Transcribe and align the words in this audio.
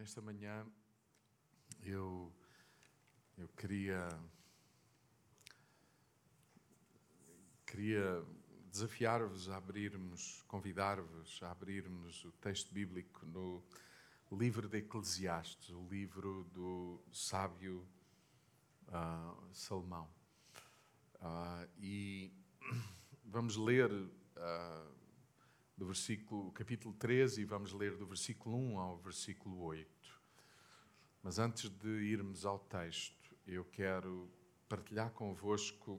nesta 0.00 0.22
manhã 0.22 0.66
eu, 1.82 2.32
eu 3.36 3.46
queria, 3.48 4.08
queria 7.66 8.24
desafiar-vos 8.72 9.50
a 9.50 9.58
abrirmos, 9.58 10.42
convidar-vos 10.48 11.42
a 11.42 11.50
abrirmos 11.50 12.24
o 12.24 12.32
texto 12.32 12.72
bíblico 12.72 13.26
no 13.26 13.62
livro 14.32 14.70
de 14.70 14.78
Eclesiastes, 14.78 15.68
o 15.68 15.86
livro 15.90 16.44
do 16.44 16.98
sábio 17.12 17.86
uh, 18.88 19.54
Salomão. 19.54 20.08
Uh, 21.16 21.68
e 21.78 22.32
vamos 23.22 23.54
ler 23.54 23.92
uh, 23.92 24.99
do 25.80 25.86
versículo, 25.86 26.52
capítulo 26.52 26.94
13 26.96 27.40
e 27.40 27.44
vamos 27.46 27.72
ler 27.72 27.96
do 27.96 28.04
versículo 28.04 28.54
1 28.54 28.78
ao 28.78 28.98
versículo 28.98 29.62
8. 29.62 29.88
Mas 31.22 31.38
antes 31.38 31.70
de 31.70 31.88
irmos 31.88 32.44
ao 32.44 32.58
texto, 32.58 33.34
eu 33.46 33.64
quero 33.64 34.30
partilhar 34.68 35.10
convosco, 35.12 35.98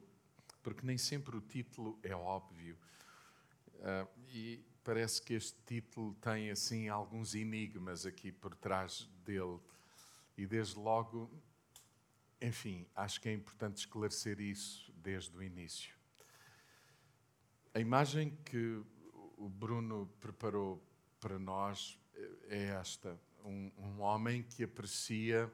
porque 0.62 0.86
nem 0.86 1.00
sempre 1.00 1.36
o 1.36 1.42
título 1.42 1.98
é 2.04 2.16
óbvio. 2.16 2.78
Uh, 3.78 4.08
e 4.30 4.64
parece 4.84 5.20
que 5.20 5.34
este 5.34 5.58
título 5.66 6.14
tem 6.22 6.52
assim 6.52 6.88
alguns 6.88 7.34
enigmas 7.34 8.06
aqui 8.06 8.32
por 8.32 8.54
trás 8.54 9.10
dele. 9.26 9.60
E 10.38 10.46
desde 10.46 10.78
logo, 10.78 11.28
enfim, 12.40 12.86
acho 12.96 13.20
que 13.20 13.30
é 13.30 13.34
importante 13.34 13.78
esclarecer 13.78 14.40
isso 14.40 14.94
desde 14.96 15.36
o 15.36 15.42
início. 15.42 15.96
A 17.74 17.80
imagem 17.80 18.38
que 18.46 18.86
o 19.42 19.50
Bruno 19.50 20.08
preparou 20.20 20.80
para 21.20 21.40
nós 21.40 22.00
é 22.48 22.66
esta: 22.80 23.20
um, 23.44 23.72
um 23.78 24.02
homem 24.02 24.44
que 24.44 24.64
aprecia, 24.64 25.52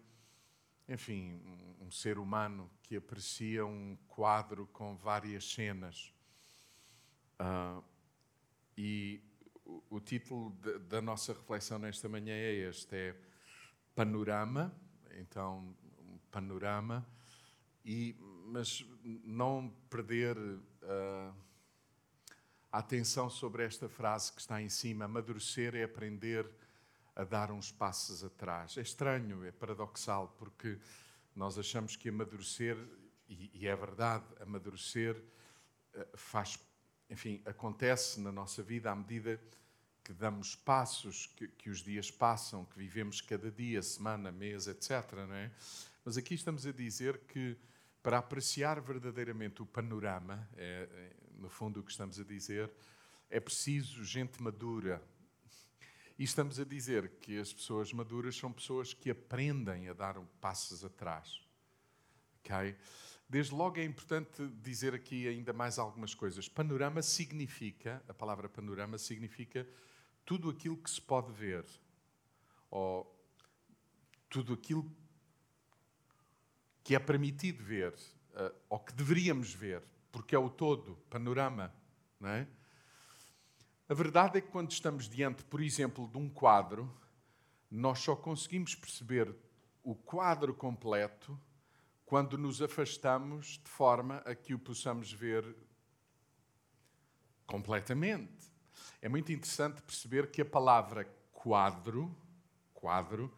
enfim, 0.90 1.42
um, 1.46 1.86
um 1.86 1.92
ser 1.92 2.18
humano 2.18 2.70
que 2.84 2.98
aprecia 2.98 3.66
um 3.66 3.98
quadro 4.08 4.68
com 4.68 4.96
várias 4.98 5.46
cenas. 5.46 6.14
Uh, 7.40 7.82
e 8.78 9.22
o, 9.64 9.84
o 9.92 10.00
título 10.02 10.52
de, 10.62 10.80
da 10.80 11.02
nossa 11.02 11.32
reflexão 11.34 11.80
nesta 11.80 12.10
manhã 12.10 12.34
é 12.34 12.54
este: 12.54 12.94
é 12.94 13.16
Panorama. 13.96 14.76
Então, 15.20 15.76
um 16.00 16.20
panorama, 16.30 17.08
e, 17.86 18.16
mas 18.46 18.86
não 19.24 19.74
perder. 19.90 20.38
Uh, 20.38 21.47
atenção 22.72 23.30
sobre 23.30 23.64
esta 23.64 23.88
frase 23.88 24.32
que 24.32 24.42
está 24.42 24.62
em 24.62 24.70
cima: 24.70 25.06
amadurecer 25.06 25.76
é 25.76 25.84
aprender 25.84 26.50
a 27.16 27.24
dar 27.24 27.52
uns 27.52 27.72
passos 27.72 28.24
atrás. 28.24 28.78
É 28.78 28.82
estranho, 28.82 29.44
é 29.44 29.52
paradoxal, 29.52 30.36
porque 30.38 30.78
nós 31.36 31.58
achamos 31.58 31.96
que 31.96 32.10
amadurecer, 32.10 32.78
e, 33.28 33.50
e 33.54 33.68
é 33.68 33.76
verdade, 33.76 34.26
amadurecer 34.40 35.20
eh, 35.94 36.08
faz, 36.16 36.60
enfim, 37.10 37.42
acontece 37.46 38.20
na 38.20 38.32
nossa 38.32 38.62
vida 38.62 38.92
à 38.92 38.96
medida 38.96 39.40
que 40.04 40.14
damos 40.14 40.56
passos, 40.56 41.28
que, 41.36 41.48
que, 41.48 41.70
os 41.70 41.80
dias 41.80 42.10
passam, 42.10 42.64
que 42.66 42.78
vivemos 42.78 43.20
cada 43.20 43.52
dia, 43.52 43.82
semana, 43.82 44.32
mês, 44.32 44.68
etc. 44.68 45.12
Não 45.28 45.34
é? 45.34 45.52
Mas 46.06 46.18
aqui 46.18 46.36
estamos 46.36 46.66
a 46.66 46.72
dizer 46.72 47.20
que 47.28 47.58
para 48.02 48.20
apreciar 48.20 48.80
verdadeiramente 48.80 49.62
o 49.62 49.66
panorama, 49.66 50.48
é, 50.56 51.12
no 51.48 51.50
fundo 51.50 51.80
o 51.80 51.84
que 51.84 51.92
estamos 51.92 52.20
a 52.20 52.26
dizer, 52.26 52.70
é 53.30 53.40
preciso 53.40 54.04
gente 54.04 54.44
madura. 54.44 55.02
E 56.20 56.24
estamos 56.26 56.60
a 56.60 56.66
dizer 56.66 57.10
que 57.22 57.40
as 57.40 57.54
pessoas 57.54 57.94
maduras 57.94 58.36
são 58.36 58.52
pessoas 58.52 58.94
que 58.94 59.10
aprendem 59.10 59.88
a 59.88 59.94
dar 59.94 60.20
passos 60.42 60.84
atrás. 60.84 61.42
Okay? 62.40 62.76
Desde 63.30 63.54
logo 63.54 63.80
é 63.80 63.86
importante 63.86 64.46
dizer 64.62 64.94
aqui 64.94 65.26
ainda 65.26 65.54
mais 65.54 65.80
algumas 65.80 66.14
coisas. 66.14 66.50
Panorama 66.50 67.02
significa, 67.02 68.04
a 68.10 68.14
palavra 68.14 68.50
panorama 68.50 68.98
significa 68.98 69.66
tudo 70.26 70.50
aquilo 70.50 70.76
que 70.76 70.92
se 70.92 71.02
pode 71.02 71.32
ver, 71.32 71.66
ou 72.70 73.10
tudo 74.30 74.52
aquilo 74.54 74.86
que 76.84 76.94
é 76.94 77.00
permitido 77.00 77.64
ver, 77.64 77.94
uh, 77.94 78.54
ou 78.68 78.80
que 78.82 78.92
deveríamos 78.92 79.54
ver, 79.54 79.82
porque 80.12 80.36
é 80.36 80.40
o 80.40 80.50
todo, 80.50 80.96
panorama. 81.10 81.74
Não 82.20 82.30
é? 82.30 82.48
A 83.90 83.94
verdade 83.94 84.38
é 84.38 84.42
que 84.42 84.50
quando 84.50 84.72
estamos 84.72 85.08
diante, 85.08 85.44
por 85.46 85.62
exemplo, 85.62 86.08
de 86.08 86.18
um 86.18 86.30
quadro, 86.30 86.94
nós 87.70 88.00
só 88.00 88.16
conseguimos 88.16 88.76
perceber 88.76 89.34
o 89.84 89.96
quadro 89.96 90.54
completo 90.54 91.40
quando 92.06 92.38
nos 92.38 92.62
afastamos 92.62 93.60
de 93.64 93.70
forma 93.70 94.18
a 94.26 94.36
que 94.36 94.54
o 94.54 94.60
possamos 94.60 95.12
ver 95.12 95.56
completamente. 97.46 98.52
É 99.02 99.08
muito 99.08 99.32
interessante 99.32 99.82
perceber 99.82 100.32
que 100.32 100.42
a 100.42 100.46
palavra 100.46 101.06
quadro, 101.32 102.16
quadro, 102.74 103.34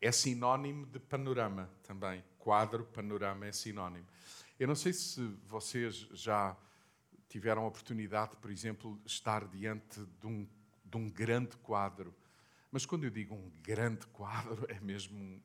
é 0.00 0.10
sinónimo 0.10 0.86
de 0.86 0.98
panorama 0.98 1.70
também 1.84 2.24
quadro, 2.42 2.84
panorama 2.84 3.46
é 3.46 3.52
sinónimo. 3.52 4.06
Eu 4.62 4.68
não 4.68 4.76
sei 4.76 4.92
se 4.92 5.20
vocês 5.48 6.06
já 6.12 6.56
tiveram 7.28 7.64
a 7.64 7.66
oportunidade, 7.66 8.36
por 8.36 8.48
exemplo, 8.48 8.96
de 9.04 9.10
estar 9.10 9.44
diante 9.48 9.98
de 10.20 10.26
um, 10.28 10.48
de 10.84 10.96
um 10.96 11.10
grande 11.10 11.56
quadro. 11.56 12.14
Mas 12.70 12.86
quando 12.86 13.02
eu 13.02 13.10
digo 13.10 13.34
um 13.34 13.50
grande 13.60 14.06
quadro, 14.06 14.64
é 14.70 14.78
mesmo 14.78 15.42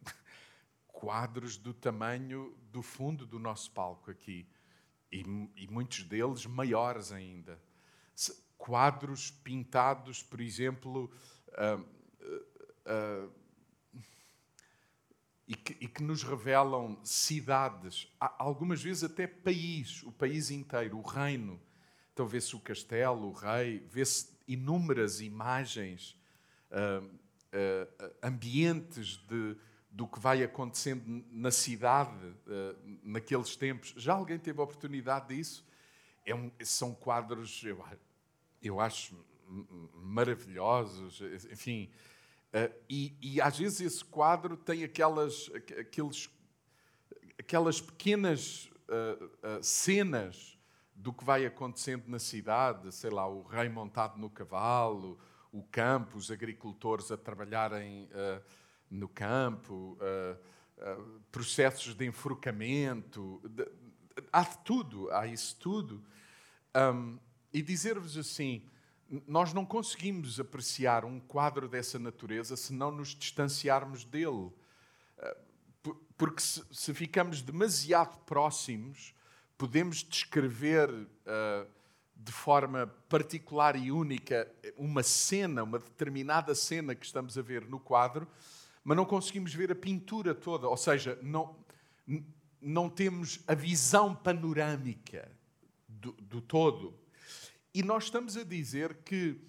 quadros 0.87 1.57
do 1.57 1.73
tamanho 1.73 2.55
do 2.71 2.83
fundo 2.83 3.25
do 3.25 3.39
nosso 3.39 3.71
palco 3.71 4.11
aqui. 4.11 4.47
E, 5.11 5.23
e 5.55 5.67
muitos 5.67 6.03
deles 6.03 6.45
maiores 6.45 7.11
ainda. 7.11 7.59
Quadros 8.55 9.31
pintados, 9.31 10.21
por 10.21 10.39
exemplo, 10.39 11.11
uh, 11.53 11.81
uh, 12.21 13.25
uh, 13.25 13.33
e 15.47 15.55
que, 15.55 15.77
e 15.79 15.87
que, 15.87 16.03
nos 16.03 16.23
revelam 16.23 16.99
cidades, 17.03 18.11
algumas 18.19 18.83
vezes 18.83 19.05
até 19.05 19.25
país, 19.25 20.03
o 20.03 20.11
país 20.11 20.51
inteiro, 20.51 20.97
o 20.97 21.01
reino. 21.01 21.59
Então 22.13 22.27
vê-se 22.27 22.55
o 22.55 22.59
castelo, 22.59 23.29
o 23.29 23.31
rei, 23.31 23.79
vê-se 23.89 24.35
inúmeras 24.45 25.21
imagens, 25.21 26.19
uh, 26.71 27.05
uh, 27.05 28.13
ambientes 28.21 29.17
de, 29.27 29.55
do 29.89 30.05
que 30.05 30.19
vai 30.19 30.43
acontecendo 30.43 31.23
na 31.31 31.51
cidade 31.51 32.25
uh, 32.25 32.99
naqueles 33.01 33.55
tempos. 33.55 33.93
Já 33.95 34.15
alguém 34.15 34.37
teve 34.37 34.59
a 34.59 34.63
oportunidade 34.63 35.33
disso? 35.33 35.65
É 36.25 36.35
um, 36.35 36.51
são 36.61 36.93
quadros, 36.93 37.63
eu, 37.63 37.81
eu 38.61 38.81
acho, 38.81 39.15
maravilhosos, 39.93 41.21
enfim 41.49 41.89
e, 42.89 43.15
e, 43.21 43.41
às 43.41 43.57
vezes 43.57 43.81
esse 43.81 44.05
quadro 44.05 44.55
tem 44.55 44.83
aquelas, 44.83 45.51
aqueles, 45.79 46.29
aquelas 47.37 47.81
pequenas 47.81 48.69
uh, 48.87 49.25
uh, 49.25 49.63
cenas 49.63 50.57
do 50.95 51.13
que 51.13 51.23
vai 51.23 51.45
acontecendo 51.45 52.07
na 52.07 52.19
cidade, 52.19 52.91
sei 52.91 53.09
lá, 53.09 53.27
o 53.27 53.43
rei 53.43 53.69
montado 53.69 54.17
no 54.17 54.29
cavalo, 54.29 55.19
o 55.51 55.61
campo, 55.63 56.17
os 56.17 56.31
agricultores 56.31 57.11
a 57.11 57.17
trabalharem 57.17 58.09
no 58.89 59.07
campo, 59.07 59.97
processos 61.31 61.93
de 61.93 62.05
enforcamento, 62.05 63.39
há 64.33 64.41
de 64.41 64.57
tudo, 64.59 65.11
há 65.11 65.27
isso 65.27 65.55
tudo. 65.59 66.03
Um, 66.75 67.19
e 67.53 67.61
dizer-vos 67.61 68.17
assim, 68.17 68.63
nós 69.27 69.53
não 69.53 69.65
conseguimos 69.65 70.39
apreciar 70.39 71.05
um 71.05 71.19
quadro 71.19 71.67
dessa 71.67 71.97
natureza 71.97 72.57
se 72.57 72.73
não 72.73 72.91
nos 72.91 73.09
distanciarmos 73.09 74.03
dele. 74.03 74.51
Eh, 75.17 75.37
porque 76.17 76.41
se, 76.41 76.93
ficamos 76.93 77.41
demasiado 77.41 78.17
próximos, 78.25 79.13
podemos 79.57 80.03
descrever 80.03 80.89
uh, 80.89 81.67
de 82.15 82.31
forma 82.31 82.87
particular 83.07 83.75
e 83.75 83.91
única 83.91 84.51
uma 84.75 85.03
cena, 85.03 85.63
uma 85.63 85.79
determinada 85.79 86.55
cena 86.55 86.95
que 86.95 87.05
estamos 87.05 87.37
a 87.37 87.41
ver 87.41 87.65
no 87.67 87.79
quadro, 87.79 88.27
mas 88.83 88.97
não 88.97 89.05
conseguimos 89.05 89.53
ver 89.53 89.71
a 89.71 89.75
pintura 89.75 90.33
toda. 90.33 90.67
Ou 90.67 90.77
seja, 90.77 91.17
não, 91.21 91.55
não 92.59 92.89
temos 92.89 93.39
a 93.47 93.53
visão 93.53 94.15
panorâmica 94.15 95.31
do, 95.87 96.13
do 96.13 96.41
todo. 96.41 96.97
E 97.73 97.83
nós 97.83 98.05
estamos 98.05 98.35
a 98.37 98.43
dizer 98.43 98.95
que 99.03 99.39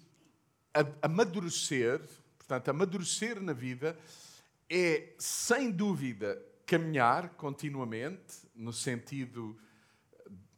amadurecer, 1.01 2.01
portanto, 2.37 2.69
amadurecer 2.69 3.41
na 3.41 3.53
vida, 3.53 3.97
é, 4.69 5.13
sem 5.17 5.71
dúvida, 5.71 6.41
caminhar 6.65 7.29
continuamente, 7.29 8.47
no 8.53 8.71
sentido, 8.71 9.59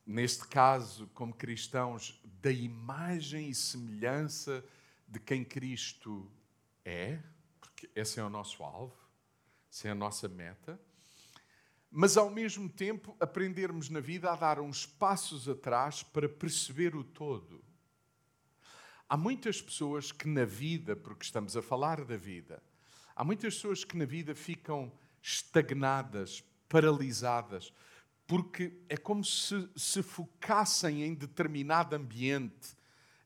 neste 0.06 0.46
caso, 0.48 1.10
como 1.14 1.34
cristãos, 1.34 2.22
da 2.42 2.52
imagem 2.52 3.50
e 3.50 3.56
semelhança 3.56 4.64
de 5.08 5.20
quem 5.20 5.46
Cristo 5.46 6.30
é, 6.84 7.20
porque 7.60 7.90
esse 7.96 8.20
é 8.20 8.24
o 8.24 8.30
nosso 8.30 8.64
alvo. 8.64 8.96
Essa 9.72 9.88
é 9.88 9.92
a 9.92 9.96
nossa 9.96 10.28
meta. 10.28 10.80
Mas, 11.94 12.16
ao 12.16 12.30
mesmo 12.30 12.70
tempo, 12.70 13.18
aprendermos 13.20 13.90
na 13.90 14.00
vida 14.00 14.32
a 14.32 14.36
dar 14.38 14.62
uns 14.62 14.86
passos 14.86 15.50
atrás 15.50 16.02
para 16.02 16.30
perceber 16.30 16.96
o 16.96 17.04
todo. 17.04 17.62
Há 19.10 19.18
muitas 19.18 19.62
pessoas 19.62 20.10
que 20.10 20.26
na 20.26 20.46
vida, 20.46 20.96
porque 20.96 21.26
estamos 21.26 21.58
a 21.58 21.62
falar 21.62 22.06
da 22.06 22.16
vida, 22.16 22.64
há 23.14 23.26
muitas 23.26 23.56
pessoas 23.56 23.84
que 23.84 23.98
na 23.98 24.06
vida 24.06 24.34
ficam 24.34 24.90
estagnadas, 25.22 26.42
paralisadas, 26.70 27.74
porque 28.26 28.72
é 28.88 28.96
como 28.96 29.26
se 29.26 29.70
se 29.76 30.02
focassem 30.02 31.04
em 31.04 31.14
determinado 31.14 31.94
ambiente, 31.94 32.70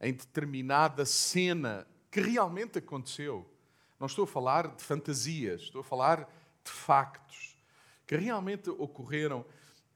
em 0.01 0.12
determinada 0.12 1.06
cena 1.06 1.85
que 2.09 2.19
realmente 2.19 2.79
aconteceu. 2.79 3.47
Não 4.00 4.07
estou 4.07 4.23
a 4.23 4.27
falar 4.27 4.75
de 4.75 4.83
fantasias, 4.83 5.62
estou 5.62 5.81
a 5.81 5.83
falar 5.83 6.27
de 6.63 6.71
factos 6.71 7.54
que 8.05 8.15
realmente 8.15 8.69
ocorreram 8.69 9.45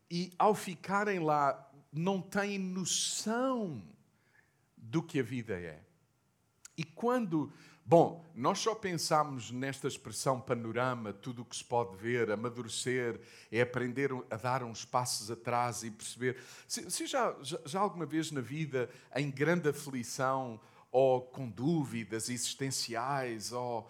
e, 0.10 0.34
ao 0.38 0.56
ficarem 0.56 1.20
lá, 1.20 1.70
não 1.92 2.22
têm 2.22 2.58
noção 2.58 3.84
do 4.76 5.04
que 5.04 5.20
a 5.20 5.24
vida 5.24 5.54
é. 5.60 5.82
E 6.78 6.84
quando 6.84 7.52
Bom, 7.90 8.24
nós 8.36 8.60
só 8.60 8.76
pensamos 8.76 9.50
nesta 9.50 9.88
expressão 9.88 10.40
panorama, 10.40 11.12
tudo 11.12 11.42
o 11.42 11.46
que 11.46 11.56
se 11.56 11.64
pode 11.64 11.98
ver, 11.98 12.30
amadurecer, 12.30 13.20
é 13.52 13.62
aprender 13.62 14.12
a 14.30 14.36
dar 14.36 14.64
uns 14.64 14.86
passos 14.86 15.32
atrás 15.32 15.82
e 15.82 15.90
perceber. 15.90 16.38
Se, 16.68 16.92
se 16.92 17.08
já, 17.08 17.36
já, 17.42 17.60
já, 17.66 17.80
alguma 17.80 18.06
vez 18.06 18.30
na 18.30 18.42
vida, 18.42 18.92
em 19.16 19.32
grande 19.32 19.70
aflição, 19.70 20.62
ou 20.92 21.20
com 21.20 21.50
dúvidas 21.50 22.30
existenciais, 22.30 23.52
ou 23.52 23.90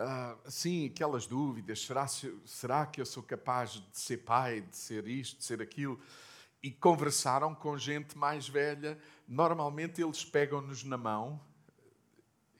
uh, 0.00 0.38
assim, 0.44 0.86
aquelas 0.86 1.26
dúvidas: 1.26 1.84
será, 1.84 2.06
será 2.08 2.86
que 2.86 3.00
eu 3.00 3.06
sou 3.06 3.22
capaz 3.22 3.72
de 3.72 3.84
ser 3.92 4.18
pai, 4.18 4.62
de 4.62 4.76
ser 4.76 5.06
isto, 5.06 5.38
de 5.38 5.44
ser 5.44 5.62
aquilo? 5.62 6.00
E 6.62 6.70
conversaram 6.70 7.54
com 7.54 7.78
gente 7.78 8.18
mais 8.18 8.48
velha, 8.48 8.98
normalmente 9.28 10.02
eles 10.02 10.24
pegam-nos 10.24 10.84
na 10.84 10.96
mão 10.96 11.40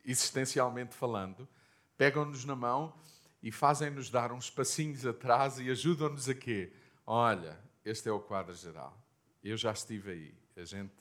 existencialmente 0.04 0.94
falando, 0.94 1.46
pegam-nos 1.96 2.44
na 2.44 2.56
mão 2.56 2.94
e 3.42 3.50
fazem-nos 3.50 4.10
dar 4.10 4.32
uns 4.32 4.50
passinhos 4.50 5.06
atrás 5.06 5.58
e 5.58 5.70
ajudam-nos 5.70 6.28
a 6.28 6.34
quê? 6.34 6.72
Olha, 7.06 7.58
este 7.84 8.08
é 8.08 8.12
o 8.12 8.20
quadro 8.20 8.54
geral. 8.54 8.96
Eu 9.42 9.56
já 9.56 9.72
estive 9.72 10.10
aí. 10.10 10.34
A 10.56 10.64
gente, 10.64 10.92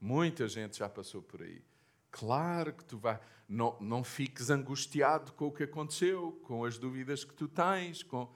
muita 0.00 0.46
gente 0.48 0.78
já 0.78 0.88
passou 0.88 1.22
por 1.22 1.42
aí. 1.42 1.62
Claro 2.18 2.72
que 2.72 2.82
tu 2.82 2.96
vai, 2.96 3.20
não, 3.46 3.76
não 3.78 4.02
fiques 4.02 4.48
angustiado 4.48 5.32
com 5.32 5.48
o 5.48 5.52
que 5.52 5.64
aconteceu, 5.64 6.32
com 6.44 6.64
as 6.64 6.78
dúvidas 6.78 7.24
que 7.24 7.34
tu 7.34 7.46
tens, 7.46 8.02
com 8.02 8.26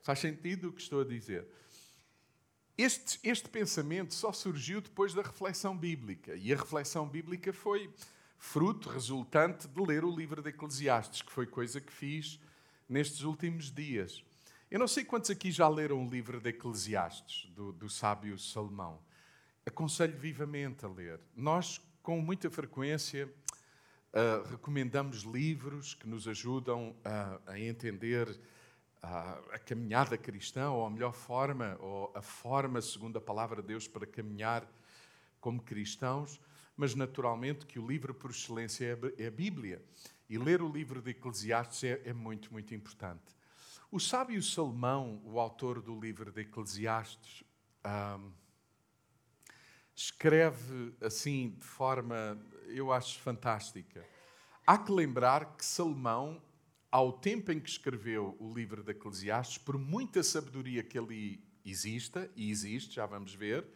faz 0.00 0.20
sentido 0.20 0.68
o 0.68 0.72
que 0.72 0.80
estou 0.80 1.02
a 1.02 1.04
dizer. 1.04 1.46
Este, 2.78 3.20
este 3.22 3.46
pensamento 3.50 4.14
só 4.14 4.32
surgiu 4.32 4.80
depois 4.80 5.12
da 5.12 5.20
reflexão 5.20 5.76
bíblica 5.76 6.34
e 6.34 6.50
a 6.50 6.56
reflexão 6.56 7.06
bíblica 7.06 7.52
foi 7.52 7.92
fruto 8.38 8.88
resultante 8.88 9.68
de 9.68 9.80
ler 9.82 10.02
o 10.02 10.16
livro 10.16 10.40
de 10.40 10.48
Eclesiastes, 10.48 11.20
que 11.20 11.30
foi 11.30 11.46
coisa 11.46 11.78
que 11.78 11.92
fiz 11.92 12.40
nestes 12.88 13.20
últimos 13.20 13.70
dias. 13.70 14.24
Eu 14.70 14.78
não 14.78 14.88
sei 14.88 15.04
quantos 15.04 15.28
aqui 15.28 15.50
já 15.50 15.68
leram 15.68 16.06
o 16.06 16.08
livro 16.08 16.40
de 16.40 16.48
Eclesiastes, 16.48 17.50
do, 17.50 17.70
do 17.70 17.90
sábio 17.90 18.38
Salomão. 18.38 18.98
Aconselho 19.66 20.16
vivamente 20.16 20.86
a 20.86 20.88
ler. 20.88 21.20
Nós, 21.36 21.82
com 22.06 22.20
muita 22.20 22.48
frequência, 22.48 23.28
uh, 24.12 24.48
recomendamos 24.48 25.22
livros 25.22 25.92
que 25.92 26.06
nos 26.06 26.28
ajudam 26.28 26.94
a, 27.04 27.40
a 27.48 27.58
entender 27.58 28.28
a, 29.02 29.32
a 29.54 29.58
caminhada 29.58 30.16
cristã, 30.16 30.70
ou 30.70 30.86
a 30.86 30.90
melhor 30.90 31.12
forma, 31.12 31.76
ou 31.80 32.12
a 32.14 32.22
forma, 32.22 32.80
segundo 32.80 33.18
a 33.18 33.20
palavra 33.20 33.60
de 33.60 33.66
Deus, 33.66 33.88
para 33.88 34.06
caminhar 34.06 34.64
como 35.40 35.60
cristãos 35.60 36.40
mas 36.76 36.94
naturalmente 36.94 37.64
que 37.64 37.78
o 37.78 37.86
livro 37.86 38.12
por 38.12 38.30
excelência 38.30 38.98
é 39.16 39.26
a 39.26 39.30
Bíblia. 39.30 39.82
E 40.28 40.36
ler 40.36 40.60
o 40.60 40.70
livro 40.70 41.00
de 41.00 41.12
Eclesiastes 41.12 41.84
é, 41.84 42.02
é 42.04 42.12
muito, 42.12 42.52
muito 42.52 42.74
importante. 42.74 43.34
O 43.90 43.98
sábio 43.98 44.42
Salomão, 44.42 45.22
o 45.24 45.40
autor 45.40 45.80
do 45.80 45.98
livro 45.98 46.30
de 46.30 46.42
Eclesiastes, 46.42 47.42
escreve 49.96 50.94
assim 51.00 51.56
de 51.58 51.64
forma, 51.64 52.38
eu 52.66 52.92
acho, 52.92 53.18
fantástica. 53.20 54.06
Há 54.66 54.76
que 54.76 54.92
lembrar 54.92 55.56
que 55.56 55.64
Salomão, 55.64 56.42
ao 56.90 57.14
tempo 57.14 57.50
em 57.50 57.58
que 57.58 57.70
escreveu 57.70 58.36
o 58.38 58.52
livro 58.52 58.82
de 58.82 58.90
Eclesiastes, 58.90 59.56
por 59.58 59.78
muita 59.78 60.22
sabedoria 60.22 60.82
que 60.82 60.98
ali 60.98 61.42
exista, 61.64 62.30
e 62.36 62.50
existe, 62.50 62.96
já 62.96 63.06
vamos 63.06 63.34
ver, 63.34 63.66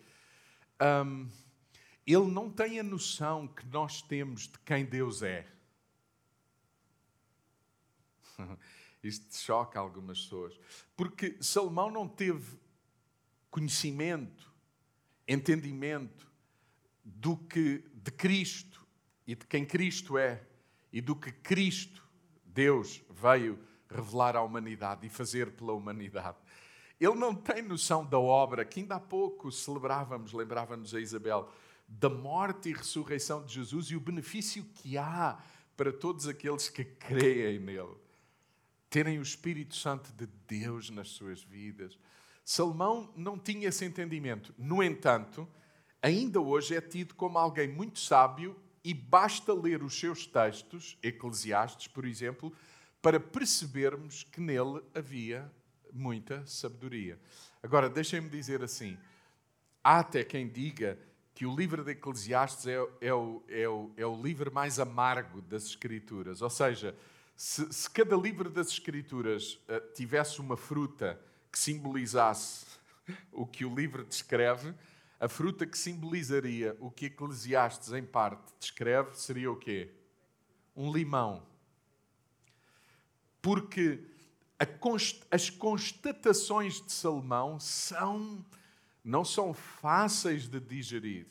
um, 1.04 1.28
ele 2.06 2.30
não 2.30 2.50
tem 2.50 2.78
a 2.78 2.82
noção 2.82 3.48
que 3.48 3.66
nós 3.66 4.02
temos 4.02 4.42
de 4.42 4.58
quem 4.60 4.84
Deus 4.84 5.22
é. 5.22 5.50
Isto 9.02 9.34
choca 9.36 9.78
algumas 9.80 10.22
pessoas. 10.22 10.58
Porque 10.96 11.38
Salomão 11.40 11.90
não 11.90 12.06
teve 12.06 12.58
conhecimento, 13.50 14.49
entendimento 15.32 16.28
do 17.04 17.36
que 17.36 17.84
de 17.94 18.10
Cristo 18.10 18.84
e 19.26 19.36
de 19.36 19.46
quem 19.46 19.64
Cristo 19.64 20.18
é 20.18 20.42
e 20.92 21.00
do 21.00 21.14
que 21.14 21.30
Cristo, 21.30 22.02
Deus, 22.44 23.00
veio 23.08 23.56
revelar 23.88 24.34
à 24.34 24.42
humanidade 24.42 25.06
e 25.06 25.10
fazer 25.10 25.52
pela 25.52 25.72
humanidade. 25.72 26.36
Ele 26.98 27.14
não 27.14 27.32
tem 27.32 27.62
noção 27.62 28.04
da 28.04 28.18
obra 28.18 28.64
que 28.64 28.80
ainda 28.80 28.96
há 28.96 29.00
pouco 29.00 29.52
celebrávamos, 29.52 30.32
lembrávamos 30.32 30.94
a 30.94 31.00
Isabel, 31.00 31.48
da 31.86 32.10
morte 32.10 32.68
e 32.68 32.72
ressurreição 32.72 33.44
de 33.44 33.54
Jesus 33.54 33.86
e 33.86 33.96
o 33.96 34.00
benefício 34.00 34.64
que 34.74 34.98
há 34.98 35.40
para 35.76 35.92
todos 35.92 36.26
aqueles 36.26 36.68
que 36.68 36.84
creem 36.84 37.60
nele. 37.60 37.96
Terem 38.90 39.20
o 39.20 39.22
Espírito 39.22 39.76
Santo 39.76 40.12
de 40.12 40.26
Deus 40.48 40.90
nas 40.90 41.10
suas 41.10 41.40
vidas. 41.40 41.96
Salomão 42.50 43.12
não 43.14 43.38
tinha 43.38 43.68
esse 43.68 43.84
entendimento. 43.84 44.52
No 44.58 44.82
entanto, 44.82 45.48
ainda 46.02 46.40
hoje 46.40 46.74
é 46.74 46.80
tido 46.80 47.14
como 47.14 47.38
alguém 47.38 47.68
muito 47.68 48.00
sábio 48.00 48.56
e 48.82 48.92
basta 48.92 49.54
ler 49.54 49.84
os 49.84 49.96
seus 49.96 50.26
textos, 50.26 50.98
Eclesiastes, 51.00 51.86
por 51.86 52.04
exemplo, 52.04 52.52
para 53.00 53.20
percebermos 53.20 54.24
que 54.24 54.40
nele 54.40 54.82
havia 54.92 55.48
muita 55.92 56.44
sabedoria. 56.44 57.20
Agora, 57.62 57.88
deixem-me 57.88 58.28
dizer 58.28 58.64
assim: 58.64 58.98
há 59.84 60.00
até 60.00 60.24
quem 60.24 60.48
diga 60.48 60.98
que 61.32 61.46
o 61.46 61.54
livro 61.54 61.84
de 61.84 61.92
Eclesiastes 61.92 62.66
é, 62.66 62.84
é, 63.00 63.14
o, 63.14 63.44
é, 63.46 63.68
o, 63.68 63.92
é 63.96 64.04
o 64.04 64.20
livro 64.20 64.52
mais 64.52 64.80
amargo 64.80 65.40
das 65.40 65.66
Escrituras. 65.66 66.42
Ou 66.42 66.50
seja, 66.50 66.96
se, 67.36 67.72
se 67.72 67.88
cada 67.88 68.16
livro 68.16 68.50
das 68.50 68.70
Escrituras 68.70 69.54
uh, 69.68 69.94
tivesse 69.94 70.40
uma 70.40 70.56
fruta 70.56 71.29
que 71.50 71.58
simbolizasse 71.58 72.66
o 73.32 73.46
que 73.46 73.64
o 73.64 73.74
livro 73.74 74.04
descreve, 74.04 74.74
a 75.18 75.28
fruta 75.28 75.66
que 75.66 75.76
simbolizaria 75.76 76.76
o 76.80 76.90
que 76.90 77.06
Eclesiastes, 77.06 77.92
em 77.92 78.04
parte, 78.04 78.52
descreve 78.58 79.14
seria 79.14 79.50
o 79.50 79.56
quê? 79.56 79.90
Um 80.74 80.92
limão. 80.92 81.42
Porque 83.42 84.02
const, 84.78 85.22
as 85.30 85.50
constatações 85.50 86.80
de 86.80 86.92
Salomão 86.92 87.58
são 87.58 88.44
não 89.02 89.24
são 89.24 89.54
fáceis 89.54 90.46
de 90.46 90.60
digerir. 90.60 91.26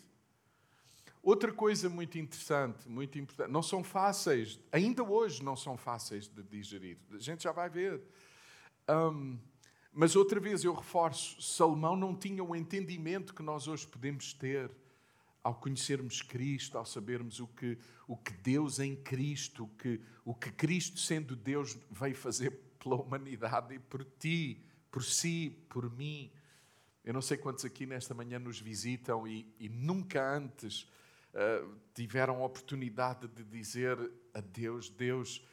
Outra 1.21 1.51
coisa 1.51 1.89
muito 1.89 2.17
interessante, 2.17 2.89
muito 2.89 3.19
importante, 3.19 3.51
não 3.51 3.61
são 3.61 3.83
fáceis, 3.83 4.59
ainda 4.71 5.03
hoje 5.03 5.43
não 5.43 5.55
são 5.55 5.77
fáceis 5.77 6.27
de 6.27 6.41
digerir. 6.41 6.97
A 7.11 7.19
gente 7.19 7.43
já 7.43 7.51
vai 7.51 7.69
ver. 7.69 8.01
Um, 8.89 9.37
mas 9.91 10.15
outra 10.15 10.39
vez 10.39 10.63
eu 10.63 10.73
reforço: 10.73 11.41
Salomão 11.41 11.95
não 11.95 12.15
tinha 12.15 12.43
o 12.43 12.55
entendimento 12.55 13.33
que 13.33 13.43
nós 13.43 13.67
hoje 13.67 13.87
podemos 13.87 14.33
ter 14.33 14.71
ao 15.43 15.55
conhecermos 15.55 16.21
Cristo, 16.21 16.77
ao 16.77 16.85
sabermos 16.85 17.39
o 17.39 17.47
que, 17.47 17.77
o 18.07 18.15
que 18.15 18.33
Deus 18.33 18.79
em 18.79 18.95
Cristo, 18.95 19.63
o 19.63 19.67
que, 19.69 20.01
o 20.25 20.35
que 20.35 20.51
Cristo, 20.51 20.99
sendo 20.99 21.35
Deus, 21.35 21.77
veio 21.89 22.15
fazer 22.15 22.51
pela 22.81 22.95
humanidade 22.95 23.75
e 23.75 23.79
por 23.79 24.03
ti, 24.03 24.61
por 24.91 25.03
si, 25.03 25.55
por 25.69 25.89
mim. 25.95 26.31
Eu 27.03 27.13
não 27.13 27.21
sei 27.21 27.37
quantos 27.37 27.65
aqui 27.65 27.85
nesta 27.85 28.13
manhã 28.13 28.37
nos 28.37 28.59
visitam 28.59 29.27
e, 29.27 29.51
e 29.59 29.69
nunca 29.69 30.21
antes 30.35 30.83
uh, 31.33 31.75
tiveram 31.93 32.41
a 32.41 32.45
oportunidade 32.45 33.27
de 33.27 33.43
dizer 33.43 33.97
a 34.33 34.41
Deus: 34.41 34.89
Deus, 34.89 35.43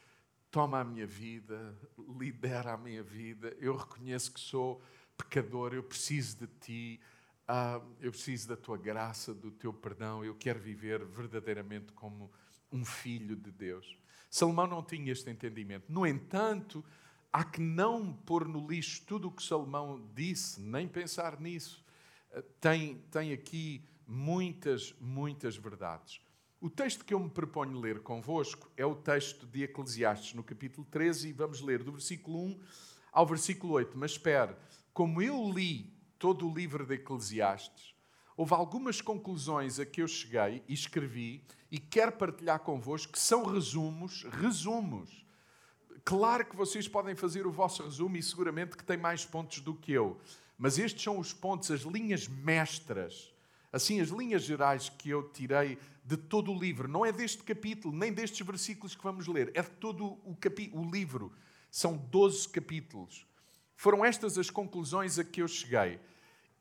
toma 0.51 0.79
a 0.79 0.83
minha 0.83 1.05
vida, 1.05 1.77
lidera 2.17 2.73
a 2.73 2.77
minha 2.77 3.03
vida. 3.03 3.55
Eu 3.59 3.75
reconheço 3.75 4.33
que 4.33 4.39
sou 4.39 4.81
pecador, 5.17 5.73
eu 5.73 5.83
preciso 5.83 6.37
de 6.37 6.47
ti, 6.59 6.99
uh, 7.49 7.85
eu 7.99 8.11
preciso 8.11 8.47
da 8.47 8.55
tua 8.55 8.77
graça, 8.77 9.33
do 9.33 9.51
teu 9.51 9.73
perdão. 9.73 10.23
Eu 10.23 10.35
quero 10.35 10.59
viver 10.59 11.05
verdadeiramente 11.05 11.91
como 11.93 12.31
um 12.71 12.85
filho 12.85 13.35
de 13.35 13.51
Deus. 13.51 13.97
Salomão 14.29 14.67
não 14.67 14.83
tinha 14.83 15.11
este 15.11 15.29
entendimento. 15.29 15.91
No 15.91 16.05
entanto, 16.05 16.83
há 17.31 17.43
que 17.43 17.61
não 17.61 18.13
pôr 18.13 18.47
no 18.47 18.67
lixo 18.67 19.03
tudo 19.05 19.27
o 19.27 19.31
que 19.31 19.43
Salomão 19.43 20.09
disse, 20.13 20.59
nem 20.61 20.87
pensar 20.87 21.39
nisso. 21.39 21.83
Eh, 22.31 22.43
tem, 22.59 22.97
tem 23.11 23.31
aqui 23.31 23.87
muitas, 24.05 24.93
muitas 24.99 25.55
verdades. 25.55 26.21
O 26.59 26.71
texto 26.71 27.05
que 27.05 27.13
eu 27.13 27.19
me 27.19 27.29
proponho 27.29 27.79
ler 27.79 27.99
convosco 27.99 28.67
é 28.75 28.83
o 28.83 28.95
texto 28.95 29.45
de 29.45 29.61
Eclesiastes, 29.61 30.33
no 30.33 30.43
capítulo 30.43 30.87
13, 30.89 31.29
e 31.29 31.31
vamos 31.31 31.61
ler 31.61 31.83
do 31.83 31.91
versículo 31.91 32.39
1 32.45 32.59
ao 33.11 33.27
versículo 33.27 33.73
8. 33.73 33.95
Mas 33.95 34.13
espere, 34.13 34.55
como 34.91 35.21
eu 35.21 35.51
li 35.51 35.93
todo 36.17 36.49
o 36.49 36.53
livro 36.53 36.83
de 36.83 36.95
Eclesiastes, 36.95 37.93
houve 38.35 38.55
algumas 38.55 39.01
conclusões 39.01 39.79
a 39.79 39.85
que 39.85 40.01
eu 40.01 40.07
cheguei 40.07 40.63
e 40.67 40.73
escrevi 40.73 41.43
e 41.69 41.77
quero 41.77 42.13
partilhar 42.13 42.59
convosco, 42.61 43.13
que 43.13 43.19
são 43.19 43.45
resumos, 43.45 44.23
resumos. 44.23 45.27
Claro 46.03 46.43
que 46.43 46.55
vocês 46.55 46.87
podem 46.87 47.13
fazer 47.13 47.45
o 47.45 47.51
vosso 47.51 47.83
resumo 47.83 48.17
e 48.17 48.23
seguramente 48.23 48.75
que 48.75 48.83
tem 48.83 48.97
mais 48.97 49.23
pontos 49.23 49.59
do 49.59 49.75
que 49.75 49.91
eu, 49.91 50.19
mas 50.57 50.79
estes 50.79 51.03
são 51.03 51.19
os 51.19 51.33
pontos, 51.33 51.69
as 51.69 51.81
linhas 51.81 52.27
mestras, 52.27 53.31
assim, 53.71 53.99
as 53.99 54.09
linhas 54.09 54.43
gerais 54.43 54.89
que 54.89 55.09
eu 55.09 55.29
tirei 55.29 55.77
de 56.03 56.15
todo 56.15 56.51
o 56.51 56.57
livro. 56.57 56.87
Não 56.87 57.05
é 57.05 57.11
deste 57.11 57.43
capítulo, 57.43 57.95
nem 57.95 58.13
destes 58.13 58.45
versículos 58.45 58.95
que 58.95 59.03
vamos 59.03 59.27
ler, 59.27 59.51
é 59.53 59.61
de 59.61 59.69
todo 59.71 60.05
o, 60.05 60.37
o 60.73 60.89
livro. 60.89 61.33
São 61.69 61.97
12 61.97 62.47
capítulos. 62.49 63.27
Foram 63.75 64.03
estas 64.03 64.37
as 64.37 64.49
conclusões 64.49 65.19
a 65.19 65.23
que 65.23 65.41
eu 65.41 65.47
cheguei. 65.47 65.99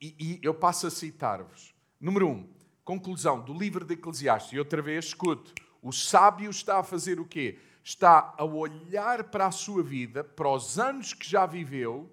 E, 0.00 0.14
e 0.18 0.40
eu 0.42 0.52
passo 0.52 0.86
a 0.86 0.90
citar-vos. 0.90 1.72
Número 2.00 2.28
1. 2.28 2.30
Um, 2.30 2.48
conclusão 2.84 3.40
do 3.40 3.54
livro 3.54 3.84
de 3.84 3.94
Eclesiastes. 3.94 4.52
E 4.52 4.58
outra 4.58 4.82
vez, 4.82 5.06
escute. 5.06 5.54
O 5.80 5.92
sábio 5.92 6.50
está 6.50 6.80
a 6.80 6.82
fazer 6.82 7.20
o 7.20 7.25
quê? 7.25 7.58
Está 7.82 8.34
a 8.36 8.44
olhar 8.44 9.25
para 9.25 9.46
a 9.46 9.52
sua 9.52 9.82
vida, 9.82 10.25
para 10.25 10.48
os 10.48 10.78
anos 10.78 11.14
que 11.14 11.28
já 11.28 11.46
viveu, 11.46 12.10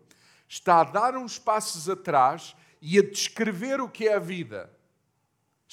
está 0.47 0.81
a 0.81 0.83
dar 0.83 1.17
uns 1.17 1.39
passos 1.39 1.89
atrás 1.89 2.55
e 2.79 2.99
a 2.99 3.01
descrever 3.01 3.81
o 3.81 3.89
que 3.89 4.07
é 4.07 4.13
a 4.13 4.19
vida 4.19 4.69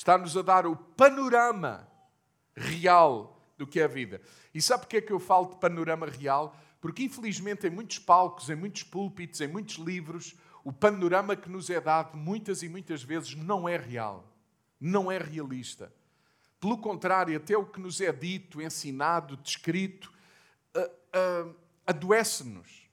está-nos 0.01 0.35
a 0.35 0.41
dar 0.41 0.67
o 0.67 0.75
panorama 0.75 1.87
real 2.57 3.39
do 3.59 3.67
que 3.67 3.79
é 3.79 3.85
a 3.85 3.87
vida. 3.87 4.23
E 4.55 4.63
sabe 4.63 4.85
porquê 4.85 4.97
é 4.97 5.01
que 5.03 5.13
eu 5.13 5.21
falo 5.21 5.51
de 5.51 5.57
panorama 5.57 6.07
real? 6.07 6.57
Porque, 6.81 7.03
infelizmente, 7.03 7.67
em 7.67 7.71
muitos 7.71 7.99
palcos, 7.99 8.49
em 8.49 8.55
muitos 8.55 8.83
púlpitos, 8.83 9.43
em 9.43 9.47
muitos 9.47 9.75
livros, 9.75 10.35
o 10.65 10.73
panorama 10.73 11.37
que 11.37 11.51
nos 11.51 11.69
é 11.69 11.79
dado 11.79 12.17
muitas 12.17 12.63
e 12.63 12.69
muitas 12.69 13.03
vezes 13.03 13.35
não 13.35 13.69
é 13.69 13.77
real, 13.77 14.27
não 14.81 15.13
é 15.13 15.19
realista. 15.19 15.93
Pelo 16.59 16.79
contrário, 16.79 17.37
até 17.37 17.55
o 17.55 17.67
que 17.67 17.79
nos 17.79 18.01
é 18.01 18.11
dito, 18.11 18.63
ensinado, 18.63 19.37
descrito, 19.37 20.11
uh, 20.75 21.47
uh, 21.51 21.55
adoece-nos, 21.87 22.89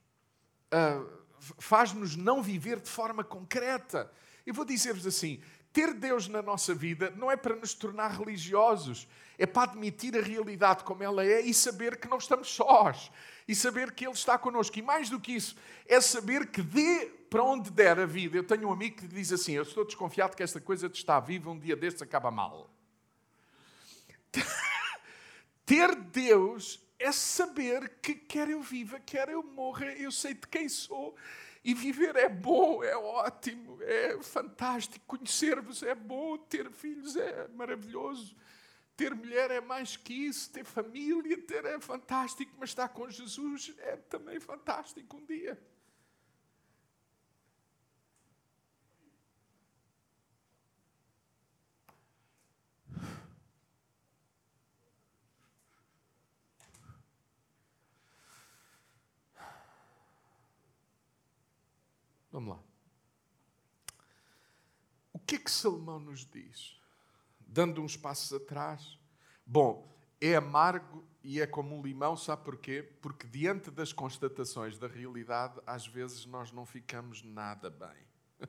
uh, 0.73 1.09
faz-nos 1.39 2.17
não 2.17 2.43
viver 2.43 2.81
de 2.81 2.89
forma 2.89 3.23
concreta. 3.23 4.11
Eu 4.45 4.53
vou 4.53 4.65
dizer-vos 4.65 5.05
assim: 5.05 5.41
ter 5.77 5.93
Deus 5.93 6.27
na 6.27 6.41
nossa 6.41 6.73
vida 6.73 7.13
não 7.17 7.29
é 7.29 7.37
para 7.37 7.55
nos 7.55 7.75
tornar 7.75 8.07
religiosos, 8.07 9.07
é 9.37 9.45
para 9.45 9.69
admitir 9.69 10.17
a 10.17 10.21
realidade 10.23 10.83
como 10.83 11.03
ela 11.03 11.23
é 11.23 11.39
e 11.39 11.53
saber 11.53 11.97
que 11.97 12.07
não 12.07 12.17
estamos 12.17 12.49
sós, 12.49 13.11
e 13.47 13.53
saber 13.53 13.91
que 13.91 14.03
Ele 14.03 14.13
está 14.13 14.39
connosco. 14.39 14.79
E 14.79 14.81
mais 14.81 15.07
do 15.07 15.19
que 15.19 15.33
isso, 15.33 15.55
é 15.85 16.01
saber 16.01 16.47
que 16.47 16.63
dê 16.63 17.11
para 17.29 17.43
onde 17.43 17.69
der 17.69 17.99
a 17.99 18.07
vida. 18.07 18.35
Eu 18.35 18.43
tenho 18.43 18.69
um 18.69 18.71
amigo 18.71 18.95
que 18.95 19.07
diz 19.07 19.31
assim: 19.31 19.51
Eu 19.51 19.61
estou 19.61 19.85
desconfiado 19.85 20.35
que 20.35 20.41
esta 20.41 20.59
coisa 20.59 20.89
de 20.89 20.97
estar 20.97 21.19
viva 21.19 21.51
um 21.51 21.59
dia 21.59 21.75
destes 21.75 22.01
acaba 22.01 22.31
mal. 22.31 22.67
Ter 25.63 25.93
Deus 25.93 26.83
é 26.97 27.11
saber 27.11 27.99
que 28.01 28.15
quer 28.15 28.49
eu 28.49 28.63
viva, 28.63 28.99
quer 28.99 29.29
eu 29.29 29.43
morra, 29.43 29.85
eu 29.93 30.11
sei 30.11 30.33
de 30.33 30.47
quem 30.47 30.67
sou 30.67 31.15
e 31.63 31.73
viver 31.73 32.15
é 32.15 32.29
bom, 32.29 32.83
é 32.83 32.95
ótimo, 32.95 33.81
é 33.81 34.21
fantástico. 34.21 35.05
Conhecer-vos 35.05 35.83
é 35.83 35.95
bom, 35.95 36.37
ter 36.37 36.71
filhos 36.71 37.15
é 37.15 37.47
maravilhoso. 37.49 38.35
Ter 38.95 39.13
mulher 39.13 39.51
é 39.51 39.61
mais 39.61 39.95
que 39.95 40.13
isso, 40.13 40.51
ter 40.51 40.65
família, 40.65 41.39
ter 41.43 41.63
é 41.65 41.79
fantástico, 41.79 42.51
mas 42.57 42.69
estar 42.69 42.89
com 42.89 43.07
Jesus 43.09 43.73
é 43.77 43.95
também 43.95 44.39
fantástico 44.39 45.17
um 45.17 45.25
dia. 45.25 45.59
Vamos 62.37 62.55
lá. 62.55 62.63
O 65.11 65.17
que 65.17 65.37
é 65.37 65.39
que 65.39 65.49
Salomão 65.49 65.99
nos 65.99 66.23
diz? 66.23 66.79
Dando 67.39 67.81
uns 67.81 67.97
passos 67.97 68.31
atrás. 68.31 68.99
Bom, 69.43 69.91
é 70.21 70.35
amargo 70.35 71.03
e 71.23 71.41
é 71.41 71.47
como 71.47 71.75
um 71.75 71.81
limão, 71.81 72.15
sabe 72.15 72.45
porquê? 72.45 72.83
Porque 73.01 73.25
diante 73.25 73.71
das 73.71 73.91
constatações 73.91 74.77
da 74.77 74.87
realidade, 74.87 75.59
às 75.65 75.87
vezes 75.87 76.27
nós 76.27 76.51
não 76.51 76.63
ficamos 76.63 77.23
nada 77.23 77.71
bem. 77.71 78.05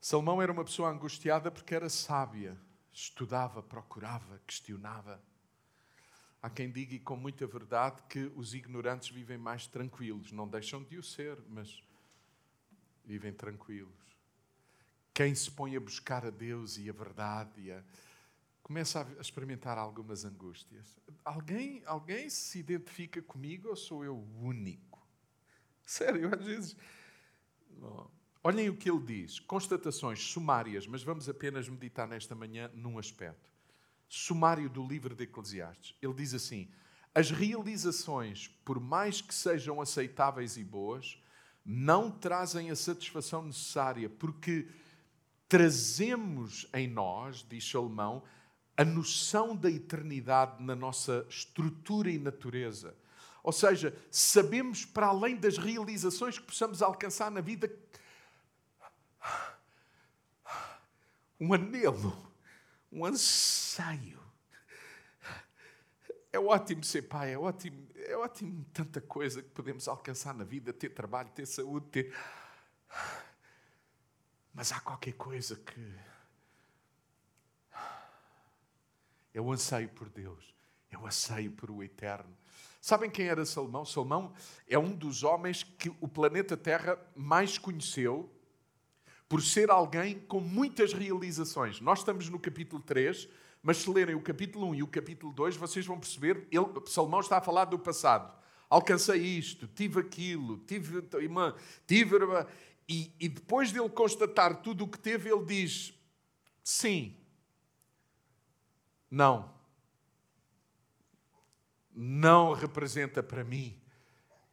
Salomão 0.00 0.40
era 0.40 0.50
uma 0.50 0.64
pessoa 0.64 0.88
angustiada 0.88 1.50
porque 1.50 1.74
era 1.74 1.90
sábia, 1.90 2.58
estudava, 2.90 3.62
procurava, 3.62 4.40
questionava. 4.46 5.22
Há 6.40 6.48
quem 6.48 6.70
diga, 6.70 6.94
e 6.94 7.00
com 7.00 7.16
muita 7.16 7.46
verdade, 7.46 8.00
que 8.08 8.30
os 8.36 8.54
ignorantes 8.54 9.10
vivem 9.10 9.36
mais 9.36 9.66
tranquilos. 9.66 10.30
Não 10.30 10.46
deixam 10.46 10.82
de 10.84 10.96
o 10.96 11.02
ser, 11.02 11.36
mas 11.48 11.82
vivem 13.04 13.32
tranquilos. 13.32 13.92
Quem 15.12 15.34
se 15.34 15.50
põe 15.50 15.74
a 15.74 15.80
buscar 15.80 16.24
a 16.24 16.30
Deus 16.30 16.78
e 16.78 16.88
a 16.88 16.92
verdade 16.92 17.60
e 17.60 17.72
a... 17.72 17.82
começa 18.62 19.04
a 19.18 19.20
experimentar 19.20 19.76
algumas 19.78 20.24
angústias. 20.24 20.96
Alguém, 21.24 21.82
alguém 21.84 22.30
se 22.30 22.60
identifica 22.60 23.20
comigo 23.20 23.70
ou 23.70 23.76
sou 23.76 24.04
eu 24.04 24.14
o 24.14 24.44
único? 24.44 25.04
Sério, 25.84 26.32
às 26.32 26.44
vezes. 26.44 26.76
Olhem 28.44 28.68
o 28.68 28.76
que 28.76 28.88
ele 28.88 29.02
diz. 29.02 29.40
Constatações 29.40 30.20
sumárias, 30.20 30.86
mas 30.86 31.02
vamos 31.02 31.28
apenas 31.28 31.68
meditar 31.68 32.06
nesta 32.06 32.36
manhã 32.36 32.70
num 32.72 32.96
aspecto 32.96 33.57
sumário 34.08 34.68
do 34.68 34.86
livro 34.86 35.14
de 35.14 35.24
Eclesiastes. 35.24 35.94
Ele 36.00 36.14
diz 36.14 36.34
assim: 36.34 36.68
as 37.14 37.30
realizações, 37.30 38.48
por 38.64 38.80
mais 38.80 39.20
que 39.20 39.34
sejam 39.34 39.80
aceitáveis 39.80 40.56
e 40.56 40.64
boas, 40.64 41.22
não 41.64 42.10
trazem 42.10 42.70
a 42.70 42.76
satisfação 42.76 43.42
necessária, 43.42 44.08
porque 44.08 44.68
trazemos 45.48 46.66
em 46.72 46.88
nós, 46.88 47.44
diz 47.48 47.68
Salomão, 47.68 48.22
a 48.76 48.84
noção 48.84 49.56
da 49.56 49.70
eternidade 49.70 50.62
na 50.62 50.76
nossa 50.76 51.26
estrutura 51.28 52.10
e 52.10 52.18
natureza. 52.18 52.96
Ou 53.42 53.52
seja, 53.52 53.96
sabemos 54.10 54.84
para 54.84 55.08
além 55.08 55.36
das 55.36 55.58
realizações 55.58 56.38
que 56.38 56.44
possamos 56.44 56.82
alcançar 56.82 57.30
na 57.30 57.40
vida 57.40 57.70
um 61.40 61.52
anelo 61.52 62.27
um 62.90 63.04
anseio. 63.04 64.18
É 66.32 66.38
ótimo 66.38 66.84
ser 66.84 67.02
pai, 67.02 67.32
é 67.32 67.38
ótimo, 67.38 67.88
é 67.94 68.16
ótimo 68.16 68.64
tanta 68.72 69.00
coisa 69.00 69.42
que 69.42 69.48
podemos 69.50 69.88
alcançar 69.88 70.34
na 70.34 70.44
vida, 70.44 70.72
ter 70.72 70.90
trabalho, 70.90 71.30
ter 71.30 71.46
saúde, 71.46 71.86
ter. 71.88 72.16
Mas 74.52 74.72
há 74.72 74.80
qualquer 74.80 75.12
coisa 75.14 75.56
que 75.56 75.94
é 79.32 79.40
o 79.40 79.52
anseio 79.52 79.88
por 79.90 80.08
Deus, 80.08 80.54
é 80.90 80.98
o 80.98 81.06
anseio 81.06 81.52
por 81.52 81.70
o 81.70 81.82
eterno. 81.82 82.36
Sabem 82.80 83.10
quem 83.10 83.26
era 83.26 83.44
Salomão? 83.44 83.84
Salomão 83.84 84.32
é 84.66 84.78
um 84.78 84.94
dos 84.94 85.22
homens 85.22 85.62
que 85.62 85.88
o 86.00 86.08
planeta 86.08 86.56
Terra 86.56 86.98
mais 87.14 87.58
conheceu 87.58 88.32
por 89.28 89.42
ser 89.42 89.70
alguém 89.70 90.18
com 90.20 90.40
muitas 90.40 90.92
realizações. 90.92 91.80
Nós 91.80 91.98
estamos 91.98 92.28
no 92.28 92.38
capítulo 92.38 92.82
3, 92.82 93.28
mas 93.62 93.76
se 93.78 93.90
lerem 93.90 94.14
o 94.14 94.22
capítulo 94.22 94.68
1 94.68 94.74
e 94.76 94.82
o 94.82 94.86
capítulo 94.86 95.32
2, 95.32 95.56
vocês 95.56 95.84
vão 95.84 95.98
perceber, 95.98 96.46
ele, 96.50 96.66
Salomão 96.86 97.20
está 97.20 97.36
a 97.36 97.42
falar 97.42 97.66
do 97.66 97.78
passado. 97.78 98.36
Alcancei 98.70 99.20
isto, 99.20 99.66
tive 99.66 100.00
aquilo, 100.00 100.58
tive, 100.66 101.02
irmã, 101.20 101.54
tive. 101.86 102.16
E, 102.88 103.12
e 103.20 103.28
depois 103.28 103.70
de 103.70 103.78
ele 103.78 103.88
constatar 103.88 104.62
tudo 104.62 104.84
o 104.84 104.88
que 104.88 104.98
teve, 104.98 105.30
ele 105.30 105.44
diz: 105.44 105.92
sim, 106.62 107.16
não. 109.10 109.56
Não 111.94 112.52
representa 112.52 113.22
para 113.22 113.42
mim 113.42 113.78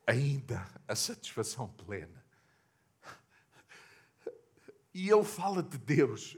ainda 0.08 0.68
a 0.88 0.96
satisfação 0.96 1.68
plena. 1.68 2.25
E 4.96 5.10
ele 5.10 5.26
fala 5.26 5.62
de 5.62 5.78
Deus. 5.78 6.38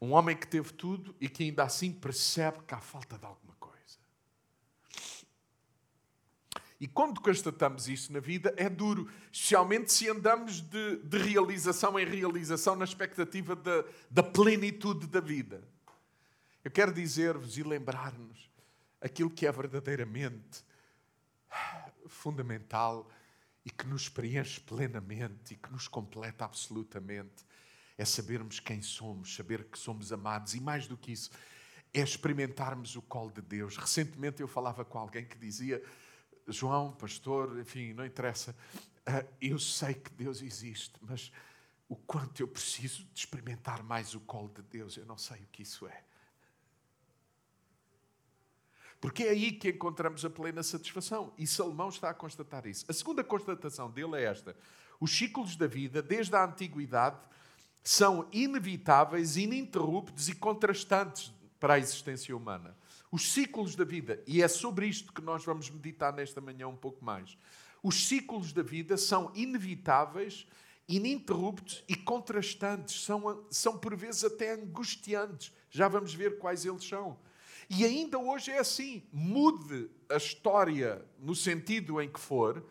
Um 0.00 0.12
homem 0.12 0.36
que 0.36 0.46
teve 0.46 0.72
tudo 0.72 1.12
e 1.20 1.28
que 1.28 1.42
ainda 1.42 1.64
assim 1.64 1.92
percebe 1.92 2.62
que 2.62 2.72
há 2.72 2.78
falta 2.80 3.18
de 3.18 3.26
alguma 3.26 3.56
coisa. 3.56 3.98
E 6.78 6.86
quando 6.86 7.20
constatamos 7.20 7.88
isso 7.88 8.12
na 8.12 8.20
vida, 8.20 8.54
é 8.56 8.68
duro, 8.70 9.10
especialmente 9.32 9.92
se 9.92 10.08
andamos 10.08 10.60
de, 10.60 10.98
de 10.98 11.18
realização 11.18 11.98
em 11.98 12.06
realização 12.06 12.76
na 12.76 12.84
expectativa 12.84 13.56
da, 13.56 13.84
da 14.08 14.22
plenitude 14.22 15.08
da 15.08 15.18
vida. 15.18 15.66
Eu 16.62 16.70
quero 16.70 16.94
dizer-vos 16.94 17.58
e 17.58 17.64
lembrar-nos 17.64 18.48
aquilo 19.00 19.30
que 19.30 19.48
é 19.48 19.50
verdadeiramente 19.50 20.62
fundamental 22.06 23.10
e 23.68 23.70
que 23.70 23.86
nos 23.86 24.08
preenche 24.08 24.58
plenamente 24.60 25.52
e 25.52 25.56
que 25.58 25.70
nos 25.70 25.86
completa 25.86 26.42
absolutamente 26.42 27.44
é 27.98 28.04
sabermos 28.04 28.58
quem 28.60 28.80
somos, 28.80 29.34
saber 29.34 29.64
que 29.64 29.78
somos 29.78 30.10
amados 30.10 30.54
e 30.54 30.60
mais 30.60 30.86
do 30.86 30.96
que 30.96 31.12
isso, 31.12 31.30
é 31.92 32.00
experimentarmos 32.00 32.96
o 32.96 33.02
colo 33.02 33.30
de 33.30 33.42
Deus. 33.42 33.76
Recentemente 33.76 34.40
eu 34.40 34.48
falava 34.48 34.86
com 34.86 34.98
alguém 34.98 35.26
que 35.26 35.36
dizia 35.36 35.82
João, 36.46 36.92
pastor, 36.92 37.58
enfim, 37.58 37.92
não 37.92 38.06
interessa. 38.06 38.56
Ah, 39.04 39.22
eu 39.38 39.58
sei 39.58 39.92
que 39.92 40.12
Deus 40.12 40.40
existe, 40.40 40.94
mas 41.02 41.30
o 41.90 41.96
quanto 41.96 42.40
eu 42.40 42.48
preciso 42.48 43.04
de 43.12 43.20
experimentar 43.20 43.82
mais 43.82 44.14
o 44.14 44.20
colo 44.20 44.48
de 44.48 44.62
Deus, 44.62 44.96
eu 44.96 45.04
não 45.04 45.18
sei 45.18 45.42
o 45.42 45.46
que 45.52 45.62
isso 45.62 45.86
é. 45.86 46.04
Porque 49.00 49.24
é 49.24 49.30
aí 49.30 49.52
que 49.52 49.70
encontramos 49.70 50.24
a 50.24 50.30
plena 50.30 50.62
satisfação. 50.62 51.32
E 51.38 51.46
Salomão 51.46 51.88
está 51.88 52.10
a 52.10 52.14
constatar 52.14 52.66
isso. 52.66 52.84
A 52.88 52.92
segunda 52.92 53.22
constatação 53.22 53.90
dele 53.90 54.16
é 54.16 54.24
esta: 54.24 54.56
os 55.00 55.16
ciclos 55.16 55.56
da 55.56 55.66
vida, 55.66 56.02
desde 56.02 56.34
a 56.34 56.44
antiguidade, 56.44 57.18
são 57.82 58.28
inevitáveis, 58.32 59.36
ininterruptos 59.36 60.28
e 60.28 60.34
contrastantes 60.34 61.32
para 61.60 61.74
a 61.74 61.78
existência 61.78 62.36
humana 62.36 62.76
os 63.10 63.32
ciclos 63.32 63.74
da 63.74 63.84
vida, 63.84 64.22
e 64.26 64.42
é 64.42 64.48
sobre 64.48 64.86
isto 64.86 65.12
que 65.12 65.22
nós 65.22 65.44
vamos 65.44 65.70
meditar 65.70 66.12
nesta 66.12 66.40
manhã 66.40 66.68
um 66.68 66.76
pouco 66.76 67.04
mais. 67.04 67.36
Os 67.82 68.06
ciclos 68.06 68.52
da 68.52 68.62
vida 68.62 68.96
são 68.96 69.32
inevitáveis, 69.34 70.46
ininterruptos 70.86 71.84
e 71.88 71.94
contrastantes, 71.94 73.02
são, 73.02 73.46
são 73.50 73.78
por 73.78 73.96
vezes 73.96 74.24
até 74.24 74.52
angustiantes. 74.52 75.52
Já 75.70 75.88
vamos 75.88 76.12
ver 76.12 76.38
quais 76.38 76.64
eles 76.64 76.84
são. 76.84 77.18
E 77.68 77.84
ainda 77.84 78.18
hoje 78.18 78.50
é 78.50 78.58
assim. 78.58 79.02
Mude 79.12 79.90
a 80.08 80.16
história 80.16 81.04
no 81.18 81.34
sentido 81.34 82.00
em 82.00 82.10
que 82.10 82.18
for, 82.18 82.64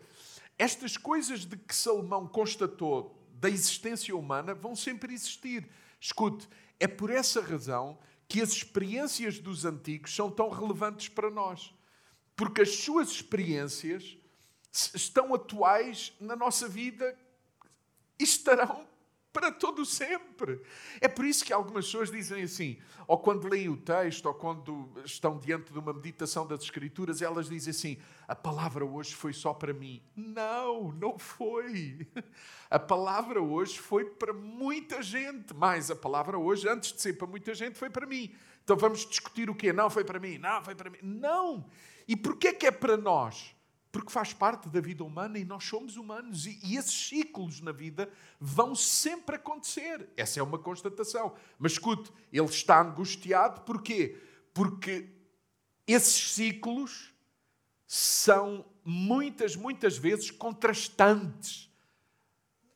estas 0.58 0.96
coisas 0.96 1.44
de 1.44 1.56
que 1.56 1.74
Salomão 1.74 2.26
constatou 2.26 3.16
da 3.34 3.48
existência 3.48 4.16
humana 4.16 4.54
vão 4.54 4.74
sempre 4.74 5.14
existir. 5.14 5.68
Escute, 6.00 6.48
é 6.80 6.88
por 6.88 7.10
essa 7.10 7.40
razão 7.40 7.98
que 8.26 8.42
as 8.42 8.50
experiências 8.50 9.38
dos 9.38 9.64
antigos 9.64 10.14
são 10.14 10.30
tão 10.30 10.50
relevantes 10.50 11.08
para 11.08 11.30
nós. 11.30 11.72
Porque 12.34 12.62
as 12.62 12.70
suas 12.70 13.10
experiências 13.10 14.18
estão 14.72 15.32
atuais 15.32 16.12
na 16.20 16.34
nossa 16.34 16.68
vida 16.68 17.16
e 18.18 18.24
estarão 18.24 18.87
para 19.32 19.52
todo 19.52 19.84
sempre. 19.84 20.60
É 21.00 21.08
por 21.08 21.24
isso 21.24 21.44
que 21.44 21.52
algumas 21.52 21.86
pessoas 21.86 22.10
dizem 22.10 22.42
assim, 22.42 22.78
ou 23.06 23.18
quando 23.18 23.48
leem 23.48 23.68
o 23.68 23.76
texto, 23.76 24.26
ou 24.26 24.34
quando 24.34 24.90
estão 25.04 25.38
diante 25.38 25.72
de 25.72 25.78
uma 25.78 25.92
meditação 25.92 26.46
das 26.46 26.62
Escrituras, 26.62 27.22
elas 27.22 27.48
dizem 27.48 27.70
assim: 27.70 27.98
a 28.26 28.34
palavra 28.34 28.84
hoje 28.84 29.14
foi 29.14 29.32
só 29.32 29.54
para 29.54 29.72
mim. 29.72 30.02
Não, 30.16 30.92
não 30.92 31.18
foi. 31.18 32.06
A 32.70 32.78
palavra 32.78 33.40
hoje 33.40 33.78
foi 33.78 34.04
para 34.04 34.34
muita 34.34 35.02
gente, 35.02 35.54
mas 35.54 35.90
a 35.90 35.96
palavra 35.96 36.38
hoje, 36.38 36.68
antes 36.68 36.92
de 36.92 37.00
ser 37.00 37.14
para 37.14 37.26
muita 37.26 37.54
gente, 37.54 37.78
foi 37.78 37.88
para 37.88 38.06
mim. 38.06 38.34
Então 38.62 38.76
vamos 38.76 39.06
discutir 39.06 39.48
o 39.48 39.54
quê? 39.54 39.72
Não 39.72 39.88
foi 39.88 40.04
para 40.04 40.20
mim, 40.20 40.36
não 40.36 40.62
foi 40.62 40.74
para 40.74 40.90
mim. 40.90 40.98
Não! 41.02 41.64
E 42.06 42.14
porquê 42.14 42.52
que 42.52 42.66
é 42.66 42.70
para 42.70 42.94
nós? 42.98 43.56
Porque 43.90 44.12
faz 44.12 44.32
parte 44.32 44.68
da 44.68 44.80
vida 44.80 45.02
humana 45.02 45.38
e 45.38 45.44
nós 45.44 45.64
somos 45.64 45.96
humanos 45.96 46.46
e, 46.46 46.58
e, 46.62 46.76
esses 46.76 47.08
ciclos 47.08 47.60
na 47.60 47.72
vida 47.72 48.10
vão 48.38 48.74
sempre 48.74 49.36
acontecer. 49.36 50.08
Essa 50.16 50.40
é 50.40 50.42
uma 50.42 50.58
constatação. 50.58 51.34
Mas 51.58 51.72
escute, 51.72 52.12
ele 52.32 52.46
está 52.46 52.82
angustiado 52.82 53.62
porquê? 53.62 54.20
Porque 54.52 55.08
esses 55.86 56.32
ciclos 56.32 57.14
são 57.86 58.66
muitas, 58.84 59.56
muitas 59.56 59.96
vezes 59.96 60.30
contrastantes. 60.30 61.70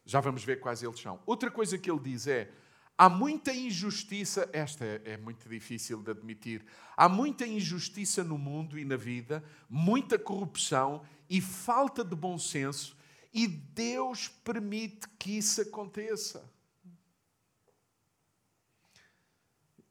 Já 0.05 0.21
vamos 0.21 0.43
ver 0.43 0.61
quais 0.61 0.83
eles 0.83 0.99
são. 0.99 1.21
Outra 1.27 1.51
coisa 1.51 1.77
que 1.77 1.91
ele 1.91 2.01
diz 2.01 2.27
é: 2.27 2.51
Há 2.97 3.09
muita 3.09 3.53
injustiça, 3.53 4.49
esta 4.53 4.85
é, 4.85 5.03
é, 5.05 5.17
muito 5.17 5.49
difícil 5.49 6.03
de 6.03 6.11
admitir. 6.11 6.65
Há 6.97 7.09
muita 7.09 7.47
injustiça 7.47 8.23
no 8.23 8.37
mundo 8.37 8.79
e 8.79 8.85
na 8.85 8.97
vida, 8.97 9.43
muita 9.69 10.19
corrupção 10.19 11.05
e 11.29 11.41
falta 11.41 12.05
de 12.05 12.15
bom 12.15 12.39
senso, 12.39 12.97
e 13.33 13.47
Deus 13.47 14.29
permite 14.29 15.09
que 15.19 15.39
isso 15.39 15.63
aconteça. 15.63 16.51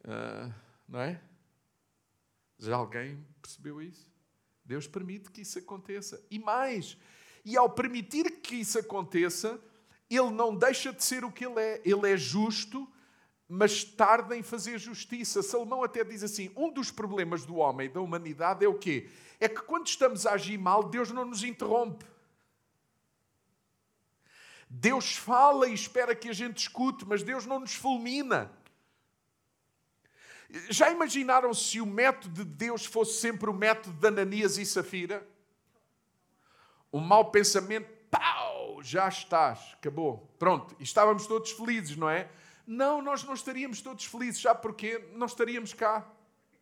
Uh, 0.04 0.54
não 0.88 1.02
é? 1.02 1.22
Já 2.60 2.76
alguém 2.76 3.26
percebeu 3.42 3.82
isso? 3.82 4.12
Deus 4.64 4.88
permite 4.88 5.32
que 5.32 5.42
isso 5.42 5.58
aconteça. 5.58 6.24
E 6.30 6.38
mais, 6.38 6.96
e 7.44 7.58
ao 7.58 7.70
permitir 7.70 8.42
que 8.42 8.56
isso 8.56 8.78
aconteça, 8.78 9.60
Ele 10.12 10.32
não 10.32 10.56
deixa 10.56 10.94
de 10.94 11.04
ser 11.04 11.24
o 11.24 11.32
que 11.32 11.46
Ele 11.46 11.60
é. 11.60 11.82
Ele 11.84 12.12
é 12.12 12.18
justo 12.18 12.88
mas 13.54 13.84
tarda 13.84 14.34
em 14.38 14.42
fazer 14.42 14.80
justiça. 14.80 15.44
Salomão 15.44 15.84
até 15.84 16.06
diz 16.06 16.24
assim: 16.24 16.50
um 16.56 16.72
dos 16.72 16.90
problemas 16.90 17.44
do 17.44 17.58
homem 17.58 17.88
e 17.88 17.90
da 17.90 18.00
humanidade 18.00 18.64
é 18.64 18.68
o 18.70 18.80
quê? 18.80 19.10
É 19.42 19.50
que 19.50 19.62
quando 19.64 19.88
estamos 19.88 20.26
a 20.26 20.32
agir 20.32 20.58
mal, 20.58 20.84
Deus 20.84 21.12
não 21.12 21.26
nos 21.26 21.44
interrompe. 21.44 22.06
Deus 24.70 25.18
fala 25.18 25.68
e 25.68 25.74
espera 25.74 26.16
que 26.16 26.30
a 26.30 26.34
gente 26.34 26.60
escute, 26.60 27.06
mas 27.06 27.24
Deus 27.24 27.46
não 27.46 27.60
nos 27.60 27.76
fulmina. 27.76 28.50
Já 30.70 30.90
imaginaram 30.90 31.54
se 31.54 31.82
o 31.82 31.86
método 31.86 32.46
de 32.46 32.50
Deus 32.50 32.86
fosse 32.86 33.20
sempre 33.20 33.50
o 33.50 33.54
método 33.54 33.94
de 34.00 34.08
Ananias 34.08 34.58
e 34.58 34.66
Safira? 34.66 35.28
Um 36.92 37.02
mau 37.02 37.32
pensamento, 37.32 37.90
pau, 38.10 38.51
já 38.82 39.08
estás, 39.08 39.60
acabou, 39.74 40.30
pronto. 40.38 40.76
E 40.80 40.84
estávamos 40.84 41.28
todos 41.28 41.52
felizes, 41.52 41.96
não 41.96 42.10
é? 42.10 42.30
Não, 42.66 43.02
nós 43.02 43.24
não 43.24 43.34
estaríamos 43.34 43.82
todos 43.82 44.06
felizes. 44.06 44.42
Sabe 44.42 44.62
porquê? 44.62 45.10
Não 45.14 45.26
estaríamos 45.26 45.74
cá. 45.74 46.08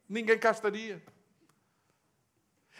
Ninguém 0.08 0.38
cá 0.38 0.52
estaria. 0.52 1.04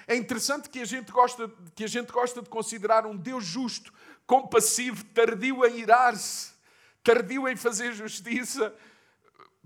É 0.08 0.16
interessante 0.16 0.70
que 0.70 0.80
a 0.80 0.86
gente 0.86 1.12
gosta, 1.12 1.52
que 1.76 1.84
a 1.84 1.88
gente 1.88 2.12
gosta 2.12 2.42
de 2.42 2.50
considerar 2.50 3.06
um 3.06 3.16
Deus 3.16 3.46
justo, 3.46 3.94
compassivo, 4.26 5.04
tardio 5.06 5.66
em 5.66 5.80
irar-se, 5.80 6.54
tardio 7.04 7.48
em 7.48 7.56
fazer 7.56 7.94
justiça 7.94 8.74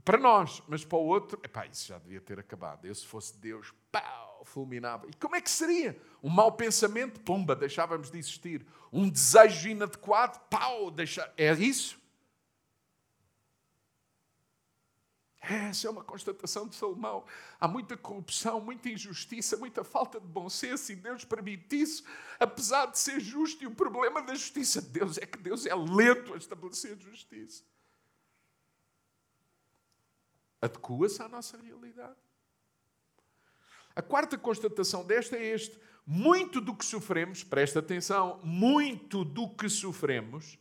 para 0.03 0.17
nós, 0.17 0.61
mas 0.67 0.83
para 0.83 0.97
o 0.97 1.05
outro, 1.05 1.39
epá, 1.43 1.65
isso 1.65 1.87
já 1.87 1.97
devia 1.97 2.19
ter 2.19 2.39
acabado. 2.39 2.85
Eu, 2.85 2.93
se 2.93 3.05
fosse 3.05 3.37
Deus, 3.37 3.73
pau, 3.91 4.43
fulminava. 4.43 5.07
E 5.07 5.13
como 5.13 5.35
é 5.35 5.41
que 5.41 5.49
seria? 5.49 5.99
Um 6.21 6.29
mau 6.29 6.51
pensamento, 6.51 7.19
pumba, 7.21 7.55
deixávamos 7.55 8.11
de 8.11 8.17
existir. 8.17 8.65
Um 8.91 9.09
desejo 9.09 9.69
inadequado, 9.69 10.39
pau, 10.49 10.91
deixa... 10.91 11.31
É 11.37 11.53
isso? 11.53 12.01
Essa 15.39 15.87
é 15.87 15.89
uma 15.89 16.03
constatação 16.03 16.67
de 16.67 16.75
Salomão. 16.75 17.25
Há 17.59 17.67
muita 17.67 17.97
corrupção, 17.97 18.61
muita 18.61 18.89
injustiça, 18.89 19.57
muita 19.57 19.83
falta 19.83 20.19
de 20.19 20.25
bom 20.25 20.49
senso 20.49 20.91
e 20.93 20.95
Deus 20.95 21.25
permite 21.25 21.81
isso, 21.81 22.03
apesar 22.39 22.85
de 22.85 22.97
ser 22.97 23.19
justo. 23.19 23.61
E 23.61 23.67
o 23.67 23.75
problema 23.75 24.21
da 24.21 24.33
justiça 24.35 24.81
de 24.81 24.87
Deus 24.87 25.17
é 25.17 25.25
que 25.25 25.37
Deus 25.37 25.65
é 25.65 25.75
lento 25.75 26.33
a 26.33 26.37
estabelecer 26.37 26.97
justiça. 26.97 27.63
Adequa-se 30.63 31.21
à 31.21 31.27
nossa 31.27 31.57
realidade. 31.57 32.15
A 33.95 34.01
quarta 34.01 34.37
constatação 34.37 35.05
desta 35.05 35.35
é 35.35 35.45
este: 35.45 35.77
muito 36.05 36.61
do 36.61 36.75
que 36.75 36.85
sofremos, 36.85 37.43
presta 37.43 37.79
atenção, 37.79 38.39
muito 38.43 39.25
do 39.25 39.49
que 39.49 39.67
sofremos 39.67 40.57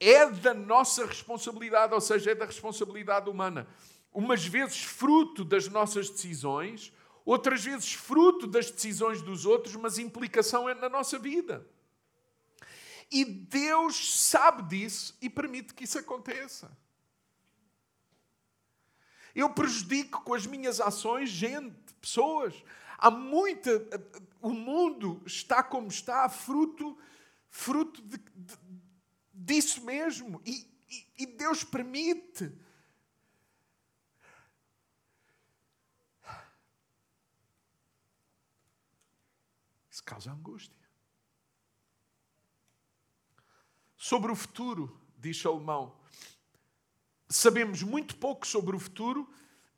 é 0.00 0.28
da 0.30 0.52
nossa 0.52 1.06
responsabilidade, 1.06 1.94
ou 1.94 2.00
seja, 2.00 2.32
é 2.32 2.34
da 2.34 2.44
responsabilidade 2.44 3.30
humana 3.30 3.66
umas 4.12 4.46
vezes 4.46 4.84
fruto 4.84 5.44
das 5.44 5.66
nossas 5.68 6.08
decisões, 6.08 6.92
outras 7.24 7.64
vezes 7.64 7.94
fruto 7.94 8.46
das 8.46 8.70
decisões 8.70 9.20
dos 9.20 9.44
outros, 9.44 9.74
mas 9.74 9.98
implicação 9.98 10.68
é 10.68 10.74
na 10.74 10.88
nossa 10.88 11.18
vida. 11.18 11.66
E 13.10 13.24
Deus 13.24 14.20
sabe 14.20 14.62
disso 14.62 15.16
e 15.20 15.28
permite 15.28 15.74
que 15.74 15.84
isso 15.84 15.98
aconteça. 15.98 16.70
Eu 19.34 19.50
prejudico 19.50 20.22
com 20.22 20.32
as 20.32 20.46
minhas 20.46 20.80
ações 20.80 21.28
gente, 21.28 21.74
pessoas. 22.00 22.54
Há 22.96 23.10
muita. 23.10 23.70
O 24.40 24.50
mundo 24.50 25.20
está 25.26 25.62
como 25.62 25.88
está, 25.88 26.28
fruto, 26.28 26.96
fruto 27.50 28.00
de, 28.02 28.18
de, 28.18 28.58
disso 29.32 29.84
mesmo. 29.84 30.40
E, 30.46 30.66
e, 30.88 31.24
e 31.24 31.26
Deus 31.26 31.64
permite. 31.64 32.52
Isso 39.90 40.04
causa 40.04 40.30
angústia. 40.30 40.84
Sobre 43.96 44.30
o 44.30 44.36
futuro, 44.36 45.00
diz 45.18 45.40
Salomão 45.40 46.03
sabemos 47.28 47.82
muito 47.82 48.16
pouco 48.16 48.46
sobre 48.46 48.76
o 48.76 48.78
futuro 48.78 49.28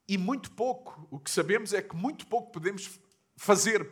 e 0.07 0.17
muito 0.17 0.51
pouco. 0.51 1.07
O 1.11 1.19
que 1.19 1.29
sabemos 1.29 1.73
é 1.73 1.81
que 1.81 1.95
muito 1.95 2.27
pouco 2.27 2.51
podemos 2.51 2.99
fazer 3.35 3.89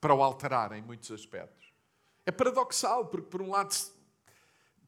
para 0.00 0.14
o 0.14 0.22
alterar 0.22 0.72
em 0.72 0.82
muitos 0.82 1.10
aspectos. 1.10 1.72
É 2.26 2.30
paradoxal, 2.30 3.06
porque 3.06 3.28
por 3.28 3.40
um 3.40 3.50
lado 3.50 3.74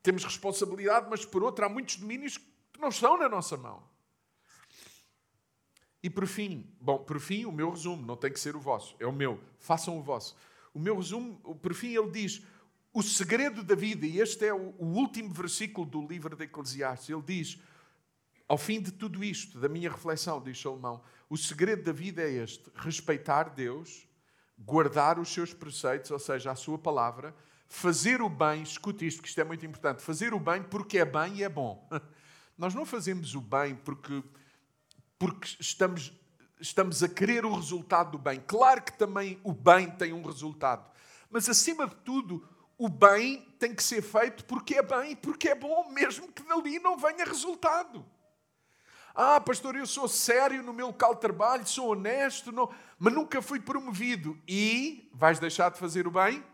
temos 0.03 0.25
responsabilidade, 0.25 1.09
mas 1.09 1.25
por 1.25 1.43
outro 1.43 1.65
há 1.65 1.69
muitos 1.69 1.97
domínios 1.97 2.39
que 2.39 2.81
não 2.81 2.89
estão 2.89 3.19
na 3.19 3.29
nossa 3.29 3.57
mão. 3.57 3.83
E 6.03 6.11
por 6.11 6.27
fim, 6.27 6.73
bom, 6.81 6.99
por 6.99 7.19
fim, 7.19 7.47
o 7.47 7.53
meu 7.53 7.71
resumo, 7.71 8.07
não 8.07 8.17
tem 8.17 8.33
que 8.33 8.39
ser 8.39 8.55
o 8.55 8.61
vosso, 8.61 8.95
é 9.01 9.07
o 9.07 9.13
meu, 9.13 9.41
façam 9.59 9.99
o 9.99 10.03
vosso. 10.03 10.37
O 10.73 10.79
meu 10.79 10.97
resumo, 10.97 11.37
por 11.57 11.75
fim, 11.75 11.97
ele 11.97 12.11
diz: 12.11 12.43
o 12.97 13.03
segredo 13.03 13.63
da 13.63 13.75
vida, 13.75 14.07
e 14.07 14.21
este 14.21 14.47
é 14.47 14.55
o, 14.55 14.73
último 14.79 15.31
versículo 15.31 15.87
do 15.87 16.07
livro 16.07 16.35
de 16.35 16.45
Eclesiastes, 16.45 17.11
ele 17.11 17.21
diz: 17.21 17.61
ao 18.49 18.57
fim 18.57 18.81
de 18.81 18.91
tudo 18.91 19.23
isto, 19.23 19.61
da 19.61 19.69
minha 19.69 19.91
reflexão, 19.91 20.43
diz 20.43 20.59
Salomão, 20.59 21.03
o 21.29 21.37
segredo 21.37 21.83
da 21.83 21.93
vida 21.93 22.23
é 22.23 22.31
este: 22.31 22.71
respeitar 22.75 23.51
Deus, 23.51 24.09
guardar 24.59 25.19
os 25.19 25.29
seus 25.29 25.53
preceitos, 25.53 26.11
ou 26.11 26.19
seja, 26.19 26.51
a 26.51 26.55
sua 26.55 26.79
palavra, 26.79 27.37
fazer 27.69 28.23
o 28.23 28.31
bem, 28.31 28.63
escute 28.63 29.07
isto, 29.07 29.21
que 29.21 29.29
isto 29.29 29.43
é 29.43 29.45
muito 29.45 29.67
importante, 29.67 30.01
fazer 30.01 30.33
o 30.33 30.41
bem 30.41 30.63
porque 30.63 30.97
é 30.97 31.05
bem 31.05 31.37
e 31.37 31.43
é 31.43 31.51
bom. 31.51 31.87
Nós 32.57 32.75
não 32.75 32.87
fazemos 32.87 33.35
o 33.35 33.43
bem 33.43 33.75
porque, 33.75 34.25
porque 35.19 35.55
estamos, 35.61 36.15
estamos 36.59 37.03
a 37.03 37.09
querer 37.11 37.45
o 37.45 37.55
resultado 37.55 38.13
do 38.13 38.19
bem. 38.19 38.43
Claro 38.47 38.83
que 38.83 38.97
também 38.97 39.39
o 39.45 39.53
bem 39.53 39.91
tem 39.91 40.15
um 40.15 40.23
resultado, 40.23 40.91
mas 41.31 41.47
acima 41.47 41.87
de 41.87 41.97
tudo, 41.97 42.56
o 42.79 42.89
bem 42.89 43.41
tem 43.59 43.75
que 43.75 43.83
ser 43.83 44.03
feito 44.03 44.45
porque 44.45 44.77
é 44.77 44.83
bem 44.83 45.17
porque 45.17 45.49
é 45.49 45.55
bom, 45.55 45.89
mesmo 45.91 46.31
que 46.31 46.43
dali 46.43 46.79
não 46.79 46.97
venha 46.97 47.25
resultado. 47.25 48.05
Ah, 49.15 49.41
pastor, 49.41 49.77
eu 49.77 49.87
sou 49.87 50.07
sério 50.07 50.63
no 50.63 50.75
meu 50.75 50.89
local 50.89 51.15
de 51.15 51.23
trabalho, 51.23 51.67
sou 51.67 51.93
honesto, 51.93 52.53
não, 52.53 52.71
mas 52.99 53.15
nunca 53.15 53.41
fui 53.41 53.59
promovido. 53.59 54.39
E 54.47 55.11
vais 55.15 55.39
deixar 55.39 55.71
de 55.71 55.79
fazer 55.79 56.07
o 56.07 56.11
bem? 56.11 56.45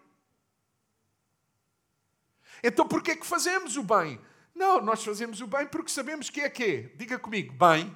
Então 2.62 2.86
por 2.86 3.02
que 3.02 3.10
é 3.10 3.16
que 3.16 3.26
fazemos 3.26 3.76
o 3.76 3.82
bem? 3.82 4.20
Não, 4.54 4.80
nós 4.80 5.02
fazemos 5.02 5.40
o 5.40 5.46
bem 5.48 5.66
porque 5.66 5.90
sabemos 5.90 6.30
que 6.30 6.40
é 6.40 6.48
quê? 6.48 6.92
Diga 6.96 7.18
comigo, 7.18 7.52
bem. 7.52 7.94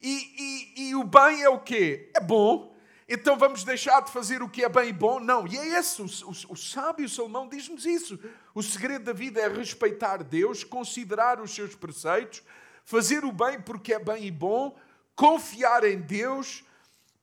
E, 0.00 0.74
e, 0.76 0.88
e 0.88 0.94
o 0.94 1.02
bem 1.02 1.42
é 1.42 1.48
o 1.48 1.58
quê? 1.58 2.12
É 2.14 2.20
bom. 2.20 2.75
Então 3.08 3.38
vamos 3.38 3.62
deixar 3.62 4.00
de 4.00 4.10
fazer 4.10 4.42
o 4.42 4.48
que 4.48 4.64
é 4.64 4.68
bem 4.68 4.88
e 4.88 4.92
bom? 4.92 5.20
Não. 5.20 5.46
E 5.46 5.56
é 5.56 5.78
esse, 5.78 6.02
o, 6.02 6.06
o, 6.06 6.52
o 6.52 6.56
sábio 6.56 7.08
Salomão 7.08 7.48
diz-nos 7.48 7.86
isso. 7.86 8.18
O 8.52 8.62
segredo 8.62 9.04
da 9.04 9.12
vida 9.12 9.40
é 9.40 9.48
respeitar 9.48 10.24
Deus, 10.24 10.64
considerar 10.64 11.40
os 11.40 11.54
seus 11.54 11.76
preceitos, 11.76 12.42
fazer 12.84 13.24
o 13.24 13.30
bem 13.30 13.60
porque 13.60 13.94
é 13.94 13.98
bem 13.98 14.26
e 14.26 14.30
bom, 14.30 14.76
confiar 15.14 15.84
em 15.84 16.00
Deus, 16.00 16.64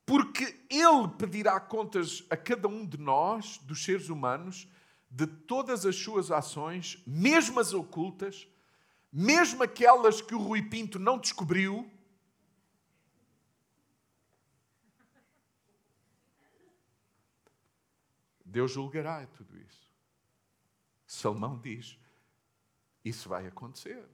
porque 0.05 0.55
Ele 0.69 1.07
pedirá 1.17 1.59
contas 1.59 2.23
a 2.29 2.37
cada 2.37 2.67
um 2.67 2.85
de 2.85 2.97
nós, 2.97 3.57
dos 3.63 3.83
seres 3.83 4.07
humanos, 4.07 4.67
de 5.09 5.27
todas 5.27 5.85
as 5.85 5.95
suas 5.95 6.31
ações, 6.31 7.01
mesmo 7.05 7.59
as 7.59 7.73
ocultas, 7.73 8.47
mesmo 9.11 9.61
aquelas 9.61 10.21
que 10.21 10.33
o 10.33 10.39
Rui 10.39 10.61
Pinto 10.63 10.97
não 10.97 11.19
descobriu. 11.19 11.89
Deus 18.53 18.71
julgará 18.71 19.25
tudo 19.25 19.57
isso. 19.57 19.91
Salmão 21.07 21.59
diz: 21.59 21.97
Isso 23.03 23.27
vai 23.27 23.47
acontecer. 23.47 24.07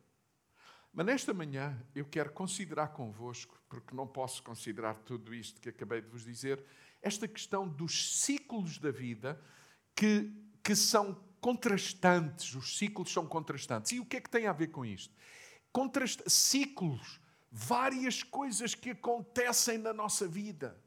Mas 0.93 1.05
nesta 1.05 1.33
manhã 1.33 1.77
eu 1.93 2.05
quero 2.05 2.31
considerar 2.31 2.87
convosco, 2.87 3.61
porque 3.67 3.93
não 3.93 4.07
posso 4.07 4.41
considerar 4.41 4.95
tudo 4.99 5.35
isto 5.35 5.59
que 5.59 5.67
acabei 5.67 6.01
de 6.01 6.07
vos 6.07 6.23
dizer, 6.23 6.63
esta 7.01 7.27
questão 7.27 7.67
dos 7.67 8.21
ciclos 8.21 8.77
da 8.77 8.91
vida 8.91 9.39
que, 9.93 10.31
que 10.63 10.73
são 10.73 11.21
contrastantes, 11.41 12.55
os 12.55 12.77
ciclos 12.77 13.11
são 13.11 13.27
contrastantes. 13.27 13.91
E 13.91 13.99
o 13.99 14.05
que 14.05 14.17
é 14.17 14.21
que 14.21 14.29
tem 14.29 14.47
a 14.47 14.53
ver 14.53 14.67
com 14.67 14.85
isto? 14.85 15.13
Contrast 15.69 16.21
ciclos, 16.29 17.19
várias 17.51 18.23
coisas 18.23 18.73
que 18.73 18.91
acontecem 18.91 19.77
na 19.77 19.91
nossa 19.91 20.25
vida. 20.25 20.81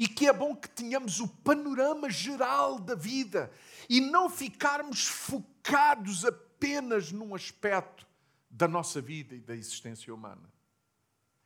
E 0.00 0.08
que 0.08 0.26
é 0.26 0.32
bom 0.32 0.56
que 0.56 0.70
tenhamos 0.70 1.20
o 1.20 1.28
panorama 1.28 2.08
geral 2.08 2.78
da 2.78 2.94
vida 2.94 3.52
e 3.86 4.00
não 4.00 4.30
ficarmos 4.30 5.06
focados 5.06 6.24
apenas 6.24 7.12
num 7.12 7.34
aspecto 7.34 8.06
da 8.48 8.66
nossa 8.66 8.98
vida 8.98 9.34
e 9.34 9.40
da 9.40 9.54
existência 9.54 10.14
humana. 10.14 10.50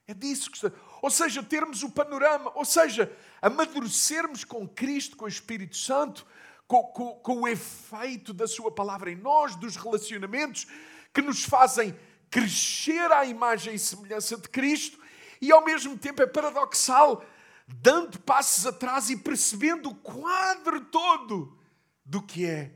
É 0.06 0.14
disso 0.14 0.52
que 0.52 0.56
está. 0.56 0.70
Ou 1.02 1.10
seja, 1.10 1.42
termos 1.42 1.82
o 1.82 1.90
panorama, 1.90 2.52
ou 2.54 2.64
seja, 2.64 3.12
amadurecermos 3.42 4.44
com 4.44 4.68
Cristo, 4.68 5.16
com 5.16 5.24
o 5.24 5.28
Espírito 5.28 5.76
Santo, 5.76 6.24
com, 6.68 6.84
com, 6.84 7.14
com 7.16 7.40
o 7.40 7.48
efeito 7.48 8.32
da 8.32 8.46
Sua 8.46 8.70
palavra 8.70 9.10
em 9.10 9.16
nós, 9.16 9.56
dos 9.56 9.74
relacionamentos 9.74 10.68
que 11.12 11.20
nos 11.20 11.44
fazem 11.44 11.98
crescer 12.30 13.10
à 13.10 13.24
imagem 13.24 13.74
e 13.74 13.78
semelhança 13.80 14.36
de 14.36 14.48
Cristo 14.48 15.02
e 15.40 15.52
ao 15.52 15.64
mesmo 15.64 15.98
tempo 15.98 16.22
é 16.22 16.26
paradoxal, 16.26 17.24
dando 17.66 18.18
passos 18.20 18.66
atrás 18.66 19.10
e 19.10 19.16
percebendo 19.16 19.90
o 19.90 19.94
quadro 19.94 20.80
todo 20.86 21.58
do 22.04 22.22
que 22.22 22.46
é 22.46 22.72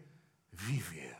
viver. 0.53 1.17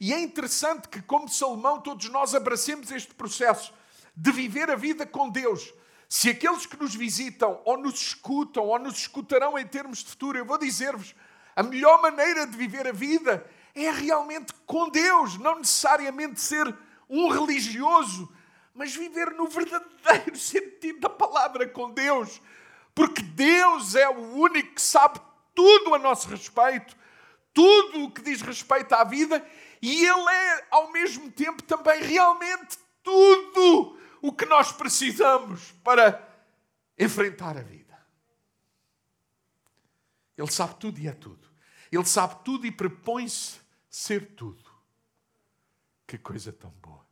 E 0.00 0.14
é 0.14 0.20
interessante 0.20 0.88
que, 0.88 1.02
como 1.02 1.28
Salomão, 1.28 1.80
todos 1.80 2.08
nós 2.08 2.34
abracemos 2.34 2.90
este 2.90 3.14
processo 3.14 3.72
de 4.16 4.32
viver 4.32 4.70
a 4.70 4.76
vida 4.76 5.06
com 5.06 5.28
Deus. 5.28 5.72
Se 6.08 6.30
aqueles 6.30 6.66
que 6.66 6.76
nos 6.76 6.94
visitam, 6.94 7.60
ou 7.64 7.76
nos 7.76 8.00
escutam, 8.00 8.64
ou 8.64 8.78
nos 8.78 8.98
escutarão 8.98 9.58
em 9.58 9.66
termos 9.66 9.98
de 9.98 10.06
futuro, 10.06 10.38
eu 10.38 10.44
vou 10.44 10.58
dizer-vos: 10.58 11.14
a 11.54 11.62
melhor 11.62 12.00
maneira 12.00 12.46
de 12.46 12.56
viver 12.56 12.86
a 12.86 12.92
vida 12.92 13.46
é 13.74 13.90
realmente 13.90 14.52
com 14.66 14.88
Deus, 14.88 15.38
não 15.38 15.58
necessariamente 15.58 16.40
ser 16.40 16.74
um 17.08 17.28
religioso, 17.28 18.32
mas 18.74 18.94
viver 18.94 19.30
no 19.32 19.48
verdadeiro 19.48 20.36
sentido 20.38 21.00
da 21.00 21.10
palavra 21.10 21.68
com 21.68 21.90
Deus, 21.90 22.40
porque 22.94 23.22
Deus 23.22 23.94
é 23.94 24.08
o 24.08 24.34
único 24.34 24.74
que 24.74 24.82
sabe 24.82 25.20
tudo 25.54 25.94
a 25.94 25.98
nosso 25.98 26.28
respeito, 26.28 26.96
tudo 27.52 28.04
o 28.04 28.10
que 28.10 28.22
diz 28.22 28.40
respeito 28.42 28.94
à 28.94 29.04
vida 29.04 29.44
e 29.82 30.04
Ele 30.04 30.30
é, 30.30 30.66
ao 30.70 30.92
mesmo 30.92 31.30
tempo, 31.30 31.62
também 31.62 32.02
realmente 32.02 32.78
tudo 33.02 33.98
o 34.20 34.32
que 34.32 34.44
nós 34.44 34.72
precisamos 34.72 35.72
para 35.82 36.28
enfrentar 36.98 37.56
a 37.56 37.62
vida. 37.62 37.98
Ele 40.36 40.50
sabe 40.50 40.74
tudo 40.76 40.98
e 40.98 41.08
é 41.08 41.12
tudo. 41.12 41.48
Ele 41.90 42.04
sabe 42.04 42.44
tudo 42.44 42.66
e 42.66 42.70
propõe-se 42.70 43.60
ser 43.88 44.34
tudo. 44.34 44.70
Que 46.06 46.18
coisa 46.18 46.52
tão 46.52 46.70
boa. 46.70 47.06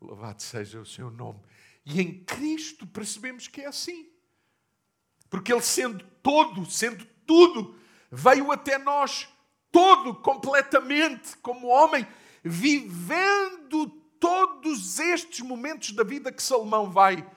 Louvado 0.00 0.42
seja 0.42 0.80
o 0.80 0.86
seu 0.86 1.10
nome. 1.10 1.40
E 1.84 2.00
em 2.00 2.24
Cristo 2.24 2.86
percebemos 2.86 3.48
que 3.48 3.62
é 3.62 3.66
assim. 3.66 4.08
Porque 5.28 5.52
Ele, 5.52 5.62
sendo 5.62 6.04
todo, 6.22 6.64
sendo 6.70 7.04
tudo, 7.26 7.74
veio 8.10 8.50
até 8.52 8.78
nós 8.78 9.28
todo, 9.70 10.14
completamente, 10.14 11.36
como 11.38 11.68
homem, 11.68 12.06
vivendo 12.42 13.86
todos 14.18 14.98
estes 14.98 15.40
momentos 15.40 15.92
da 15.92 16.02
vida 16.02 16.32
que 16.32 16.42
Salomão 16.42 16.90
vai 16.90 17.28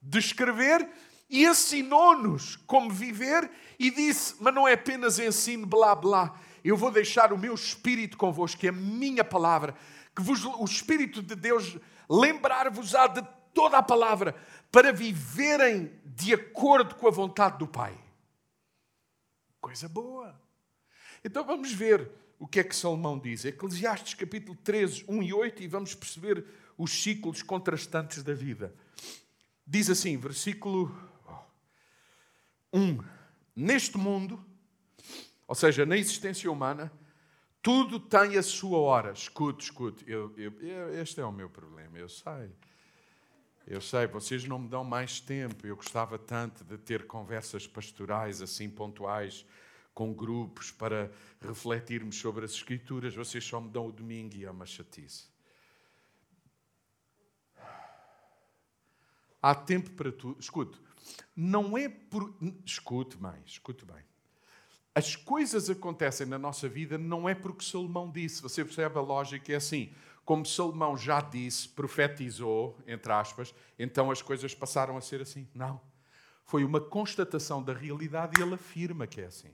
descrever 0.00 0.88
e 1.28 1.46
ensinou-nos 1.46 2.56
como 2.66 2.90
viver 2.90 3.50
e 3.78 3.90
disse: 3.90 4.34
Mas 4.40 4.54
não 4.54 4.68
é 4.68 4.74
apenas 4.74 5.18
ensino, 5.18 5.66
blá 5.66 5.94
blá. 5.94 6.38
Eu 6.64 6.76
vou 6.76 6.90
deixar 6.90 7.32
o 7.32 7.38
meu 7.38 7.54
espírito 7.54 8.16
convosco, 8.16 8.60
que 8.60 8.66
é 8.66 8.70
a 8.70 8.72
minha 8.72 9.24
palavra, 9.24 9.74
que 10.14 10.22
vos, 10.22 10.44
o 10.44 10.64
Espírito 10.64 11.20
de 11.20 11.34
Deus 11.34 11.76
lembrar-vos-á 12.08 13.06
de 13.06 13.22
toda 13.54 13.78
a 13.78 13.82
palavra, 13.82 14.34
para 14.70 14.92
viverem 14.92 15.92
de 16.04 16.32
acordo 16.32 16.94
com 16.94 17.06
a 17.06 17.10
vontade 17.10 17.58
do 17.58 17.66
Pai. 17.66 17.96
Coisa 19.60 19.88
boa. 19.88 20.40
Então 21.24 21.44
vamos 21.44 21.72
ver 21.72 22.10
o 22.38 22.46
que 22.46 22.60
é 22.60 22.64
que 22.64 22.74
Salomão 22.74 23.18
diz. 23.18 23.44
Eclesiastes 23.44 24.14
capítulo 24.14 24.56
13, 24.64 25.04
1 25.06 25.22
e 25.22 25.32
8, 25.32 25.62
e 25.62 25.68
vamos 25.68 25.94
perceber 25.94 26.44
os 26.76 26.90
ciclos 26.90 27.42
contrastantes 27.42 28.22
da 28.22 28.34
vida. 28.34 28.74
Diz 29.66 29.88
assim, 29.88 30.16
versículo 30.16 30.92
1: 32.72 32.98
Neste 33.54 33.96
mundo, 33.96 34.44
ou 35.46 35.54
seja, 35.54 35.86
na 35.86 35.96
existência 35.96 36.50
humana, 36.50 36.90
tudo 37.62 38.00
tem 38.00 38.36
a 38.36 38.42
sua 38.42 38.78
hora. 38.78 39.12
Escute, 39.12 39.64
escute. 39.64 40.04
Eu, 40.06 40.34
eu, 40.36 41.00
este 41.00 41.20
é 41.20 41.24
o 41.24 41.32
meu 41.32 41.48
problema, 41.48 41.96
eu 41.96 42.08
sei. 42.08 42.50
Eu 43.66 43.80
sei, 43.80 44.08
vocês 44.08 44.44
não 44.44 44.58
me 44.58 44.68
dão 44.68 44.82
mais 44.82 45.20
tempo. 45.20 45.66
Eu 45.66 45.76
gostava 45.76 46.18
tanto 46.18 46.64
de 46.64 46.76
ter 46.76 47.06
conversas 47.06 47.66
pastorais 47.66 48.42
assim 48.42 48.68
pontuais 48.68 49.46
com 49.94 50.12
grupos 50.12 50.72
para 50.72 51.12
refletirmos 51.40 52.16
sobre 52.16 52.44
as 52.44 52.52
Escrituras. 52.52 53.14
Vocês 53.14 53.44
só 53.44 53.60
me 53.60 53.70
dão 53.70 53.86
o 53.86 53.92
domingo 53.92 54.34
e 54.34 54.44
é 54.44 54.50
uma 54.50 54.66
chatice. 54.66 55.30
Há 59.40 59.54
tempo 59.54 59.90
para 59.92 60.10
tudo. 60.10 60.40
Escute, 60.40 60.80
não 61.36 61.78
é 61.78 61.88
por. 61.88 62.34
Escute 62.64 63.16
bem, 63.16 63.42
escute 63.44 63.84
bem. 63.84 64.11
As 64.94 65.16
coisas 65.16 65.70
acontecem 65.70 66.26
na 66.26 66.38
nossa 66.38 66.68
vida 66.68 66.98
não 66.98 67.28
é 67.28 67.34
porque 67.34 67.64
Salomão 67.64 68.10
disse. 68.10 68.42
Você 68.42 68.64
percebe 68.64 68.98
a 68.98 69.02
lógica? 69.02 69.52
É 69.52 69.56
assim 69.56 69.92
como 70.24 70.46
Salomão 70.46 70.96
já 70.96 71.20
disse, 71.20 71.68
profetizou, 71.68 72.78
entre 72.86 73.12
aspas, 73.12 73.54
então 73.78 74.10
as 74.10 74.22
coisas 74.22 74.54
passaram 74.54 74.96
a 74.96 75.00
ser 75.00 75.20
assim. 75.20 75.48
Não. 75.54 75.80
Foi 76.44 76.64
uma 76.64 76.80
constatação 76.80 77.62
da 77.62 77.72
realidade 77.72 78.38
e 78.38 78.42
ele 78.42 78.54
afirma 78.54 79.06
que 79.06 79.20
é 79.20 79.26
assim. 79.26 79.50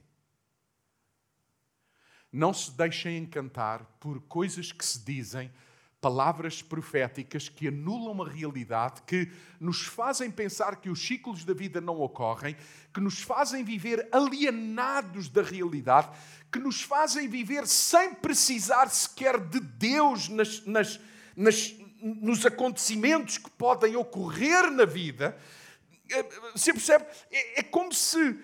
Não 2.31 2.53
se 2.53 2.71
deixem 2.71 3.17
encantar 3.17 3.83
por 3.99 4.21
coisas 4.21 4.71
que 4.71 4.85
se 4.85 5.03
dizem, 5.03 5.51
palavras 6.01 6.61
proféticas 6.61 7.49
que 7.49 7.67
anulam 7.67 8.23
a 8.23 8.29
realidade, 8.29 9.01
que 9.05 9.29
nos 9.59 9.81
fazem 9.81 10.31
pensar 10.31 10.77
que 10.77 10.89
os 10.89 11.05
ciclos 11.05 11.43
da 11.43 11.53
vida 11.53 11.81
não 11.81 11.99
ocorrem, 11.99 12.55
que 12.93 13.01
nos 13.01 13.21
fazem 13.21 13.63
viver 13.63 14.07
alienados 14.11 15.27
da 15.27 15.41
realidade, 15.41 16.09
que 16.51 16.59
nos 16.59 16.81
fazem 16.81 17.27
viver 17.27 17.67
sem 17.67 18.13
precisar 18.13 18.89
sequer 18.89 19.39
de 19.39 19.59
Deus 19.59 20.29
nas, 20.29 20.65
nas, 20.65 20.99
nas, 21.35 21.75
nos 22.01 22.45
acontecimentos 22.45 23.37
que 23.37 23.49
podem 23.51 23.95
ocorrer 23.95 24.71
na 24.71 24.85
vida. 24.85 25.37
Eh, 26.09 26.23
você 26.55 26.71
percebe? 26.71 27.05
É, 27.29 27.59
é 27.59 27.63
como 27.63 27.93
se 27.93 28.39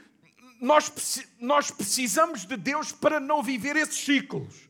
nós, 0.59 0.91
nós 1.39 1.71
precisamos 1.71 2.45
de 2.45 2.57
Deus 2.57 2.91
para 2.91 3.19
não 3.19 3.41
viver 3.41 3.75
esses 3.75 3.97
ciclos. 3.97 4.64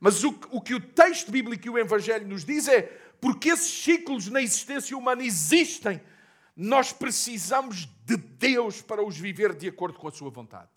Mas 0.00 0.22
o, 0.22 0.30
o 0.50 0.60
que 0.60 0.74
o 0.74 0.80
texto 0.80 1.30
bíblico 1.30 1.66
e 1.66 1.70
o 1.70 1.78
Evangelho 1.78 2.26
nos 2.26 2.44
diz 2.44 2.68
é 2.68 2.82
porque 3.20 3.50
esses 3.50 3.82
ciclos 3.82 4.28
na 4.28 4.40
existência 4.40 4.96
humana 4.96 5.22
existem, 5.22 6.00
nós 6.56 6.92
precisamos 6.92 7.86
de 8.04 8.16
Deus 8.16 8.80
para 8.80 9.02
os 9.02 9.16
viver 9.16 9.54
de 9.54 9.68
acordo 9.68 9.98
com 9.98 10.08
a 10.08 10.12
sua 10.12 10.30
vontade. 10.30 10.70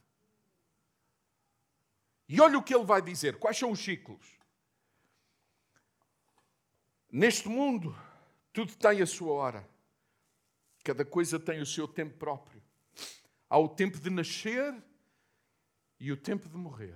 E 2.28 2.40
olha 2.40 2.58
o 2.58 2.64
que 2.64 2.74
ele 2.74 2.86
vai 2.86 3.02
dizer. 3.02 3.38
Quais 3.38 3.58
são 3.58 3.72
os 3.72 3.80
ciclos? 3.80 4.26
Neste 7.12 7.50
mundo, 7.50 7.96
tudo 8.54 8.74
tem 8.76 9.02
a 9.02 9.06
sua 9.06 9.34
hora. 9.34 9.70
Cada 10.84 11.04
coisa 11.04 11.40
tem 11.40 11.62
o 11.62 11.66
seu 11.66 11.88
tempo 11.88 12.18
próprio. 12.18 12.62
Há 13.50 13.60
o 13.60 13.68
tempo 13.68 14.00
de 14.00 14.10
nascer 14.10 14.74
e 16.00 16.12
o 16.12 16.18
tempo 16.18 16.48
de 16.48 16.58
morrer. 16.58 16.96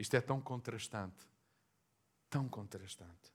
Isto 0.00 0.16
é 0.16 0.20
tão 0.22 0.40
contrastante. 0.40 1.26
Tão 2.30 2.48
contrastante. 2.48 3.30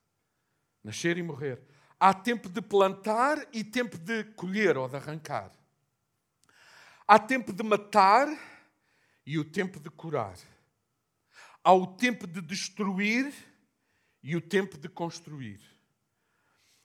Nascer 0.83 1.15
e 1.15 1.21
morrer. 1.21 1.61
Há 1.99 2.11
tempo 2.11 2.49
de 2.49 2.59
plantar 2.59 3.37
e 3.53 3.63
tempo 3.63 3.99
de 3.99 4.23
colher 4.33 4.75
ou 4.75 4.89
de 4.89 4.95
arrancar. 4.95 5.51
Há 7.07 7.19
tempo 7.19 7.53
de 7.53 7.61
matar 7.61 8.27
e 9.23 9.37
o 9.37 9.45
tempo 9.45 9.79
de 9.79 9.91
curar. 9.91 10.39
Há 11.63 11.71
o 11.71 11.85
tempo 11.85 12.25
de 12.25 12.41
destruir 12.41 13.31
e 14.23 14.35
o 14.35 14.41
tempo 14.41 14.75
de 14.75 14.89
construir. 14.89 15.61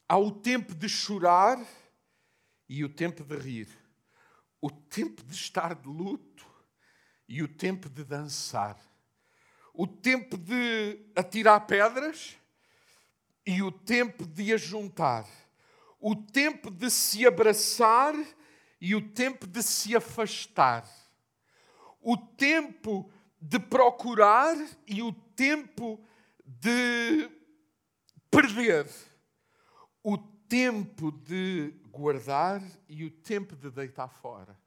Há 0.07 0.19
o 0.19 0.31
tempo 0.31 0.75
de 0.75 0.91
chorar 0.91 1.59
e 2.69 2.85
o 2.85 2.89
tempo 2.91 3.25
de 3.25 3.37
rir. 3.39 3.69
O 4.61 4.71
tempo 4.71 5.25
de 5.25 5.33
estar 5.33 5.75
de 5.75 5.89
luto 5.89 6.47
e 7.27 7.43
o 7.43 7.49
tempo 7.49 7.89
de 7.89 8.05
dançar. 8.05 8.90
O 9.81 9.87
tempo 9.87 10.37
de 10.37 10.99
atirar 11.17 11.67
pedras 11.67 12.37
e 13.47 13.63
o 13.63 13.73
tempo 13.73 14.27
de 14.27 14.53
ajuntar. 14.53 15.27
O 15.99 16.15
tempo 16.15 16.71
de 16.71 16.91
se 16.91 17.27
abraçar 17.27 18.15
e 18.79 18.95
o 18.95 19.09
tempo 19.09 19.47
de 19.47 19.63
se 19.63 19.97
afastar 19.97 20.85
o 22.01 22.17
tempo 22.17 23.11
de 23.41 23.59
procurar 23.59 24.57
e 24.87 25.03
o 25.03 25.13
tempo 25.13 26.03
de 26.45 27.31
perder, 28.31 28.87
o 30.03 30.17
tempo 30.19 31.13
de 31.13 31.75
guardar 31.91 32.63
e 32.89 33.05
o 33.05 33.11
tempo 33.11 33.55
de 33.55 33.71
deitar 33.71 34.09
fora, 34.09 34.59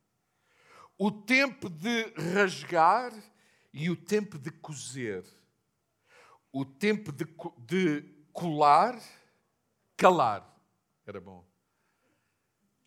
o 0.97 1.12
tempo 1.12 1.69
de 1.69 2.13
rasgar 2.34 3.12
e 3.73 3.89
o 3.89 3.95
tempo 3.95 4.38
de 4.38 4.51
cozer, 4.51 5.25
o 6.51 6.63
tempo 6.63 7.12
de, 7.12 7.25
de 7.59 8.03
colar, 8.31 9.01
calar. 9.97 10.47
Era 11.05 11.19
bom. 11.19 11.43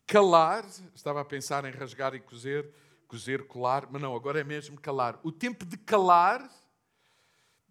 Calar, 0.05 0.65
estava 0.95 1.21
a 1.21 1.25
pensar 1.25 1.65
em 1.65 1.71
rasgar 1.71 2.15
e 2.15 2.19
cozer 2.19 2.73
cozer, 3.07 3.47
colar, 3.47 3.87
mas 3.89 4.01
não, 4.01 4.15
agora 4.15 4.39
é 4.39 4.43
mesmo 4.43 4.79
calar. 4.79 5.19
O 5.23 5.31
tempo 5.31 5.65
de 5.65 5.77
calar 5.77 6.49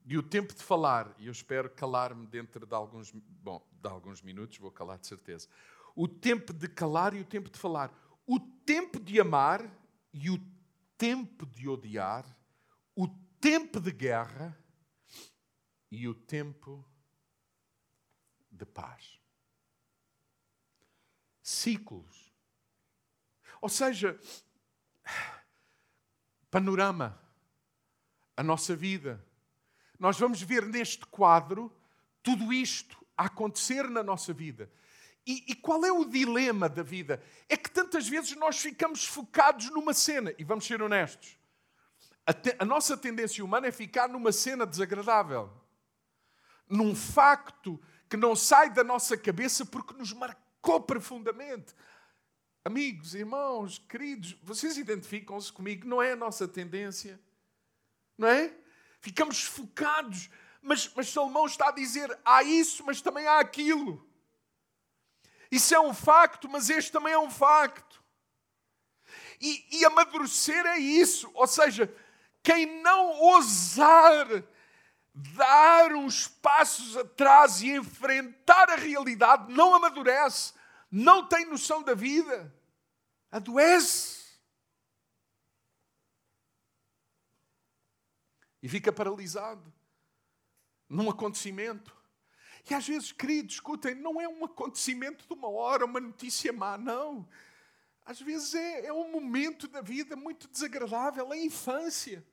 e 0.04 0.16
o 0.16 0.22
tempo 0.22 0.54
de 0.54 0.62
falar. 0.62 1.14
E 1.18 1.26
eu 1.26 1.32
espero 1.32 1.70
calar-me 1.70 2.26
dentro 2.26 2.66
de 2.66 2.74
alguns, 2.74 3.12
bom, 3.12 3.64
de 3.80 3.88
alguns 3.88 4.22
minutos, 4.22 4.58
vou 4.58 4.70
calar 4.70 4.98
de 4.98 5.06
certeza. 5.06 5.48
O 5.94 6.08
tempo 6.08 6.52
de 6.52 6.68
calar 6.68 7.14
e 7.14 7.20
o 7.20 7.24
tempo 7.24 7.50
de 7.50 7.58
falar. 7.58 7.92
O 8.26 8.40
tempo 8.40 8.98
de 8.98 9.20
amar 9.20 9.62
e 10.12 10.30
o 10.30 10.40
tempo 10.96 11.46
de 11.46 11.68
odiar. 11.68 12.24
O 12.96 13.06
tempo 13.40 13.78
de 13.78 13.92
guerra 13.92 14.58
e 15.90 16.08
o 16.08 16.14
tempo 16.14 16.84
de 18.50 18.66
paz. 18.66 19.20
Ciclos. 21.42 22.34
Ou 23.60 23.68
seja, 23.68 24.18
panorama, 26.50 27.20
a 28.36 28.42
nossa 28.42 28.74
vida. 28.74 29.24
Nós 29.98 30.18
vamos 30.18 30.42
ver 30.42 30.66
neste 30.66 31.06
quadro 31.06 31.74
tudo 32.22 32.52
isto 32.52 33.04
a 33.16 33.26
acontecer 33.26 33.88
na 33.88 34.02
nossa 34.02 34.32
vida. 34.32 34.70
E, 35.26 35.44
e, 35.48 35.54
qual 35.54 35.84
é 35.84 35.90
o 35.90 36.04
dilema 36.04 36.68
da 36.68 36.82
vida? 36.82 37.22
É 37.48 37.56
que 37.56 37.70
tantas 37.70 38.08
vezes 38.08 38.36
nós 38.36 38.58
ficamos 38.58 39.04
focados 39.04 39.70
numa 39.70 39.92
cena, 39.92 40.32
e 40.38 40.44
vamos 40.44 40.64
ser 40.64 40.80
honestos. 40.80 41.36
A, 42.26 42.32
te, 42.32 42.56
a 42.58 42.64
nossa 42.64 42.96
tendência 42.96 43.44
humana 43.44 43.68
é 43.68 43.72
ficar 43.72 44.08
numa 44.08 44.32
cena 44.32 44.66
desagradável, 44.66 45.48
num 46.68 46.94
facto 46.94 47.80
que 48.10 48.16
não 48.16 48.34
sai 48.34 48.68
da 48.70 48.82
nossa 48.82 49.16
cabeça 49.16 49.64
porque 49.64 49.94
nos 49.94 50.12
marcou 50.12 50.80
profundamente. 50.80 51.72
Amigos, 52.64 53.14
irmãos, 53.14 53.78
queridos, 53.88 54.36
vocês 54.42 54.76
identificam-se 54.76 55.52
comigo? 55.52 55.86
Não 55.86 56.02
é 56.02 56.12
a 56.12 56.16
nossa 56.16 56.48
tendência? 56.48 57.20
Não 58.18 58.26
é? 58.26 58.52
Ficamos 59.00 59.44
focados, 59.44 60.28
mas, 60.60 60.90
mas 60.96 61.08
Salomão 61.08 61.46
está 61.46 61.68
a 61.68 61.72
dizer: 61.72 62.18
há 62.24 62.42
isso, 62.42 62.84
mas 62.84 63.00
também 63.00 63.24
há 63.28 63.38
aquilo. 63.38 64.04
Isso 65.48 65.72
é 65.72 65.80
um 65.80 65.94
facto, 65.94 66.48
mas 66.48 66.68
este 66.68 66.90
também 66.90 67.12
é 67.12 67.18
um 67.18 67.30
facto. 67.30 68.02
E, 69.40 69.64
e 69.78 69.84
amadurecer 69.84 70.66
é 70.66 70.78
isso, 70.78 71.30
ou 71.34 71.46
seja, 71.46 71.94
quem 72.46 72.80
não 72.80 73.10
ousar 73.18 74.24
dar 75.12 75.92
uns 75.94 76.28
passos 76.28 76.96
atrás 76.96 77.60
e 77.60 77.70
enfrentar 77.70 78.70
a 78.70 78.76
realidade 78.76 79.52
não 79.52 79.74
amadurece, 79.74 80.54
não 80.88 81.26
tem 81.26 81.44
noção 81.44 81.82
da 81.82 81.92
vida 81.92 82.54
adoece. 83.32 84.38
E 88.62 88.68
fica 88.68 88.92
paralisado 88.92 89.74
num 90.88 91.10
acontecimento. 91.10 91.96
E 92.70 92.74
às 92.74 92.86
vezes, 92.86 93.10
queridos, 93.10 93.54
escutem, 93.54 93.96
não 93.96 94.20
é 94.20 94.28
um 94.28 94.44
acontecimento 94.44 95.26
de 95.26 95.34
uma 95.34 95.48
hora, 95.48 95.84
uma 95.84 95.98
notícia 95.98 96.52
má, 96.52 96.78
não. 96.78 97.28
Às 98.04 98.20
vezes 98.20 98.54
é, 98.54 98.86
é 98.86 98.92
um 98.92 99.10
momento 99.10 99.66
da 99.66 99.80
vida 99.80 100.14
muito 100.14 100.46
desagradável, 100.46 101.32
a 101.32 101.36
infância. 101.36 102.24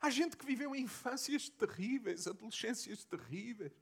Há 0.00 0.10
gente 0.10 0.36
que 0.36 0.46
viveu 0.46 0.74
infâncias 0.74 1.48
terríveis, 1.48 2.26
adolescências 2.26 3.04
terríveis, 3.04 3.72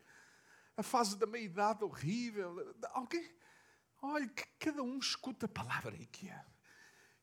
a 0.77 0.83
fase 0.83 1.17
da 1.17 1.27
meia-idade 1.27 1.85
horrível. 1.85 2.75
Alguém, 2.91 3.31
olha, 4.03 4.29
que 4.29 4.45
cada 4.59 4.83
um 4.83 4.99
escuta 4.99 5.47
a 5.47 5.49
palavra 5.49 5.95
e 5.97 6.07
que 6.07 6.29
é 6.29 6.45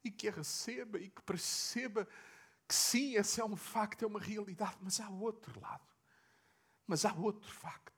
e 0.05 0.11
que 0.11 0.29
a 0.29 0.31
receba 0.31 0.99
e 0.99 1.09
que 1.09 1.21
perceba 1.23 2.07
que 2.67 2.75
sim, 2.75 3.15
esse 3.15 3.41
é 3.41 3.45
um 3.45 3.55
facto, 3.55 4.03
é 4.03 4.07
uma 4.07 4.19
realidade, 4.19 4.77
mas 4.81 4.99
há 4.99 5.09
outro 5.09 5.59
lado. 5.59 5.83
Mas 6.85 7.05
há 7.05 7.13
outro 7.13 7.51
facto. 7.51 7.93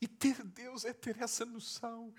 E 0.00 0.06
ter 0.06 0.42
Deus 0.44 0.84
é 0.84 0.92
ter 0.92 1.20
essa 1.20 1.44
noção, 1.44 2.14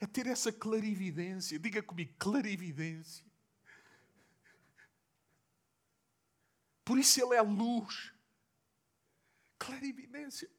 é 0.00 0.06
ter 0.06 0.26
essa 0.26 0.52
clarividência. 0.52 1.58
Diga 1.58 1.82
comigo, 1.82 2.12
clarividência. 2.18 3.24
Por 6.84 6.98
isso 6.98 7.20
Ele 7.20 7.34
é 7.34 7.42
luz. 7.42 8.12
Clarividência. 9.58 10.50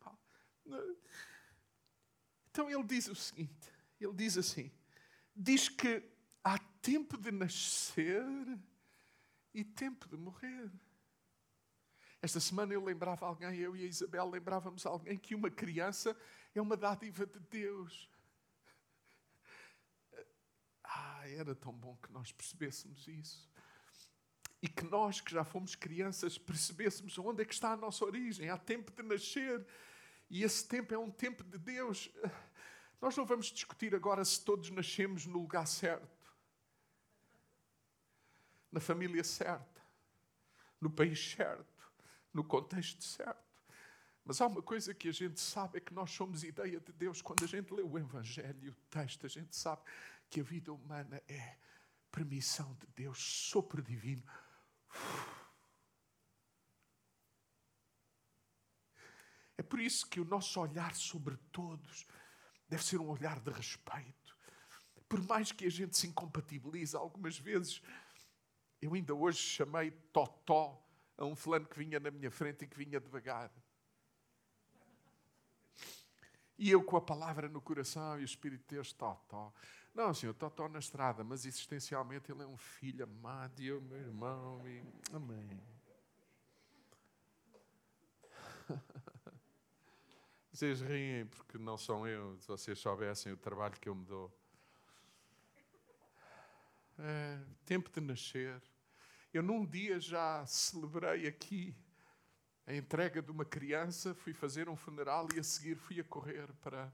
Então 2.50 2.70
ele 2.70 2.84
diz 2.84 3.08
o 3.08 3.16
seguinte: 3.16 3.70
ele 4.00 4.14
diz 4.14 4.38
assim, 4.38 4.72
diz 5.36 5.68
que 5.68 6.04
há 6.44 6.60
tempo 6.82 7.18
de 7.18 7.32
nascer 7.32 8.24
e 9.54 9.64
tempo 9.64 10.08
de 10.08 10.16
morrer. 10.16 10.72
Esta 12.22 12.40
semana 12.40 12.74
eu 12.74 12.84
lembrava 12.84 13.26
alguém, 13.26 13.56
eu 13.58 13.76
e 13.76 13.84
a 13.84 13.88
Isabel 13.88 14.30
lembrávamos 14.30 14.86
alguém 14.86 15.18
que 15.18 15.36
uma 15.36 15.50
criança 15.50 16.16
é 16.56 16.62
uma 16.62 16.78
dádiva 16.78 17.26
de 17.26 17.40
Deus. 17.40 18.10
Ah, 20.84 21.28
era 21.28 21.54
tão 21.56 21.74
bom 21.74 21.98
que 21.98 22.12
nós 22.12 22.32
percebêssemos 22.32 23.08
isso. 23.08 23.52
E 24.64 24.70
que 24.70 24.86
nós, 24.86 25.20
que 25.20 25.34
já 25.34 25.44
fomos 25.44 25.76
crianças, 25.76 26.38
percebêssemos 26.38 27.18
onde 27.20 27.42
é 27.42 27.46
que 27.46 27.54
está 27.54 27.74
a 27.74 27.76
nossa 27.76 28.06
origem. 28.06 28.50
Há 28.50 28.58
tempo 28.58 28.94
de 28.94 29.04
nascer. 29.04 29.68
E 30.30 30.42
esse 30.42 30.66
tempo 30.66 30.94
é 30.94 30.98
um 30.98 31.12
tempo 31.12 31.44
de 31.44 31.58
Deus. 31.58 32.10
Nós 33.02 33.18
não 33.18 33.26
vamos 33.26 33.48
discutir 33.48 33.94
agora 33.94 34.24
se 34.24 34.42
todos 34.42 34.70
nascemos 34.70 35.26
no 35.26 35.40
lugar 35.40 35.68
certo, 35.68 36.32
na 38.72 38.80
família 38.80 39.22
certa, 39.22 39.82
no 40.80 40.90
país 40.90 41.34
certo, 41.34 41.92
no 42.34 42.42
contexto 42.42 43.04
certo. 43.04 43.44
Mas 44.24 44.40
há 44.40 44.48
uma 44.48 44.62
coisa 44.62 44.94
que 44.94 45.10
a 45.10 45.12
gente 45.12 45.42
sabe: 45.42 45.80
é 45.80 45.82
que 45.82 45.94
nós 45.94 46.10
somos 46.12 46.46
ideia 46.46 46.80
de 46.80 46.94
Deus. 46.94 47.22
Quando 47.22 47.44
a 47.44 47.48
gente 47.48 47.74
lê 47.74 47.84
o 47.84 48.00
Evangelho, 48.00 48.72
o 48.72 48.90
texto, 48.90 49.26
a 49.26 49.30
gente 49.30 49.54
sabe 49.58 49.82
que 50.30 50.40
a 50.40 50.44
vida 50.44 50.72
humana 50.72 51.22
é 51.28 51.58
permissão 52.10 52.74
de 52.80 52.88
Deus, 52.96 53.18
sopro 53.22 53.82
divino. 53.82 54.24
É 59.58 59.64
por 59.64 59.80
isso 59.80 60.08
que 60.08 60.20
o 60.20 60.26
nosso 60.26 60.60
olhar 60.60 60.96
sobre 60.96 61.38
todos 61.52 62.06
deve 62.68 62.84
ser 62.84 63.00
um 63.00 63.10
olhar 63.10 63.40
de 63.40 63.52
respeito. 63.52 64.36
Por 65.08 65.22
mais 65.28 65.52
que 65.52 65.66
a 65.66 65.70
gente 65.70 65.96
se 65.96 66.08
incompatibilize 66.08 66.96
algumas 66.96 67.38
vezes, 67.38 67.82
eu 68.82 68.94
ainda 68.94 69.14
hoje 69.14 69.38
chamei 69.38 69.92
Totó 70.12 70.84
a 71.18 71.26
um 71.26 71.36
fulano 71.36 71.68
que 71.68 71.78
vinha 71.78 72.00
na 72.00 72.10
minha 72.10 72.32
frente 72.32 72.66
e 72.66 72.68
que 72.68 72.78
vinha 72.78 73.00
devagar. 73.00 73.52
E 76.58 76.70
eu 76.72 76.84
com 76.84 76.98
a 76.98 77.02
palavra 77.02 77.48
no 77.48 77.62
coração 77.62 78.20
e 78.20 78.24
o 78.24 78.26
Espírito 78.26 78.62
de 78.62 78.76
Deus, 78.76 78.92
Totó. 78.92 79.54
Não, 79.94 80.14
senhor, 80.14 80.34
Totó 80.34 80.68
na 80.68 80.80
estrada, 80.80 81.24
mas 81.24 81.46
existencialmente 81.46 82.32
ele 82.32 82.42
é 82.42 82.48
um 82.48 82.58
filho 82.58 83.04
amado 83.04 83.62
e 83.62 83.68
eu, 83.68 83.80
meu 83.80 84.00
irmão. 84.00 84.68
E... 84.68 84.84
Amém. 85.14 85.62
Vocês 90.52 90.82
riem 90.82 91.28
porque 91.28 91.58
não 91.58 91.78
são 91.78 92.08
eu, 92.08 92.38
se 92.40 92.48
vocês 92.48 92.78
soubessem 92.78 93.34
o 93.34 93.38
trabalho 93.38 93.74
que 93.80 93.90
eu 93.90 93.96
me 93.96 94.06
dou. 94.06 94.32
É, 97.00 97.40
tempo 97.66 97.90
de 97.90 98.00
nascer. 98.00 98.62
Eu 99.34 99.42
num 99.42 99.66
dia 99.66 100.00
já 100.00 100.46
celebrei 100.46 101.26
aqui 101.28 101.76
a 102.68 102.76
entrega 102.76 103.20
de 103.20 103.32
uma 103.32 103.44
criança, 103.44 104.14
fui 104.14 104.32
fazer 104.32 104.70
um 104.70 104.76
funeral 104.76 105.28
e 105.36 105.40
a 105.40 105.44
seguir 105.44 105.76
fui 105.76 106.00
a 106.00 106.04
correr 106.04 106.54
para, 106.62 106.94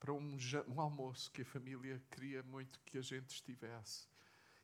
para 0.00 0.14
um, 0.14 0.36
um 0.66 0.80
almoço 0.80 1.30
que 1.30 1.42
a 1.42 1.44
família 1.44 2.02
queria 2.10 2.42
muito 2.42 2.80
que 2.86 2.96
a 2.96 3.02
gente 3.02 3.30
estivesse. 3.30 4.08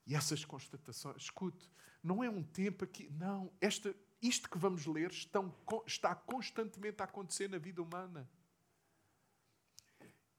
E 0.07 0.15
essas 0.15 0.45
constatações, 0.45 1.17
escute, 1.23 1.71
não 2.03 2.25
é 2.25 2.31
um 2.31 2.43
tempo 2.43 2.85
aqui, 2.85 3.11
não, 3.11 3.53
esta, 3.61 3.95
isto 4.23 4.49
que 4.49 4.57
vamos 4.57 4.87
ler 4.87 5.11
estão, 5.11 5.55
está 5.87 6.15
constantemente 6.15 7.03
a 7.03 7.05
acontecer 7.05 7.49
na 7.51 7.59
vida 7.59 7.83
humana. 7.83 8.29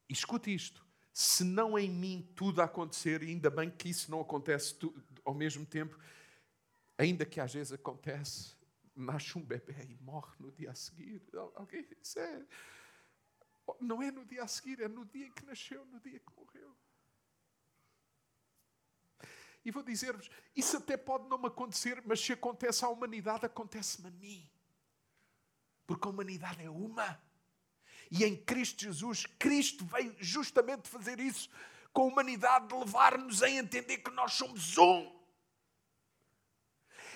E 0.10 0.13
escute 0.13 0.53
isto: 0.53 0.86
se 1.13 1.43
não 1.43 1.77
em 1.77 1.89
mim 1.89 2.31
tudo 2.36 2.62
acontecer, 2.62 3.21
e 3.21 3.27
ainda 3.27 3.49
bem 3.49 3.69
que 3.69 3.89
isso 3.89 4.10
não 4.10 4.21
acontece 4.21 4.75
tudo, 4.75 5.03
ao 5.23 5.33
mesmo 5.33 5.65
tempo, 5.65 5.99
ainda 6.97 7.25
que 7.25 7.39
às 7.39 7.53
vezes 7.53 7.73
acontece, 7.73 8.55
nasce 8.95 9.38
um 9.38 9.43
bebê 9.43 9.86
e 9.89 9.97
morre 9.97 10.33
no 10.39 10.51
dia 10.51 10.71
a 10.71 10.75
seguir. 10.75 11.21
Alguém, 11.55 11.86
isso 12.01 12.17
é, 12.17 12.45
não 13.80 14.01
é 14.01 14.12
no 14.12 14.25
dia 14.25 14.43
a 14.43 14.47
seguir, 14.47 14.82
é 14.82 14.88
no 14.88 15.06
dia 15.06 15.27
em 15.27 15.32
que 15.32 15.45
nasceu, 15.45 15.86
no 15.86 15.99
dia 15.99 16.19
que 16.19 16.32
morreu. 16.36 16.75
E 19.67 19.71
vou 19.71 19.84
dizer-vos: 19.84 20.30
isso 20.56 20.77
até 20.77 20.95
pode 20.95 21.27
não 21.27 21.38
me 21.38 21.47
acontecer, 21.47 22.01
mas 22.06 22.21
se 22.21 22.32
acontece 22.32 22.86
à 22.86 22.88
humanidade, 22.88 23.45
acontece-me 23.45 24.08
a 24.08 24.12
mim. 24.12 24.49
Porque 25.86 26.08
a 26.08 26.12
humanidade 26.12 26.63
é 26.63 26.69
uma. 26.69 27.21
E 28.10 28.23
em 28.23 28.36
Cristo 28.36 28.82
Jesus, 28.82 29.25
Cristo 29.38 29.86
veio 29.86 30.15
justamente 30.19 30.88
fazer 30.88 31.19
isso 31.19 31.49
com 31.91 32.03
a 32.03 32.06
humanidade, 32.06 32.73
levar-nos 32.73 33.43
a 33.43 33.49
entender 33.49 33.97
que 33.97 34.12
nós 34.12 34.34
somos 34.34 34.77
um. 34.77 35.13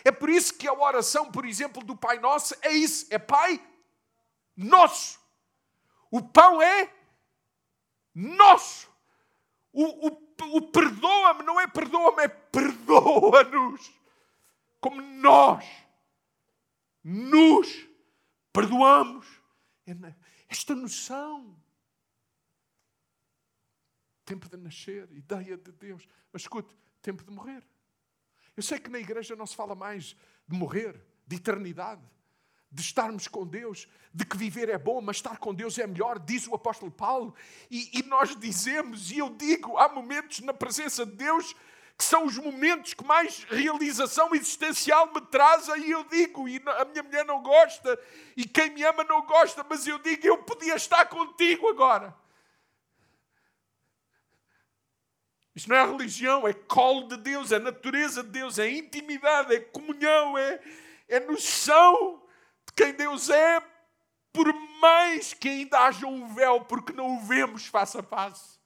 É 0.04 0.12
por 0.12 0.30
isso 0.30 0.56
que 0.56 0.68
a 0.68 0.74
oração, 0.74 1.32
por 1.32 1.46
exemplo, 1.46 1.82
do 1.84 1.96
Pai 1.96 2.20
Nosso 2.20 2.54
é 2.62 2.72
isso: 2.72 3.08
é 3.10 3.18
Pai 3.18 3.66
Nosso. 4.58 5.21
O 6.12 6.22
pão 6.22 6.62
é 6.62 6.94
nosso. 8.14 8.92
O, 9.74 10.08
o 10.08 10.32
o 10.50 10.62
perdoa-me 10.62 11.44
não 11.44 11.60
é 11.60 11.68
perdoa-me, 11.68 12.24
é 12.24 12.28
perdoa-nos. 12.28 13.92
Como 14.80 15.02
nós 15.02 15.66
nos 17.04 17.88
perdoamos. 18.52 19.28
É 19.86 19.96
esta 20.50 20.76
noção. 20.76 21.60
Tempo 24.26 24.50
de 24.50 24.58
nascer, 24.58 25.12
ideia 25.12 25.58
de 25.58 25.72
Deus. 25.72 26.08
Mas 26.32 26.44
escute, 26.44 26.76
tempo 27.02 27.24
de 27.24 27.32
morrer. 27.32 27.64
Eu 28.56 28.64
sei 28.64 28.80
que 28.80 28.90
na 28.90 29.00
igreja 29.00 29.36
não 29.36 29.46
se 29.46 29.56
fala 29.56 29.76
mais 29.76 30.16
de 30.48 30.58
morrer, 30.58 31.02
de 31.26 31.36
eternidade 31.38 32.02
de 32.72 32.82
estarmos 32.82 33.28
com 33.28 33.46
Deus, 33.46 33.88
de 34.14 34.26
que 34.26 34.38
viver 34.38 34.70
é 34.70 34.78
bom, 34.78 35.02
mas 35.02 35.18
estar 35.18 35.38
com 35.38 35.54
Deus 35.54 35.78
é 35.78 35.86
melhor, 35.86 36.18
diz 36.18 36.48
o 36.48 36.56
apóstolo 36.56 36.92
Paulo. 36.92 37.36
E, 37.70 38.00
e, 38.00 38.04
nós 38.04 38.36
dizemos, 38.36 39.12
e 39.12 39.18
eu 39.18 39.30
digo, 39.30 39.78
há 39.78 39.90
momentos 39.90 40.40
na 40.40 40.54
presença 40.54 41.06
de 41.06 41.14
Deus 41.14 41.54
que 41.98 42.06
são 42.06 42.26
os 42.26 42.36
momentos 42.38 42.96
que 42.96 43.06
mais 43.06 43.44
realização 43.44 44.34
existencial 44.34 45.14
me 45.14 45.22
trazem, 45.22 45.86
e 45.86 45.92
eu 45.92 46.04
digo, 46.06 46.50
e 46.50 46.60
a 46.66 46.86
minha 46.86 47.04
mulher 47.04 47.24
não 47.26 47.44
gosta, 47.44 48.00
e 48.36 48.44
quem 48.44 48.72
me 48.72 48.84
ama 48.84 49.04
não 49.04 49.22
gosta, 49.24 49.64
mas 49.70 49.86
eu 49.86 50.00
digo, 50.00 50.26
eu 50.26 50.40
podia 50.40 50.76
estar 50.76 51.06
contigo 51.06 51.68
agora. 51.68 52.16
Isto 55.54 55.70
não 55.70 55.76
é 55.76 55.86
religião, 55.86 56.48
é 56.48 56.54
colo 56.54 57.08
de 57.08 57.18
Deus, 57.18 57.52
é 57.52 57.60
natureza 57.60 58.24
de 58.24 58.30
Deus, 58.30 58.58
é 58.58 58.70
intimidade, 58.70 59.54
é 59.54 59.60
comunhão, 59.60 60.38
é, 60.38 60.60
é 61.08 61.20
noção 61.20 62.21
quem 62.76 62.94
Deus 62.94 63.30
é, 63.30 63.60
por 64.34 64.54
mais 64.80 65.34
que 65.34 65.50
ainda 65.50 65.80
haja 65.80 66.06
um 66.08 66.34
véu, 66.34 66.64
porque 66.66 66.94
não 66.94 67.18
o 67.18 67.26
vemos 67.26 67.68
face 67.68 67.98
a 67.98 68.04
face. 68.04 68.60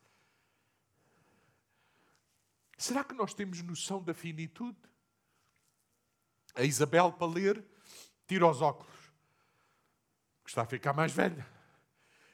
Será 2.77 3.03
que 3.03 3.13
nós 3.13 3.33
temos 3.33 3.61
noção 3.61 4.03
da 4.03 4.13
finitude? 4.13 4.77
A 6.53 6.63
Isabel, 6.63 7.11
para 7.11 7.27
ler, 7.27 7.65
tira 8.27 8.47
os 8.47 8.61
óculos, 8.61 8.93
porque 10.39 10.51
está 10.51 10.61
a 10.61 10.65
ficar 10.65 10.93
mais 10.93 11.11
velha. 11.11 11.45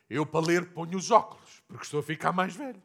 Eu, 0.10 0.26
para 0.26 0.46
ler, 0.46 0.74
ponho 0.74 0.98
os 0.98 1.10
óculos, 1.10 1.64
porque 1.68 1.84
estou 1.84 2.02
a 2.02 2.04
ficar 2.04 2.32
mais 2.32 2.56
velho. 2.56 2.82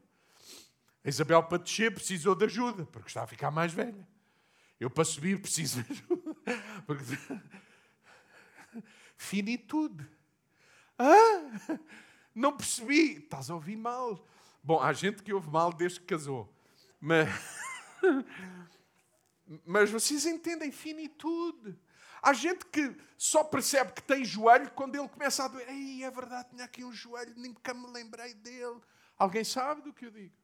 A 1.05 1.09
Isabel, 1.09 1.43
para 1.43 1.59
descer, 1.59 1.93
precisou 1.93 2.35
de 2.35 2.45
ajuda, 2.45 2.85
porque 2.87 3.09
está 3.09 3.23
a 3.23 3.27
ficar 3.27 3.51
mais 3.51 3.73
velha. 3.73 4.07
Eu, 4.79 4.91
para 4.91 5.05
subir, 5.05 5.41
preciso 5.41 5.83
de 5.83 5.93
ajuda, 5.93 6.37
porque 6.87 7.03
finitude. 9.17 10.09
Ah, 10.99 11.79
não 12.35 12.57
percebi. 12.57 13.19
Estás 13.19 13.51
a 13.51 13.55
ouvir 13.55 13.77
mal. 13.77 14.25
Bom, 14.63 14.81
há 14.81 14.93
gente 14.93 15.23
que 15.23 15.33
ouve 15.33 15.49
mal 15.49 15.73
desde 15.73 16.01
que 16.01 16.07
casou. 16.07 16.53
Mas, 17.01 17.29
mas 19.65 19.91
vocês 19.91 20.27
entendem 20.27 20.73
finitude. 20.73 21.79
Há 22.23 22.33
gente 22.33 22.67
que 22.67 22.97
só 23.17 23.45
percebe 23.45 23.93
que 23.93 24.03
tem 24.03 24.25
joelho 24.25 24.71
quando 24.73 24.97
ele 24.97 25.09
começa 25.09 25.45
a 25.45 25.49
doer. 25.49 25.69
Ei, 25.69 26.03
é 26.03 26.11
verdade, 26.11 26.49
tinha 26.51 26.65
aqui 26.65 26.85
um 26.85 26.93
joelho, 26.93 27.35
nunca 27.37 27.73
me 27.73 27.87
lembrei 27.89 28.35
dele. 28.35 28.81
Alguém 29.17 29.45
sabe 29.45 29.83
do 29.83 29.93
que 29.93 30.07
eu 30.07 30.11
digo? 30.11 30.35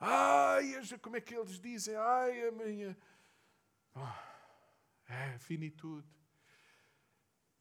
Ai, 0.00 0.80
como 1.02 1.16
é 1.16 1.20
que 1.20 1.34
eles 1.34 1.58
dizem? 1.58 1.96
Ai, 1.96 2.48
a 2.48 2.52
minha. 2.52 2.96
Oh. 3.96 4.27
É, 5.08 5.38
finitude. 5.38 6.06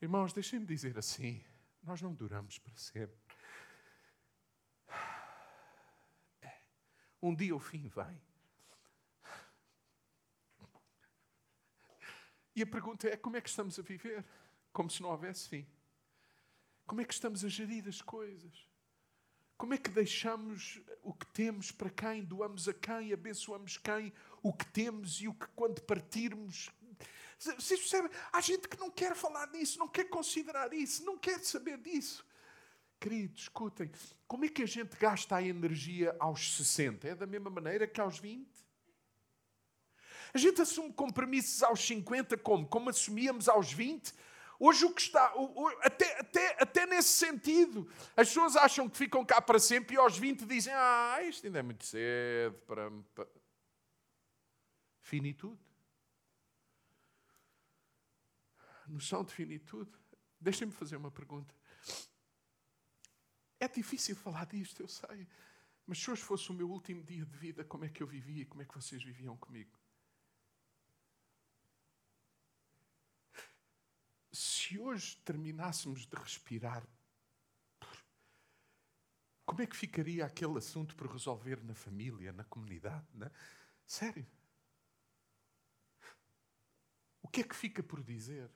Irmãos, 0.02 0.34
deixem-me 0.34 0.66
dizer 0.66 0.98
assim: 0.98 1.44
nós 1.82 2.02
não 2.02 2.14
duramos 2.14 2.60
para 2.60 2.76
sempre. 2.76 3.18
Um 7.22 7.34
dia 7.34 7.56
o 7.56 7.60
fim 7.60 7.88
vem. 7.88 8.22
E 12.56 12.62
a 12.62 12.68
pergunta 12.68 13.08
é: 13.08 13.16
como 13.16 13.38
é 13.38 13.42
que 13.42 13.50
estamos 13.50 13.80
a 13.80 13.82
viver? 13.82 14.26
Como 14.74 14.90
se 14.90 15.02
não 15.02 15.10
houvesse 15.10 15.48
fim. 15.48 15.68
Como 16.86 17.02
é 17.02 17.06
que 17.06 17.14
estamos 17.14 17.44
a 17.44 17.50
gerir 17.50 17.88
as 17.88 18.02
coisas? 18.02 18.68
Como 19.58 19.74
é 19.74 19.78
que 19.78 19.90
deixamos 19.90 20.80
o 21.02 21.14
que 21.14 21.26
temos 21.28 21.72
para 21.72 21.90
quem? 21.90 22.24
Doamos 22.24 22.68
a 22.68 22.74
quem? 22.74 23.12
Abençoamos 23.12 23.78
quem? 23.78 24.14
O 24.44 24.54
que 24.54 24.66
temos 24.68 25.20
e 25.20 25.28
o 25.28 25.34
que, 25.34 25.48
quando 25.56 25.82
partirmos. 25.82 26.70
Vocês 27.38 27.80
percebem? 27.80 28.12
Há 28.32 28.42
gente 28.42 28.68
que 28.68 28.80
não 28.80 28.90
quer 28.90 29.16
falar 29.16 29.48
nisso, 29.52 29.78
não 29.78 29.88
quer 29.88 30.06
considerar 30.06 30.74
isso, 30.74 31.06
não 31.06 31.18
quer 31.18 31.40
saber 31.40 31.78
disso. 31.78 32.26
Queridos, 33.00 33.44
escutem, 33.44 33.92
como 34.28 34.46
é 34.46 34.50
que 34.50 34.64
a 34.64 34.66
gente 34.66 34.98
gasta 34.98 35.36
a 35.36 35.44
energia 35.44 36.16
aos 36.20 36.56
60? 36.56 37.08
É 37.08 37.16
da 37.16 37.28
mesma 37.28 37.50
maneira 37.50 37.86
que 37.86 38.02
aos 38.02 38.18
20? 38.18 38.48
A 40.34 40.38
gente 40.38 40.62
assume 40.62 40.92
compromissos 40.92 41.62
aos 41.62 41.80
50 41.86 42.38
como? 42.38 42.68
Como 42.68 42.90
assumíamos 42.90 43.48
aos 43.48 43.72
20? 43.72 44.14
Hoje 44.60 44.86
o 44.86 44.92
que 44.92 45.02
está, 45.02 45.32
até, 45.82 46.20
até, 46.20 46.58
até 46.60 46.86
nesse 46.88 47.14
sentido, 47.14 47.88
as 48.16 48.30
pessoas 48.30 48.56
acham 48.56 48.90
que 48.90 48.98
ficam 48.98 49.24
cá 49.24 49.40
para 49.40 49.60
sempre 49.60 49.96
e 49.96 50.00
aos 50.00 50.18
20 50.18 50.46
dizem, 50.46 50.74
ah, 50.74 51.20
isto 51.22 51.46
ainda 51.46 51.60
é 51.60 51.64
muito 51.64 51.86
cedo 51.86 52.56
para... 52.66 52.92
para... 53.14 53.28
Finitude. 55.02 55.67
Noção 58.88 59.24
de 59.24 59.34
finitude. 59.34 59.92
Deixem-me 60.40 60.74
fazer 60.74 60.96
uma 60.96 61.12
pergunta. 61.12 61.54
É 63.60 63.68
difícil 63.68 64.16
falar 64.16 64.46
disto, 64.46 64.82
eu 64.82 64.88
sei. 64.88 65.28
Mas 65.86 66.00
se 66.00 66.12
hoje 66.12 66.22
fosse 66.22 66.50
o 66.52 66.54
meu 66.54 66.70
último 66.70 67.04
dia 67.04 67.26
de 67.26 67.38
vida, 67.38 67.64
como 67.64 67.86
é 67.86 67.90
que 67.90 68.04
eu 68.04 68.08
vivia 68.08 68.42
e 68.44 68.46
como 68.46 68.62
é 68.62 68.66
que 68.66 68.76
vocês 68.76 69.04
viviam 69.04 69.38
comigo? 69.38 69.78
Se 74.32 74.78
hoje 74.78 75.18
terminássemos 75.24 76.06
de 76.06 76.16
respirar, 76.16 76.86
como 79.46 79.62
é 79.62 79.66
que 79.66 79.78
ficaria 79.78 80.26
aquele 80.26 80.58
assunto 80.58 80.96
por 80.96 81.08
resolver 81.08 81.64
na 81.64 81.74
família, 81.74 82.34
na 82.34 82.44
comunidade? 82.44 83.08
Né? 83.14 83.32
Sério? 83.86 84.28
O 87.22 87.30
que 87.30 87.42
é 87.42 87.44
que 87.44 87.56
fica 87.56 87.82
por 87.82 88.04
dizer? 88.04 88.52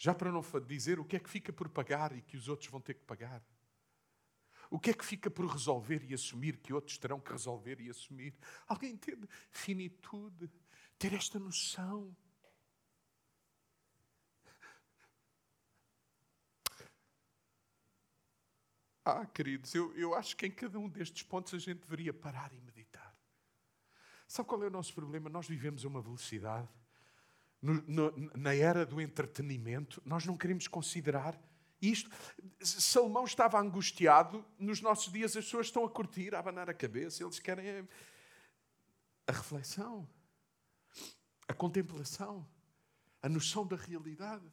Já 0.00 0.14
para 0.14 0.32
não 0.32 0.40
dizer 0.66 0.98
o 0.98 1.04
que 1.04 1.16
é 1.16 1.20
que 1.20 1.28
fica 1.28 1.52
por 1.52 1.68
pagar 1.68 2.16
e 2.16 2.22
que 2.22 2.34
os 2.34 2.48
outros 2.48 2.70
vão 2.70 2.80
ter 2.80 2.94
que 2.94 3.04
pagar. 3.04 3.44
O 4.70 4.80
que 4.80 4.88
é 4.88 4.94
que 4.94 5.04
fica 5.04 5.30
por 5.30 5.44
resolver 5.44 6.02
e 6.08 6.14
assumir 6.14 6.56
que 6.56 6.72
outros 6.72 6.96
terão 6.96 7.20
que 7.20 7.30
resolver 7.30 7.78
e 7.82 7.90
assumir? 7.90 8.34
Alguém 8.66 8.92
entende? 8.92 9.28
Finitude. 9.50 10.50
Ter 10.98 11.12
esta 11.12 11.38
noção. 11.38 12.16
Ah, 19.04 19.26
queridos, 19.26 19.74
eu, 19.74 19.94
eu 19.94 20.14
acho 20.14 20.34
que 20.34 20.46
em 20.46 20.50
cada 20.50 20.78
um 20.78 20.88
destes 20.88 21.22
pontos 21.24 21.52
a 21.52 21.58
gente 21.58 21.80
deveria 21.80 22.14
parar 22.14 22.50
e 22.54 22.60
meditar. 22.62 23.14
Sabe 24.26 24.48
qual 24.48 24.62
é 24.62 24.66
o 24.66 24.70
nosso 24.70 24.94
problema? 24.94 25.28
Nós 25.28 25.46
vivemos 25.46 25.84
a 25.84 25.88
uma 25.88 26.00
velocidade 26.00 26.79
no, 27.60 27.74
no, 27.86 28.30
na 28.36 28.54
era 28.54 28.86
do 28.86 29.00
entretenimento, 29.00 30.02
nós 30.04 30.24
não 30.24 30.36
queremos 30.36 30.66
considerar 30.66 31.38
isto. 31.80 32.10
Salomão 32.60 33.24
estava 33.24 33.58
angustiado, 33.58 34.44
nos 34.58 34.80
nossos 34.80 35.12
dias 35.12 35.36
as 35.36 35.44
pessoas 35.44 35.66
estão 35.66 35.84
a 35.84 35.90
curtir, 35.90 36.34
a 36.34 36.38
abanar 36.38 36.68
a 36.68 36.74
cabeça, 36.74 37.22
eles 37.22 37.38
querem 37.38 37.88
a 39.26 39.32
reflexão, 39.32 40.08
a 41.46 41.54
contemplação, 41.54 42.46
a 43.22 43.28
noção 43.28 43.66
da 43.66 43.76
realidade. 43.76 44.44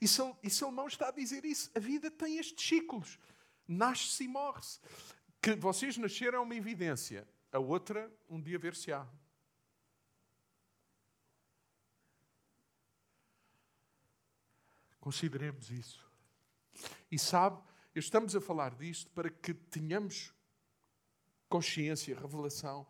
E 0.00 0.50
Salomão 0.50 0.86
está 0.86 1.08
a 1.08 1.12
dizer 1.12 1.44
isso. 1.44 1.70
A 1.74 1.80
vida 1.80 2.10
tem 2.10 2.38
estes 2.38 2.66
ciclos. 2.66 3.18
Nasce-se 3.66 4.24
e 4.24 4.28
morre-se. 4.28 4.80
Que 5.40 5.54
vocês 5.54 5.96
nasceram 5.96 6.38
é 6.38 6.42
uma 6.42 6.54
evidência. 6.54 7.26
A 7.52 7.58
outra, 7.58 8.10
um 8.28 8.40
dia 8.40 8.58
ver-se-á. 8.58 9.06
Consideremos 15.02 15.68
isso. 15.68 16.08
E 17.10 17.18
sabe, 17.18 17.60
estamos 17.92 18.36
a 18.36 18.40
falar 18.40 18.72
disto 18.76 19.10
para 19.10 19.28
que 19.28 19.52
tenhamos 19.52 20.32
consciência, 21.48 22.16
revelação 22.16 22.86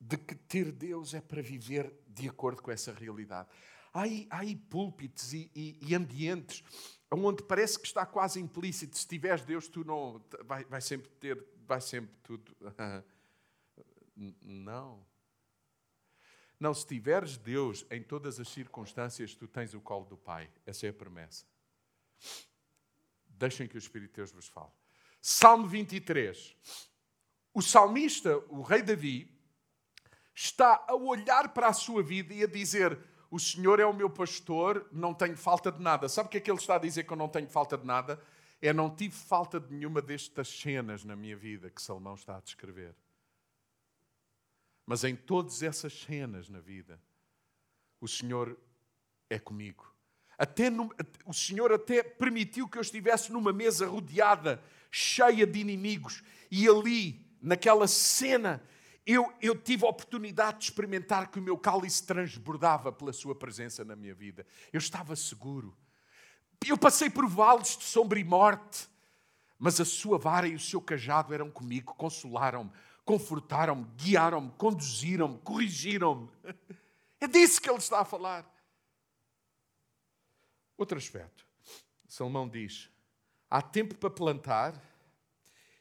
de 0.00 0.16
que 0.16 0.36
ter 0.36 0.70
Deus 0.70 1.14
é 1.14 1.20
para 1.20 1.42
viver 1.42 1.92
de 2.06 2.28
acordo 2.28 2.62
com 2.62 2.70
essa 2.70 2.92
realidade. 2.92 3.48
Há 3.92 4.02
aí, 4.02 4.28
há 4.30 4.38
aí 4.38 4.54
púlpitos 4.54 5.32
e, 5.32 5.50
e, 5.56 5.80
e, 5.82 5.92
ambientes 5.92 6.62
onde 7.10 7.42
parece 7.42 7.80
que 7.80 7.86
está 7.88 8.06
quase 8.06 8.38
implícito: 8.38 8.96
se 8.96 9.08
tiveres 9.08 9.44
Deus, 9.44 9.66
tu 9.66 9.84
não. 9.84 10.24
Vai, 10.44 10.64
vai 10.66 10.80
sempre 10.80 11.10
ter. 11.18 11.44
Vai 11.66 11.80
sempre 11.80 12.14
tudo. 12.22 12.56
não. 14.40 15.04
Não, 16.58 16.74
se 16.74 16.86
tiveres 16.86 17.36
Deus 17.36 17.86
em 17.90 18.02
todas 18.02 18.40
as 18.40 18.48
circunstâncias, 18.48 19.34
tu 19.34 19.46
tens 19.46 19.74
o 19.74 19.80
colo 19.80 20.04
do 20.04 20.16
Pai. 20.16 20.50
Essa 20.66 20.86
é 20.86 20.90
a 20.90 20.92
promessa. 20.92 21.44
Deixem 23.28 23.68
que 23.68 23.76
o 23.76 23.78
Espírito 23.78 24.10
de 24.10 24.16
Deus 24.16 24.32
vos 24.32 24.48
fale. 24.48 24.72
Salmo 25.20 25.68
23. 25.68 26.56
O 27.54 27.62
salmista, 27.62 28.38
o 28.48 28.62
rei 28.62 28.82
Davi, 28.82 29.30
está 30.34 30.84
a 30.88 30.94
olhar 30.94 31.52
para 31.52 31.68
a 31.68 31.72
sua 31.72 32.02
vida 32.02 32.34
e 32.34 32.42
a 32.42 32.46
dizer: 32.46 32.98
O 33.30 33.38
Senhor 33.38 33.78
é 33.78 33.86
o 33.86 33.92
meu 33.92 34.10
pastor, 34.10 34.88
não 34.90 35.14
tenho 35.14 35.36
falta 35.36 35.70
de 35.70 35.80
nada. 35.80 36.08
Sabe 36.08 36.28
o 36.28 36.30
que 36.30 36.38
é 36.38 36.40
que 36.40 36.50
ele 36.50 36.58
está 36.58 36.74
a 36.74 36.78
dizer 36.78 37.04
que 37.04 37.12
eu 37.12 37.16
não 37.16 37.28
tenho 37.28 37.48
falta 37.48 37.78
de 37.78 37.86
nada? 37.86 38.20
É 38.60 38.72
não 38.72 38.94
tive 38.94 39.14
falta 39.14 39.60
de 39.60 39.72
nenhuma 39.72 40.02
destas 40.02 40.48
cenas 40.48 41.04
na 41.04 41.14
minha 41.14 41.36
vida 41.36 41.70
que 41.70 41.80
Salomão 41.80 42.14
está 42.14 42.36
a 42.36 42.40
descrever. 42.40 42.94
Mas 44.88 45.04
em 45.04 45.14
todas 45.14 45.62
essas 45.62 45.92
cenas 45.92 46.48
na 46.48 46.60
vida, 46.60 46.98
o 48.00 48.08
Senhor 48.08 48.58
é 49.28 49.38
comigo. 49.38 49.86
Até 50.38 50.70
no, 50.70 50.90
o 51.26 51.34
Senhor 51.34 51.70
até 51.70 52.02
permitiu 52.02 52.66
que 52.66 52.78
eu 52.78 52.80
estivesse 52.80 53.30
numa 53.30 53.52
mesa 53.52 53.86
rodeada, 53.86 54.64
cheia 54.90 55.46
de 55.46 55.58
inimigos, 55.58 56.24
e 56.50 56.66
ali, 56.66 57.22
naquela 57.42 57.86
cena, 57.86 58.62
eu, 59.04 59.30
eu 59.42 59.54
tive 59.54 59.84
a 59.84 59.90
oportunidade 59.90 60.60
de 60.60 60.64
experimentar 60.64 61.30
que 61.30 61.38
o 61.38 61.42
meu 61.42 61.58
cálice 61.58 62.06
transbordava 62.06 62.90
pela 62.90 63.12
Sua 63.12 63.34
presença 63.34 63.84
na 63.84 63.94
minha 63.94 64.14
vida. 64.14 64.46
Eu 64.72 64.78
estava 64.78 65.14
seguro. 65.14 65.76
Eu 66.66 66.78
passei 66.78 67.10
por 67.10 67.28
vales 67.28 67.76
de 67.76 67.84
sombra 67.84 68.18
e 68.18 68.24
morte, 68.24 68.88
mas 69.58 69.78
a 69.82 69.84
Sua 69.84 70.16
vara 70.16 70.48
e 70.48 70.54
o 70.54 70.58
seu 70.58 70.80
cajado 70.80 71.34
eram 71.34 71.50
comigo, 71.50 71.94
consolaram-me, 71.94 72.70
confortaram-me, 73.08 73.86
guiaram-me, 73.96 74.50
conduziram-me, 74.50 75.38
corrigiram-me. 75.38 76.28
É 77.18 77.26
disso 77.26 77.58
que 77.58 77.70
ele 77.70 77.78
está 77.78 78.00
a 78.00 78.04
falar. 78.04 78.46
Outro 80.76 80.98
aspecto. 80.98 81.46
Salomão 82.06 82.46
diz: 82.46 82.90
há 83.48 83.62
tempo 83.62 83.94
para 83.94 84.10
plantar 84.10 84.78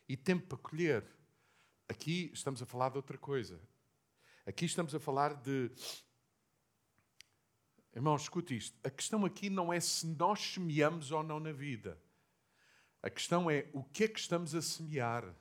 e 0.08 0.16
tempo 0.16 0.48
para 0.48 0.58
colher. 0.58 1.06
Aqui 1.90 2.32
estamos 2.34 2.62
a 2.62 2.66
falar 2.66 2.92
de 2.92 2.98
outra 2.98 3.18
coisa. 3.18 3.60
Aqui 4.46 4.64
estamos 4.64 4.96
a 4.96 5.00
falar 5.00 5.34
de. 5.34 5.70
Irmão, 7.94 8.16
escute 8.16 8.56
isto. 8.56 8.80
A 8.88 8.90
questão 8.90 9.26
aqui 9.26 9.50
não 9.50 9.74
é 9.74 9.82
se 9.82 10.08
nós 10.08 10.40
semeamos 10.40 11.12
ou 11.12 11.22
não 11.22 11.42
na 11.42 11.52
vida. 11.52 12.02
A 13.04 13.10
questão 13.10 13.52
é 13.52 13.70
o 13.74 13.84
que 13.84 14.06
é 14.06 14.08
que 14.08 14.20
estamos 14.20 14.56
a 14.56 14.62
semear 14.62 15.36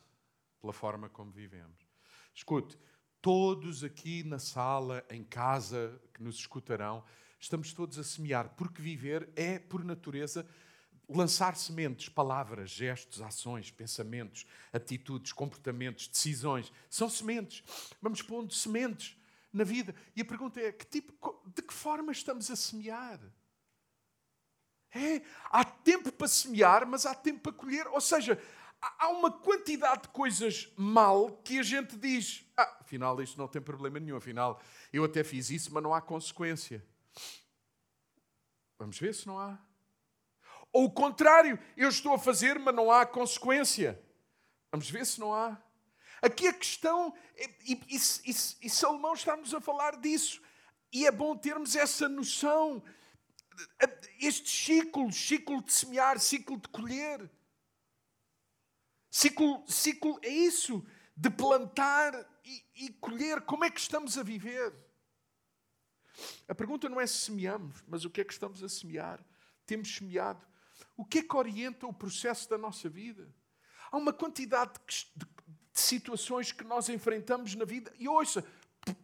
pela 0.60 0.72
forma 0.72 1.08
como 1.08 1.30
vivemos. 1.30 1.86
Escute, 2.34 2.78
todos 3.20 3.82
aqui 3.82 4.22
na 4.22 4.38
sala, 4.38 5.04
em 5.10 5.24
casa, 5.24 6.00
que 6.14 6.22
nos 6.22 6.36
escutarão, 6.36 7.04
estamos 7.40 7.72
todos 7.72 7.98
a 7.98 8.04
semear, 8.04 8.50
porque 8.56 8.80
viver 8.80 9.28
é, 9.34 9.58
por 9.58 9.84
natureza, 9.84 10.46
lançar 11.08 11.56
sementes, 11.56 12.08
palavras, 12.08 12.70
gestos, 12.70 13.22
ações, 13.22 13.70
pensamentos, 13.70 14.46
atitudes, 14.72 15.32
comportamentos, 15.32 16.08
decisões. 16.08 16.72
São 16.90 17.08
sementes. 17.08 17.62
Vamos 18.02 18.22
pondo 18.22 18.52
sementes 18.52 19.16
na 19.52 19.64
vida. 19.64 19.94
E 20.14 20.20
a 20.20 20.24
pergunta 20.24 20.60
é: 20.60 20.72
que 20.72 20.86
tipo, 20.86 21.12
de 21.46 21.62
que 21.62 21.72
forma 21.72 22.12
estamos 22.12 22.50
a 22.50 22.56
semear? 22.56 23.20
É, 24.94 25.22
há 25.50 25.64
tempo 25.64 26.10
para 26.10 26.28
semear, 26.28 26.86
mas 26.86 27.04
há 27.04 27.14
tempo 27.14 27.40
para 27.40 27.52
colher. 27.52 27.86
Ou 27.88 28.00
seja, 28.00 28.40
há 28.80 29.08
uma 29.08 29.30
quantidade 29.30 30.02
de 30.02 30.08
coisas 30.08 30.72
mal 30.76 31.30
que 31.38 31.58
a 31.58 31.62
gente 31.62 31.96
diz: 31.96 32.44
ah, 32.56 32.78
afinal, 32.80 33.20
isto 33.22 33.38
não 33.38 33.48
tem 33.48 33.60
problema 33.60 33.98
nenhum, 33.98 34.16
afinal, 34.16 34.60
eu 34.92 35.04
até 35.04 35.24
fiz 35.24 35.50
isso, 35.50 35.72
mas 35.72 35.82
não 35.82 35.94
há 35.94 36.00
consequência. 36.00 36.84
Vamos 38.78 38.98
ver 38.98 39.14
se 39.14 39.26
não 39.26 39.38
há. 39.38 39.58
Ou 40.72 40.84
o 40.84 40.90
contrário, 40.90 41.58
eu 41.76 41.88
estou 41.88 42.14
a 42.14 42.18
fazer, 42.18 42.58
mas 42.58 42.74
não 42.74 42.90
há 42.90 43.06
consequência. 43.06 44.00
Vamos 44.70 44.90
ver 44.90 45.06
se 45.06 45.18
não 45.18 45.32
há. 45.32 45.56
Aqui 46.20 46.48
a 46.48 46.52
questão, 46.52 47.14
e, 47.64 47.72
e, 47.72 47.96
e, 47.96 48.30
e 48.62 48.70
Salomão 48.70 49.14
está-nos 49.14 49.54
a 49.54 49.60
falar 49.60 49.96
disso, 49.96 50.42
e 50.92 51.06
é 51.06 51.10
bom 51.10 51.36
termos 51.36 51.76
essa 51.76 52.08
noção. 52.08 52.82
Este 54.20 54.50
ciclo, 54.50 55.10
ciclo 55.12 55.62
de 55.62 55.72
semear, 55.72 56.18
ciclo 56.18 56.58
de 56.58 56.68
colher. 56.68 57.30
Ciclo, 59.16 59.64
ciclo 59.66 60.18
é 60.22 60.28
isso, 60.28 60.84
de 61.16 61.30
plantar 61.30 62.12
e, 62.44 62.62
e 62.74 62.92
colher. 63.00 63.40
Como 63.40 63.64
é 63.64 63.70
que 63.70 63.80
estamos 63.80 64.18
a 64.18 64.22
viver? 64.22 64.74
A 66.46 66.54
pergunta 66.54 66.86
não 66.86 67.00
é 67.00 67.06
se 67.06 67.20
semeamos, 67.20 67.82
mas 67.88 68.04
o 68.04 68.10
que 68.10 68.20
é 68.20 68.24
que 68.24 68.34
estamos 68.34 68.62
a 68.62 68.68
semear? 68.68 69.24
Temos 69.64 69.96
semeado. 69.96 70.46
O 70.94 71.02
que 71.02 71.20
é 71.20 71.22
que 71.22 71.34
orienta 71.34 71.86
o 71.86 71.94
processo 71.94 72.46
da 72.50 72.58
nossa 72.58 72.90
vida? 72.90 73.26
Há 73.90 73.96
uma 73.96 74.12
quantidade 74.12 74.72
de, 74.86 75.06
de, 75.16 75.26
de 75.72 75.80
situações 75.80 76.52
que 76.52 76.64
nós 76.64 76.90
enfrentamos 76.90 77.54
na 77.54 77.64
vida. 77.64 77.90
E 77.98 78.06
ouça, 78.06 78.44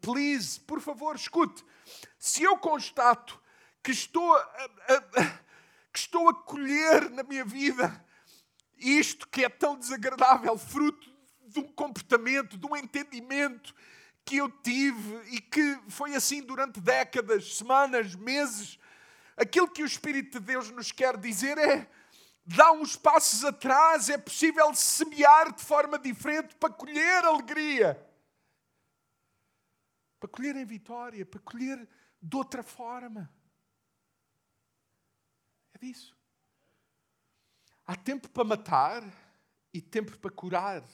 please, 0.03 0.61
por 0.61 0.83
favor, 0.83 1.17
escute. 1.17 1.65
Se 2.19 2.43
eu 2.43 2.59
constato 2.59 3.41
que 3.83 3.93
estou 3.93 4.37
a, 4.37 4.41
a, 4.41 5.23
a, 5.23 5.39
que 5.91 5.99
estou 5.99 6.29
a 6.29 6.35
colher 6.35 7.09
na 7.09 7.23
minha 7.23 7.47
vida 7.47 8.12
isto 8.83 9.29
que 9.29 9.45
é 9.45 9.49
tão 9.49 9.79
desagradável, 9.79 10.59
fruto 10.59 11.11
de 11.47 11.61
um 11.61 11.73
comportamento, 11.73 12.57
de 12.57 12.67
um 12.67 12.77
entendimento 12.77 13.75
que 14.25 14.37
eu 14.37 14.49
tive 14.49 15.35
e 15.35 15.41
que 15.41 15.79
foi 15.89 16.15
assim 16.15 16.43
durante 16.43 16.81
décadas, 16.81 17.57
semanas, 17.57 18.15
meses. 18.15 18.79
Aquilo 19.37 19.69
que 19.69 19.83
o 19.83 19.87
Espírito 19.87 20.41
de 20.41 20.47
Deus 20.47 20.71
nos 20.71 20.93
quer 20.93 21.17
dizer 21.17 21.59
é: 21.59 21.89
dá 22.45 22.73
uns 22.73 22.97
passos 22.97 23.45
atrás, 23.45 24.09
é 24.09 24.19
possível 24.19 24.75
semear 24.75 25.53
de 25.53 25.63
forma 25.63 25.99
diferente 25.99 26.55
para 26.57 26.73
colher 26.73 27.25
alegria, 27.25 27.95
para 30.19 30.29
colher 30.29 30.57
em 30.57 30.65
vitória, 30.65 31.25
para 31.27 31.41
colher 31.41 31.89
de 32.21 32.37
outra 32.37 32.63
forma. 32.63 33.33
É 35.75 35.79
disso. 35.79 36.17
Há 37.87 37.97
tempo 37.97 38.29
para 38.29 38.45
matar 38.45 39.03
e 39.73 39.81
tempo 39.81 40.17
para 40.19 40.31
curar. 40.31 40.85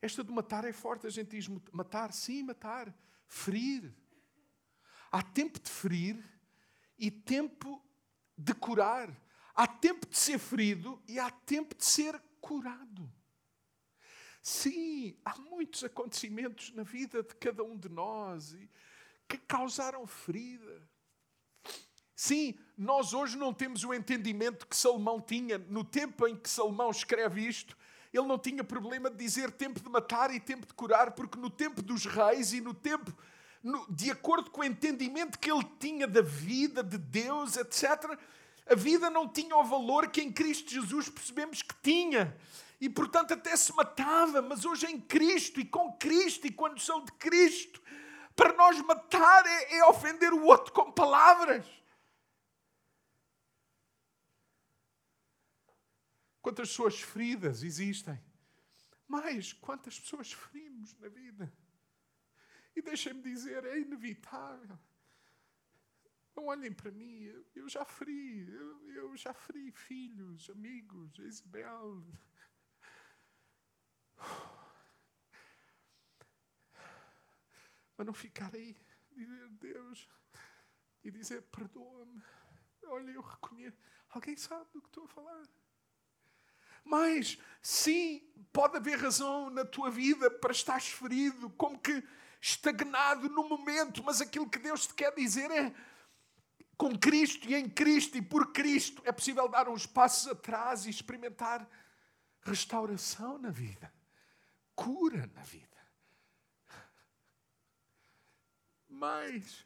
Esta 0.00 0.24
de 0.24 0.32
matar 0.32 0.64
é 0.64 0.72
forte, 0.72 1.06
a 1.06 1.10
gente 1.10 1.30
diz 1.30 1.48
matar, 1.72 2.12
sim, 2.12 2.42
matar, 2.42 2.92
ferir. 3.26 3.94
Há 5.10 5.22
tempo 5.22 5.60
de 5.60 5.70
ferir 5.70 6.22
e 6.98 7.10
tempo 7.10 7.80
de 8.36 8.54
curar. 8.54 9.14
Há 9.54 9.66
tempo 9.66 10.06
de 10.06 10.16
ser 10.16 10.38
ferido 10.38 11.02
e 11.06 11.18
há 11.18 11.30
tempo 11.30 11.74
de 11.74 11.84
ser 11.84 12.18
curado. 12.40 13.12
Sim, 14.42 15.16
há 15.24 15.38
muitos 15.38 15.84
acontecimentos 15.84 16.72
na 16.72 16.82
vida 16.82 17.22
de 17.22 17.34
cada 17.36 17.62
um 17.62 17.78
de 17.78 17.88
nós 17.88 18.56
que 19.28 19.38
causaram 19.38 20.06
ferida. 20.06 20.90
Sim, 22.14 22.54
nós 22.76 23.12
hoje 23.14 23.36
não 23.36 23.52
temos 23.52 23.84
o 23.84 23.94
entendimento 23.94 24.66
que 24.66 24.76
Salomão 24.76 25.20
tinha 25.20 25.58
no 25.58 25.84
tempo 25.84 26.26
em 26.26 26.36
que 26.36 26.48
Salomão 26.48 26.90
escreve 26.90 27.46
isto 27.46 27.76
ele 28.12 28.26
não 28.26 28.38
tinha 28.38 28.62
problema 28.62 29.08
de 29.08 29.16
dizer 29.16 29.50
tempo 29.50 29.80
de 29.80 29.88
matar 29.88 30.32
e 30.34 30.38
tempo 30.38 30.66
de 30.66 30.74
curar, 30.74 31.12
porque 31.12 31.38
no 31.38 31.48
tempo 31.48 31.80
dos 31.80 32.04
reis 32.04 32.52
e 32.52 32.60
no 32.60 32.74
tempo, 32.74 33.10
no, 33.62 33.86
de 33.88 34.10
acordo 34.10 34.50
com 34.50 34.60
o 34.60 34.64
entendimento 34.64 35.38
que 35.38 35.50
ele 35.50 35.64
tinha 35.80 36.06
da 36.06 36.20
vida, 36.20 36.82
de 36.82 36.98
Deus, 36.98 37.56
etc., 37.56 38.18
a 38.66 38.74
vida 38.74 39.08
não 39.08 39.26
tinha 39.26 39.56
o 39.56 39.64
valor 39.64 40.08
que 40.08 40.20
em 40.20 40.30
Cristo 40.30 40.70
Jesus 40.70 41.08
percebemos 41.08 41.62
que 41.62 41.74
tinha. 41.82 42.36
E 42.80 42.88
portanto 42.88 43.32
até 43.32 43.56
se 43.56 43.74
matava, 43.74 44.42
mas 44.42 44.64
hoje 44.64 44.86
em 44.86 45.00
Cristo 45.00 45.60
e 45.60 45.64
com 45.64 45.92
Cristo 45.94 46.46
e 46.46 46.52
quando 46.52 46.80
são 46.80 47.04
de 47.04 47.12
Cristo, 47.12 47.80
para 48.36 48.52
nós 48.52 48.78
matar 48.82 49.46
é, 49.46 49.78
é 49.78 49.84
ofender 49.86 50.32
o 50.32 50.44
outro 50.44 50.72
com 50.72 50.92
palavras. 50.92 51.64
Quantas 56.42 56.68
pessoas 56.70 57.00
feridas 57.00 57.62
existem? 57.62 58.20
Mais, 59.06 59.52
quantas 59.52 60.00
pessoas 60.00 60.32
ferimos 60.32 60.92
na 60.98 61.08
vida? 61.08 61.52
E 62.74 62.82
deixem-me 62.82 63.22
dizer, 63.22 63.64
é 63.64 63.78
inevitável. 63.78 64.76
Não 66.34 66.46
olhem 66.46 66.72
para 66.72 66.90
mim, 66.90 67.22
eu, 67.22 67.46
eu 67.54 67.68
já 67.68 67.84
feri, 67.84 68.50
eu, 68.50 68.90
eu, 68.90 69.16
já 69.16 69.32
feri 69.32 69.70
filhos, 69.70 70.50
amigos, 70.50 71.16
Isabel. 71.18 72.04
Mas 77.96 78.06
não 78.06 78.14
ficar 78.14 78.52
aí, 78.54 78.76
dizer 79.12 79.48
Deus 79.50 80.08
e 81.04 81.10
dizer 81.10 81.42
perdoa-me. 81.42 82.20
Olha, 82.84 83.10
eu 83.12 83.20
reconheço. 83.20 83.78
Alguém 84.08 84.36
sabe 84.36 84.70
do 84.72 84.80
que 84.80 84.88
estou 84.88 85.04
a 85.04 85.08
falar? 85.08 85.46
Mas, 86.84 87.38
sim, 87.60 88.22
pode 88.52 88.76
haver 88.76 88.98
razão 88.98 89.48
na 89.50 89.64
tua 89.64 89.90
vida 89.90 90.30
para 90.30 90.52
estares 90.52 90.88
ferido, 90.88 91.50
como 91.50 91.78
que 91.78 92.02
estagnado 92.40 93.28
no 93.28 93.48
momento, 93.48 94.02
mas 94.02 94.20
aquilo 94.20 94.50
que 94.50 94.58
Deus 94.58 94.86
te 94.86 94.94
quer 94.94 95.14
dizer 95.14 95.50
é: 95.50 95.74
com 96.76 96.98
Cristo 96.98 97.48
e 97.48 97.54
em 97.54 97.68
Cristo 97.68 98.18
e 98.18 98.22
por 98.22 98.52
Cristo 98.52 99.00
é 99.04 99.12
possível 99.12 99.48
dar 99.48 99.68
uns 99.68 99.86
passos 99.86 100.26
atrás 100.26 100.84
e 100.84 100.90
experimentar 100.90 101.68
restauração 102.42 103.38
na 103.38 103.50
vida, 103.50 103.92
cura 104.74 105.30
na 105.34 105.42
vida. 105.42 105.68
Mas 108.88 109.64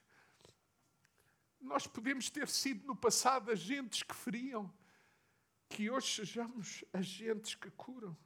nós 1.61 1.87
podemos 1.87 2.31
ter 2.31 2.49
sido 2.49 2.87
no 2.87 2.95
passado 2.95 3.51
agentes 3.51 4.03
que 4.03 4.15
feriam 4.15 4.73
que 5.69 5.91
hoje 5.91 6.15
sejamos 6.15 6.85
agentes 6.93 7.55
que 7.55 7.71
curam. 7.71 8.17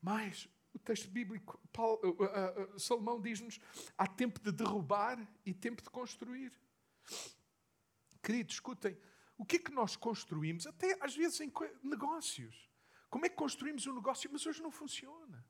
Mas 0.00 0.48
o 0.72 0.78
texto 0.78 1.10
bíblico, 1.10 1.60
Paulo, 1.72 2.00
uh, 2.02 2.74
uh, 2.74 2.78
Salomão 2.78 3.20
diz-nos: 3.20 3.58
há 3.96 4.06
tempo 4.06 4.40
de 4.40 4.52
derrubar 4.52 5.18
e 5.44 5.52
tempo 5.52 5.82
de 5.82 5.90
construir. 5.90 6.52
Queridos, 8.22 8.54
escutem, 8.54 8.98
o 9.36 9.44
que 9.44 9.56
é 9.56 9.58
que 9.58 9.72
nós 9.72 9.96
construímos? 9.96 10.66
Até 10.66 10.96
às 11.00 11.16
vezes 11.16 11.40
em 11.40 11.52
negócios. 11.82 12.70
Como 13.08 13.26
é 13.26 13.28
que 13.28 13.36
construímos 13.36 13.86
um 13.86 13.94
negócio, 13.94 14.30
mas 14.32 14.46
hoje 14.46 14.62
não 14.62 14.70
funciona? 14.70 15.44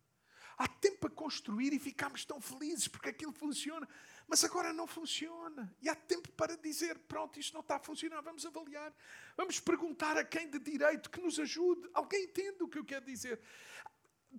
Há 0.61 0.69
tempo 0.69 0.99
para 0.99 1.09
construir 1.09 1.73
e 1.73 1.79
ficamos 1.79 2.23
tão 2.27 2.39
felizes 2.39 2.87
porque 2.87 3.09
aquilo 3.09 3.33
funciona, 3.33 3.89
mas 4.29 4.45
agora 4.45 4.75
não 4.75 4.87
funciona. 4.87 5.75
E 5.81 5.89
há 5.89 5.95
tempo 5.95 6.31
para 6.33 6.55
dizer: 6.55 6.99
pronto, 6.99 7.41
isto 7.41 7.55
não 7.55 7.63
está 7.63 7.77
a 7.77 7.79
funcionar, 7.79 8.21
vamos 8.21 8.45
avaliar. 8.45 8.93
Vamos 9.39 9.59
perguntar 9.59 10.19
a 10.19 10.25
quem 10.25 10.51
de 10.51 10.59
direito 10.59 11.09
que 11.09 11.19
nos 11.19 11.41
ajude. 11.41 11.89
Alguém 11.95 12.25
entende 12.25 12.63
o 12.63 12.69
que 12.69 12.79
eu 12.79 12.85
quero 12.85 13.07
dizer? 13.07 13.41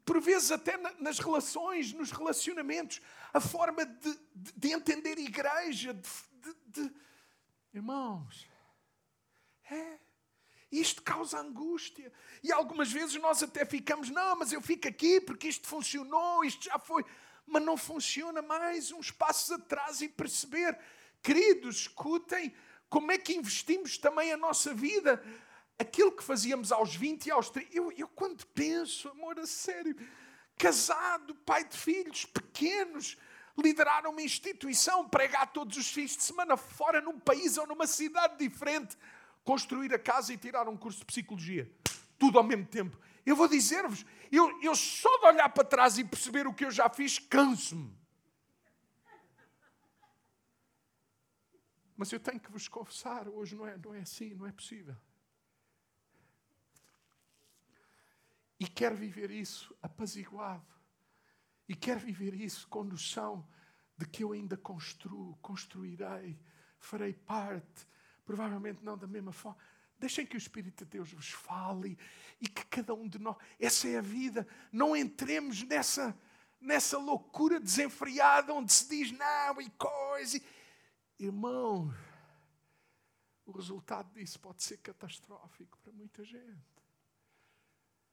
Por 0.05 0.21
vezes, 0.21 0.51
até 0.51 0.77
nas 0.99 1.17
relações, 1.17 1.91
nos 1.91 2.11
relacionamentos, 2.11 3.01
a 3.33 3.41
forma 3.41 3.83
de, 3.83 4.19
de, 4.35 4.53
de 4.55 4.71
entender 4.73 5.17
igreja, 5.17 5.91
de, 5.91 6.55
de, 6.67 6.95
irmãos, 7.73 8.47
é 9.71 9.97
isto 10.71 11.03
causa 11.03 11.39
angústia. 11.39 12.11
E 12.41 12.51
algumas 12.51 12.91
vezes 12.91 13.15
nós 13.15 13.43
até 13.43 13.65
ficamos, 13.65 14.09
não, 14.09 14.37
mas 14.37 14.53
eu 14.53 14.61
fico 14.61 14.87
aqui 14.87 15.19
porque 15.19 15.49
isto 15.49 15.67
funcionou, 15.67 16.45
isto 16.45 16.65
já 16.65 16.79
foi. 16.79 17.03
Mas 17.45 17.63
não 17.63 17.75
funciona 17.75 18.41
mais 18.41 18.91
uns 18.91 19.11
passos 19.11 19.51
atrás 19.51 20.01
e 20.01 20.07
perceber. 20.07 20.77
Queridos, 21.21 21.81
escutem 21.81 22.55
como 22.89 23.11
é 23.11 23.17
que 23.17 23.33
investimos 23.33 23.97
também 23.97 24.31
a 24.31 24.37
nossa 24.37 24.73
vida. 24.73 25.21
Aquilo 25.77 26.11
que 26.11 26.23
fazíamos 26.23 26.71
aos 26.71 26.95
20 26.95 27.25
e 27.25 27.31
aos 27.31 27.49
30. 27.49 27.75
Eu, 27.75 27.91
eu 27.91 28.07
quando 28.07 28.45
penso, 28.47 29.09
amor, 29.09 29.37
a 29.39 29.45
sério, 29.45 29.95
casado, 30.57 31.35
pai 31.35 31.65
de 31.65 31.75
filhos 31.75 32.25
pequenos, 32.25 33.17
liderar 33.57 34.07
uma 34.07 34.21
instituição, 34.21 35.09
pregar 35.09 35.51
todos 35.51 35.75
os 35.75 35.87
fins 35.87 36.15
de 36.15 36.23
semana 36.23 36.55
fora 36.55 37.01
num 37.01 37.19
país 37.19 37.57
ou 37.57 37.67
numa 37.67 37.87
cidade 37.87 38.37
diferente 38.37 38.95
construir 39.43 39.93
a 39.93 39.99
casa 39.99 40.33
e 40.33 40.37
tirar 40.37 40.67
um 40.67 40.77
curso 40.77 40.99
de 40.99 41.05
psicologia. 41.05 41.71
Tudo 42.17 42.37
ao 42.37 42.43
mesmo 42.43 42.65
tempo. 42.65 42.97
Eu 43.25 43.35
vou 43.35 43.47
dizer-vos, 43.47 44.05
eu, 44.31 44.61
eu 44.61 44.75
só 44.75 45.09
de 45.19 45.25
olhar 45.27 45.49
para 45.49 45.63
trás 45.63 45.97
e 45.97 46.03
perceber 46.03 46.47
o 46.47 46.53
que 46.53 46.65
eu 46.65 46.71
já 46.71 46.89
fiz, 46.89 47.19
canso-me. 47.19 47.95
Mas 51.95 52.11
eu 52.11 52.19
tenho 52.19 52.39
que 52.39 52.51
vos 52.51 52.67
confessar, 52.67 53.27
hoje 53.27 53.55
não 53.55 53.67
é, 53.67 53.77
não 53.77 53.93
é 53.93 53.99
assim, 53.99 54.33
não 54.33 54.47
é 54.47 54.51
possível. 54.51 54.95
E 58.59 58.67
quero 58.67 58.95
viver 58.95 59.29
isso 59.29 59.75
apaziguado. 59.81 60.65
E 61.67 61.75
quero 61.75 61.99
viver 61.99 62.33
isso 62.33 62.67
com 62.67 62.83
noção 62.83 63.47
de 63.97 64.05
que 64.07 64.23
eu 64.23 64.31
ainda 64.31 64.57
construo, 64.57 65.37
construirei, 65.41 66.39
farei 66.79 67.13
parte, 67.13 67.87
provavelmente 68.25 68.83
não 68.83 68.97
da 68.97 69.07
mesma 69.07 69.31
forma. 69.31 69.57
Deixem 69.97 70.25
que 70.25 70.35
o 70.35 70.37
Espírito 70.37 70.83
de 70.83 70.91
Deus 70.91 71.11
vos 71.11 71.29
fale 71.29 71.97
e 72.39 72.47
que 72.47 72.65
cada 72.65 72.93
um 72.93 73.07
de 73.07 73.19
nós. 73.19 73.37
Essa 73.59 73.87
é 73.87 73.97
a 73.97 74.01
vida. 74.01 74.47
Não 74.71 74.95
entremos 74.95 75.61
nessa, 75.63 76.17
nessa 76.59 76.97
loucura 76.97 77.59
desenfreada 77.59 78.53
onde 78.53 78.73
se 78.73 78.89
diz 78.89 79.11
não 79.11 79.61
e 79.61 79.69
coisa. 79.71 80.41
Irmão, 81.19 81.93
o 83.45 83.51
resultado 83.51 84.11
disso 84.13 84.39
pode 84.39 84.63
ser 84.63 84.77
catastrófico 84.77 85.77
para 85.83 85.91
muita 85.93 86.23
gente. 86.23 86.71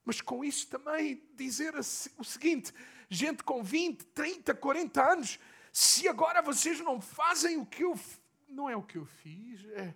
Mas 0.04 0.20
com 0.20 0.44
isso 0.44 0.66
também 0.68 1.22
dizer 1.34 1.74
o 1.74 2.24
seguinte: 2.24 2.72
gente 3.08 3.42
com 3.44 3.62
20, 3.62 4.04
30, 4.06 4.54
40 4.54 5.12
anos, 5.12 5.38
se 5.72 6.08
agora 6.08 6.42
vocês 6.42 6.80
não 6.80 7.00
fazem 7.00 7.58
o 7.58 7.66
que 7.66 7.84
eu. 7.84 7.98
Não 8.48 8.68
é 8.68 8.76
o 8.76 8.82
que 8.82 8.98
eu 8.98 9.04
fiz, 9.04 9.64
é. 9.66 9.94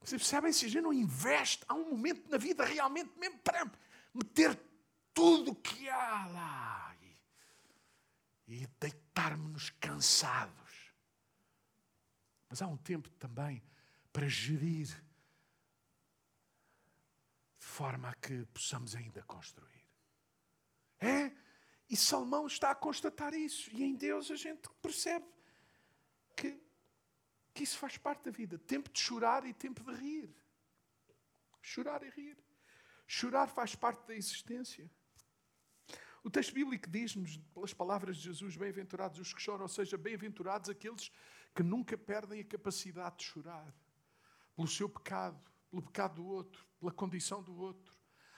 Vocês 0.00 0.20
percebem? 0.20 0.52
Se 0.52 0.66
a 0.66 0.68
gente 0.68 0.82
não 0.82 0.92
investe, 0.92 1.64
há 1.66 1.74
um 1.74 1.90
momento 1.90 2.28
na 2.30 2.36
vida 2.36 2.64
realmente 2.64 3.10
mesmo 3.18 3.38
para 3.38 3.70
meter 4.12 4.58
tudo 5.14 5.52
o 5.52 5.54
que 5.54 5.88
há 5.88 6.26
lá 6.26 6.96
e, 7.00 8.54
e 8.62 8.66
deitar-nos 8.78 9.70
cansados. 9.80 10.92
Mas 12.48 12.60
há 12.60 12.66
um 12.66 12.76
tempo 12.76 13.08
também 13.12 13.62
para 14.12 14.28
gerir 14.28 15.02
forma 17.58 18.10
a 18.10 18.14
que 18.14 18.44
possamos 18.46 18.94
ainda 18.94 19.22
construir. 19.22 19.84
É? 21.00 21.32
E 21.88 21.96
Salmão 21.96 22.46
está 22.46 22.70
a 22.70 22.74
constatar 22.74 23.34
isso. 23.34 23.70
E 23.72 23.82
em 23.82 23.94
Deus 23.94 24.30
a 24.30 24.36
gente 24.36 24.68
percebe 24.80 25.26
que, 26.36 26.60
que 27.54 27.62
isso 27.62 27.78
faz 27.78 27.96
parte 27.96 28.24
da 28.24 28.30
vida. 28.30 28.58
Tempo 28.58 28.90
de 28.90 28.98
chorar 28.98 29.46
e 29.46 29.54
tempo 29.54 29.82
de 29.84 29.94
rir. 29.94 30.34
Chorar 31.62 32.02
e 32.02 32.10
rir. 32.10 32.36
Chorar 33.06 33.46
faz 33.46 33.74
parte 33.74 34.06
da 34.06 34.14
existência. 34.14 34.90
O 36.22 36.30
texto 36.30 36.52
bíblico 36.52 36.90
diz-nos, 36.90 37.36
pelas 37.54 37.72
palavras 37.72 38.16
de 38.16 38.24
Jesus, 38.24 38.56
bem-aventurados 38.56 39.18
os 39.20 39.32
que 39.32 39.40
choram, 39.40 39.62
ou 39.62 39.68
seja, 39.68 39.96
bem-aventurados 39.96 40.68
aqueles 40.68 41.12
que 41.54 41.62
nunca 41.62 41.96
perdem 41.96 42.40
a 42.40 42.44
capacidade 42.44 43.18
de 43.18 43.24
chorar 43.24 43.72
pelo 44.56 44.66
seu 44.66 44.88
pecado, 44.88 45.40
pelo 45.70 45.82
pecado 45.82 46.14
do 46.16 46.26
outro, 46.26 46.66
pela 46.80 46.90
condição 46.90 47.42
do 47.42 47.54
outro. 47.54 47.94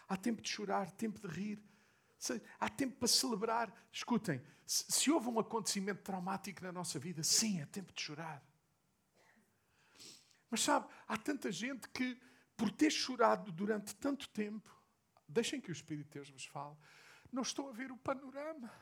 Há 0.09 0.17
tempo 0.17 0.43
de 0.43 0.49
chorar, 0.49 0.91
tempo 0.93 1.21
de 1.21 1.29
rir. 1.29 1.63
Há 2.59 2.69
tempo 2.69 2.97
para 2.97 3.09
celebrar. 3.09 3.73
Escutem, 3.93 4.43
se 4.67 5.11
houve 5.11 5.29
um 5.29 5.39
acontecimento 5.39 6.03
traumático 6.03 6.63
na 6.63 6.73
nossa 6.73 6.99
vida, 6.99 7.23
sim, 7.23 7.61
é 7.61 7.67
tempo 7.67 7.93
de 7.93 8.03
chorar. 8.03 8.43
Mas 10.51 10.61
sabe, 10.61 10.87
há 11.07 11.17
tanta 11.17 11.51
gente 11.51 11.89
que, 11.89 12.21
por 12.57 12.71
ter 12.71 12.91
chorado 12.91 13.51
durante 13.53 13.95
tanto 13.97 14.29
tempo, 14.29 14.71
deixem 15.29 15.61
que 15.61 15.71
o 15.71 15.73
Espírito 15.73 16.07
de 16.07 16.15
Deus 16.15 16.31
vos 16.31 16.47
fale, 16.47 16.77
não 17.33 17.43
estou 17.43 17.69
a 17.69 17.73
ver 17.73 17.91
o 17.91 17.97
panorama. 17.97 18.73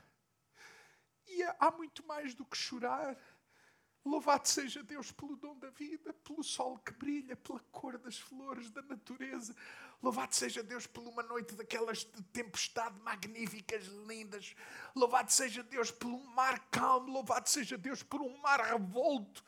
E 1.26 1.42
há 1.58 1.70
muito 1.70 2.06
mais 2.06 2.34
do 2.34 2.44
que 2.44 2.56
chorar. 2.56 3.16
Louvado 4.04 4.46
seja 4.46 4.82
Deus 4.82 5.10
pelo 5.10 5.34
dom 5.34 5.58
da 5.58 5.70
vida, 5.70 6.12
pelo 6.12 6.42
sol 6.42 6.78
que 6.78 6.92
brilha, 6.92 7.34
pela 7.36 7.58
cor 7.72 7.96
das 7.96 8.18
flores, 8.18 8.70
da 8.70 8.82
natureza. 8.82 9.56
Louvado 10.02 10.34
seja 10.34 10.62
Deus 10.62 10.86
por 10.86 11.02
uma 11.08 11.22
noite 11.22 11.54
daquelas 11.54 12.00
de 12.04 12.22
tempestade 12.24 13.00
magníficas, 13.00 13.86
lindas. 14.06 14.54
Louvado 14.94 15.32
seja 15.32 15.62
Deus 15.62 15.90
um 16.04 16.22
mar 16.34 16.68
calmo. 16.70 17.10
Louvado 17.10 17.48
seja 17.48 17.78
Deus 17.78 18.02
por 18.02 18.20
um 18.20 18.36
mar 18.36 18.60
revolto. 18.60 19.42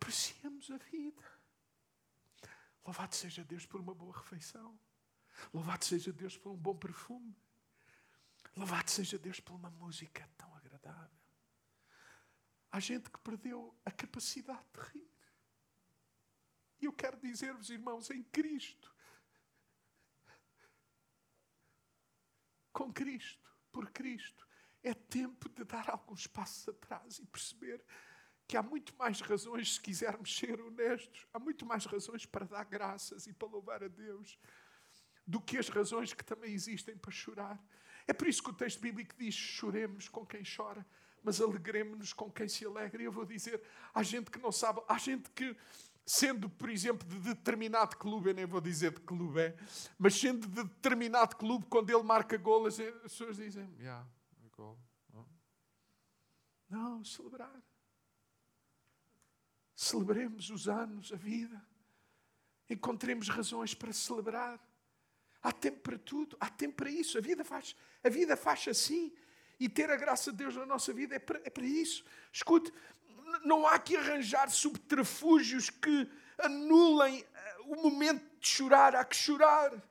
Apreciamos 0.00 0.70
a 0.70 0.78
vida. 0.78 1.22
Louvado 2.84 3.14
seja 3.14 3.44
Deus 3.44 3.66
por 3.66 3.80
uma 3.80 3.94
boa 3.94 4.16
refeição. 4.16 4.80
Louvado 5.52 5.84
seja 5.84 6.10
Deus 6.10 6.38
por 6.38 6.50
um 6.50 6.56
bom 6.56 6.74
perfume. 6.74 7.36
Louvado 8.56 8.90
seja 8.90 9.18
Deus 9.18 9.38
por 9.40 9.54
uma 9.54 9.70
música 9.70 10.28
tão 10.38 10.52
agradável. 10.56 11.20
Há 12.72 12.80
gente 12.80 13.10
que 13.10 13.18
perdeu 13.18 13.78
a 13.84 13.90
capacidade 13.90 14.64
de 14.72 14.80
rir. 14.80 15.10
E 16.80 16.86
eu 16.86 16.92
quero 16.94 17.20
dizer-vos, 17.20 17.68
irmãos, 17.68 18.10
em 18.10 18.22
Cristo, 18.22 18.94
com 22.72 22.90
Cristo, 22.90 23.54
por 23.70 23.90
Cristo, 23.90 24.48
é 24.82 24.94
tempo 24.94 25.48
de 25.50 25.62
dar 25.64 25.90
alguns 25.90 26.26
passos 26.26 26.66
atrás 26.68 27.18
e 27.18 27.26
perceber 27.26 27.84
que 28.50 28.56
há 28.56 28.62
muito 28.64 28.92
mais 28.98 29.20
razões, 29.20 29.74
se 29.74 29.80
quisermos 29.80 30.36
ser 30.36 30.60
honestos, 30.60 31.24
há 31.32 31.38
muito 31.38 31.64
mais 31.64 31.84
razões 31.84 32.26
para 32.26 32.44
dar 32.44 32.64
graças 32.64 33.28
e 33.28 33.32
para 33.32 33.46
louvar 33.46 33.84
a 33.84 33.86
Deus 33.86 34.36
do 35.24 35.40
que 35.40 35.56
as 35.56 35.68
razões 35.68 36.12
que 36.12 36.24
também 36.24 36.52
existem 36.52 36.96
para 36.96 37.12
chorar. 37.12 37.64
É 38.08 38.12
por 38.12 38.26
isso 38.26 38.42
que 38.42 38.50
o 38.50 38.52
texto 38.52 38.80
bíblico 38.80 39.14
diz: 39.16 39.36
choremos 39.36 40.08
com 40.08 40.26
quem 40.26 40.42
chora 40.42 40.84
mas 41.22 41.40
alegremos-nos 41.40 42.12
com 42.12 42.28
quem 42.30 42.48
se 42.48 42.64
alegra. 42.64 43.00
E 43.00 43.04
eu 43.04 43.12
vou 43.12 43.26
dizer, 43.26 43.62
há 43.94 44.02
gente 44.02 44.30
que 44.30 44.38
não 44.38 44.50
sabe, 44.50 44.80
há 44.88 44.96
gente 44.96 45.30
que, 45.30 45.54
sendo, 46.04 46.48
por 46.48 46.70
exemplo, 46.70 47.06
de 47.06 47.20
determinado 47.20 47.94
clube, 47.98 48.30
eu 48.30 48.34
nem 48.34 48.46
vou 48.46 48.60
dizer 48.60 48.94
de 48.94 49.00
clube 49.02 49.38
é, 49.38 49.56
mas 49.98 50.14
sendo 50.14 50.48
de 50.48 50.64
determinado 50.64 51.36
clube, 51.36 51.66
quando 51.66 51.90
ele 51.90 52.02
marca 52.02 52.38
gol, 52.38 52.66
as 52.66 52.78
pessoas 52.78 53.36
dizem, 53.36 53.70
yeah, 53.78 54.08
gol. 54.56 54.76
Não, 56.70 57.04
celebrar. 57.04 57.60
Celebremos 59.80 60.50
os 60.50 60.68
anos, 60.68 61.10
a 61.10 61.16
vida. 61.16 61.58
Encontremos 62.68 63.30
razões 63.30 63.72
para 63.72 63.94
celebrar. 63.94 64.60
Há 65.42 65.52
tempo 65.52 65.80
para 65.80 65.98
tudo, 65.98 66.36
há 66.38 66.50
tempo 66.50 66.76
para 66.76 66.90
isso. 66.90 67.16
A 67.16 67.20
vida 67.22 67.42
faz, 67.42 67.74
a 68.04 68.10
vida 68.10 68.36
faz 68.36 68.68
assim. 68.68 69.10
E 69.58 69.70
ter 69.70 69.90
a 69.90 69.96
graça 69.96 70.32
de 70.32 70.36
Deus 70.36 70.54
na 70.54 70.66
nossa 70.66 70.92
vida 70.92 71.14
é 71.14 71.18
para, 71.18 71.40
é 71.46 71.48
para 71.48 71.64
isso. 71.64 72.04
Escute, 72.30 72.70
não 73.42 73.66
há 73.66 73.78
que 73.78 73.96
arranjar 73.96 74.50
subterfúgios 74.50 75.70
que 75.70 76.06
anulem 76.36 77.24
eh, 77.32 77.56
o 77.60 77.76
momento 77.76 78.38
de 78.38 78.48
chorar. 78.48 78.94
Há 78.94 79.02
que 79.02 79.16
chorar. 79.16 79.82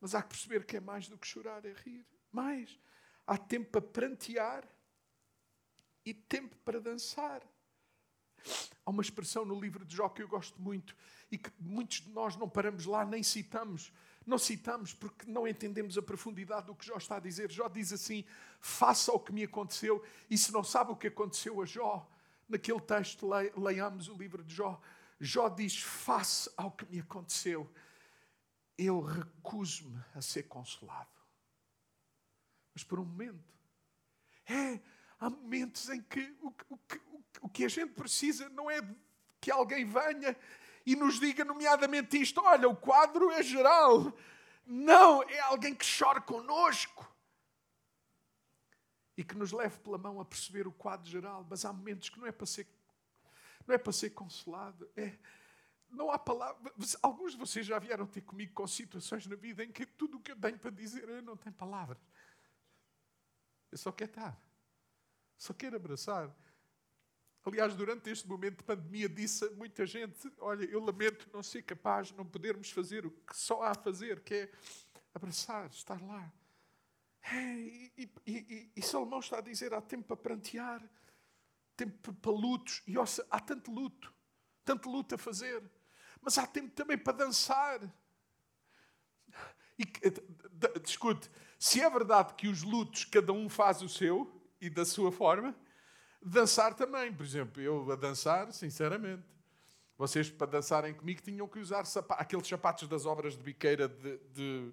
Mas 0.00 0.16
há 0.16 0.20
que 0.20 0.30
perceber 0.30 0.66
que 0.66 0.78
é 0.78 0.80
mais 0.80 1.08
do 1.08 1.16
que 1.16 1.28
chorar, 1.28 1.64
é 1.64 1.74
rir. 1.74 2.04
Mais. 2.32 2.76
Há 3.24 3.38
tempo 3.38 3.70
para 3.70 3.82
prantear 3.82 4.68
e 6.04 6.12
tempo 6.12 6.56
para 6.64 6.80
dançar. 6.80 7.42
Há 8.84 8.90
uma 8.90 9.02
expressão 9.02 9.44
no 9.44 9.58
livro 9.58 9.84
de 9.84 9.96
Jó 9.96 10.08
que 10.08 10.22
eu 10.22 10.28
gosto 10.28 10.60
muito 10.60 10.94
e 11.30 11.38
que 11.38 11.50
muitos 11.58 12.02
de 12.02 12.10
nós 12.10 12.36
não 12.36 12.48
paramos 12.48 12.84
lá 12.84 13.04
nem 13.04 13.22
citamos. 13.22 13.92
Não 14.26 14.38
citamos 14.38 14.92
porque 14.92 15.30
não 15.30 15.46
entendemos 15.46 15.96
a 15.98 16.02
profundidade 16.02 16.66
do 16.66 16.74
que 16.74 16.86
Jó 16.86 16.96
está 16.96 17.16
a 17.16 17.20
dizer. 17.20 17.50
Jó 17.50 17.68
diz 17.68 17.92
assim: 17.92 18.24
faça 18.60 19.12
o 19.12 19.20
que 19.20 19.32
me 19.32 19.44
aconteceu. 19.44 20.04
E 20.30 20.36
se 20.36 20.52
não 20.52 20.64
sabe 20.64 20.92
o 20.92 20.96
que 20.96 21.08
aconteceu 21.08 21.60
a 21.60 21.66
Jó, 21.66 22.10
naquele 22.48 22.80
texto 22.80 23.28
leiamos 23.56 24.08
o 24.08 24.16
livro 24.16 24.42
de 24.42 24.54
Jó. 24.54 24.80
Jó 25.20 25.48
diz: 25.48 25.82
face 25.82 26.50
ao 26.56 26.70
que 26.70 26.86
me 26.86 27.00
aconteceu. 27.00 27.70
Eu 28.76 29.00
recuso-me 29.00 30.02
a 30.14 30.20
ser 30.20 30.44
consolado. 30.44 31.08
Mas 32.74 32.82
por 32.82 32.98
um 32.98 33.04
momento. 33.04 33.54
É, 34.46 34.80
há 35.24 35.30
momentos 35.30 35.88
em 35.88 36.02
que 36.02 36.36
o, 36.42 36.48
o, 36.68 36.74
o, 36.74 37.24
o 37.42 37.48
que 37.48 37.64
a 37.64 37.68
gente 37.68 37.92
precisa 37.92 38.48
não 38.50 38.70
é 38.70 38.80
que 39.40 39.50
alguém 39.50 39.84
venha 39.84 40.36
e 40.84 40.94
nos 40.94 41.18
diga, 41.18 41.44
nomeadamente, 41.44 42.20
isto: 42.20 42.42
olha, 42.42 42.68
o 42.68 42.76
quadro 42.76 43.30
é 43.30 43.42
geral. 43.42 44.12
Não, 44.66 45.22
é 45.22 45.40
alguém 45.40 45.74
que 45.74 45.86
chora 45.98 46.20
conosco 46.20 47.10
e 49.16 49.24
que 49.24 49.34
nos 49.34 49.52
leve 49.52 49.78
pela 49.78 49.98
mão 49.98 50.20
a 50.20 50.24
perceber 50.24 50.66
o 50.66 50.72
quadro 50.72 51.08
geral. 51.08 51.46
Mas 51.48 51.64
há 51.64 51.72
momentos 51.72 52.10
que 52.10 52.18
não 52.18 52.26
é 52.26 52.32
para 52.32 52.46
ser, 52.46 52.66
não 53.66 53.74
é 53.74 53.78
para 53.78 53.92
ser 53.92 54.10
consolado. 54.10 54.90
É, 54.94 55.16
não 55.88 56.10
há 56.10 56.18
palavras. 56.18 56.96
Alguns 57.02 57.32
de 57.32 57.38
vocês 57.38 57.64
já 57.64 57.78
vieram 57.78 58.06
ter 58.06 58.20
comigo 58.20 58.52
com 58.52 58.66
situações 58.66 59.26
na 59.26 59.36
vida 59.36 59.64
em 59.64 59.72
que 59.72 59.86
tudo 59.86 60.18
o 60.18 60.20
que 60.20 60.32
eu 60.32 60.36
tenho 60.36 60.58
para 60.58 60.70
dizer 60.70 61.08
eu 61.08 61.22
não 61.22 61.36
tenho 61.36 61.54
palavras. 61.54 61.98
Eu 63.72 63.78
só 63.78 63.90
quero 63.90 64.10
estar. 64.10 64.53
Só 65.36 65.52
quero 65.52 65.76
abraçar. 65.76 66.34
Aliás, 67.44 67.74
durante 67.74 68.08
este 68.08 68.26
momento 68.26 68.58
de 68.58 68.64
pandemia, 68.64 69.08
disse 69.08 69.44
a 69.44 69.50
muita 69.50 69.84
gente: 69.84 70.32
Olha, 70.38 70.64
eu 70.64 70.80
lamento 70.80 71.28
não 71.32 71.42
ser 71.42 71.62
capaz, 71.62 72.10
não 72.12 72.24
podermos 72.24 72.70
fazer 72.70 73.04
o 73.04 73.10
que 73.10 73.36
só 73.36 73.62
há 73.62 73.72
a 73.72 73.74
fazer, 73.74 74.20
que 74.20 74.34
é 74.34 74.52
abraçar, 75.14 75.68
estar 75.70 76.00
lá. 76.02 76.32
É, 77.22 77.36
e, 77.36 77.92
e, 77.96 78.10
e, 78.26 78.72
e, 78.76 78.82
Salomão 78.82 79.18
está 79.18 79.38
a 79.38 79.42
dizer: 79.42 79.74
há 79.74 79.80
tempo 79.82 80.04
para 80.04 80.16
prantear, 80.16 80.82
tempo 81.76 82.14
para 82.14 82.32
lutos, 82.32 82.82
e 82.86 82.96
ouça, 82.96 83.26
há 83.30 83.38
tanto 83.38 83.70
luto, 83.70 84.12
tanto 84.64 84.90
luto 84.90 85.14
a 85.14 85.18
fazer, 85.18 85.62
mas 86.22 86.38
há 86.38 86.46
tempo 86.46 86.70
também 86.74 86.96
para 86.96 87.18
dançar. 87.18 87.80
E, 89.78 89.84
discute, 90.80 91.30
se 91.58 91.80
é 91.80 91.90
verdade 91.90 92.34
que 92.34 92.46
os 92.46 92.62
lutos 92.62 93.04
cada 93.04 93.32
um 93.32 93.48
faz 93.48 93.82
o 93.82 93.88
seu, 93.88 94.33
e 94.66 94.70
da 94.70 94.84
sua 94.84 95.12
forma. 95.12 95.54
Dançar 96.22 96.74
também, 96.74 97.12
por 97.12 97.24
exemplo, 97.24 97.62
eu 97.62 97.90
a 97.92 97.96
dançar, 97.96 98.52
sinceramente. 98.52 99.24
Vocês, 99.96 100.30
para 100.30 100.46
dançarem 100.46 100.94
comigo, 100.94 101.22
tinham 101.22 101.46
que 101.46 101.58
usar 101.58 101.84
aqueles 102.10 102.48
sapatos 102.48 102.88
das 102.88 103.06
obras 103.06 103.36
de 103.36 103.42
biqueira 103.42 103.86
de, 103.86 104.18
de, 104.32 104.72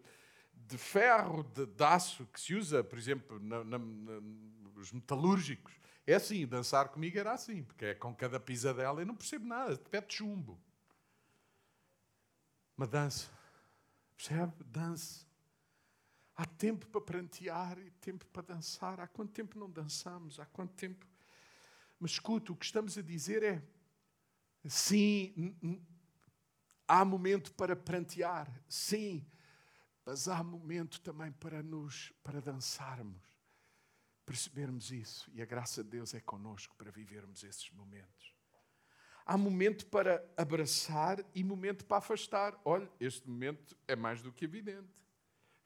de 0.54 0.78
ferro, 0.78 1.44
de, 1.44 1.66
de, 1.66 1.84
aço, 1.84 2.26
que 2.28 2.40
se 2.40 2.56
usa, 2.56 2.84
por 2.84 2.98
exemplo, 2.98 3.40
na, 3.40 3.64
na, 3.64 3.78
na, 3.78 4.22
nos 4.76 4.92
metalúrgicos. 4.92 5.74
É 6.08 6.16
assim, 6.16 6.48
dançar 6.48 6.90
comigo 6.90 7.20
era 7.20 7.34
assim, 7.34 7.64
porque 7.64 7.86
é 7.86 7.94
com 7.94 8.16
cada 8.16 8.40
pisadela 8.40 9.02
eu 9.02 9.06
não 9.06 9.16
percebo 9.16 9.46
nada, 9.46 9.76
de 9.76 9.90
pé 9.90 10.02
de 10.02 10.14
chumbo. 10.14 10.60
Uma 12.76 12.88
dança. 12.88 13.30
Percebe? 14.18 14.54
Dança. 14.66 15.31
Há 16.42 16.46
tempo 16.46 16.88
para 16.88 17.02
prantear 17.02 17.78
e 17.78 17.92
tempo 17.92 18.26
para 18.34 18.42
dançar. 18.42 19.00
Há 19.00 19.06
quanto 19.06 19.32
tempo 19.32 19.60
não 19.60 19.70
dançamos? 19.70 20.40
Há 20.40 20.46
quanto 20.48 20.74
tempo. 20.74 21.06
Mas 22.00 22.14
escuta, 22.14 22.52
o 22.52 22.56
que 22.56 22.66
estamos 22.66 22.98
a 22.98 23.02
dizer 23.04 23.44
é: 23.44 23.62
sim, 24.68 25.56
há 26.88 27.06
momento 27.06 27.54
para 27.54 27.76
prantear, 27.76 28.52
sim, 28.68 29.24
mas 30.04 30.28
há 30.28 30.44
momento 30.44 31.00
também 31.02 31.32
para 31.32 31.62
nos, 31.62 32.12
para 32.24 32.42
dançarmos, 32.42 33.22
percebermos 34.26 34.90
isso. 34.90 35.30
E 35.36 35.44
a 35.44 35.46
graça 35.46 35.84
de 35.84 35.92
Deus 35.92 36.16
é 36.16 36.20
conosco 36.20 36.76
para 36.76 36.90
vivermos 36.90 37.44
esses 37.44 37.70
momentos. 37.70 38.36
Há 39.24 39.38
momento 39.38 39.86
para 39.86 40.28
abraçar 40.36 41.24
e 41.36 41.44
momento 41.44 41.86
para 41.86 41.98
afastar. 41.98 42.60
Olha, 42.66 42.92
este 43.00 43.30
momento 43.30 43.78
é 43.88 43.96
mais 43.96 44.24
do 44.24 44.34
que 44.34 44.44
evidente. 44.44 45.01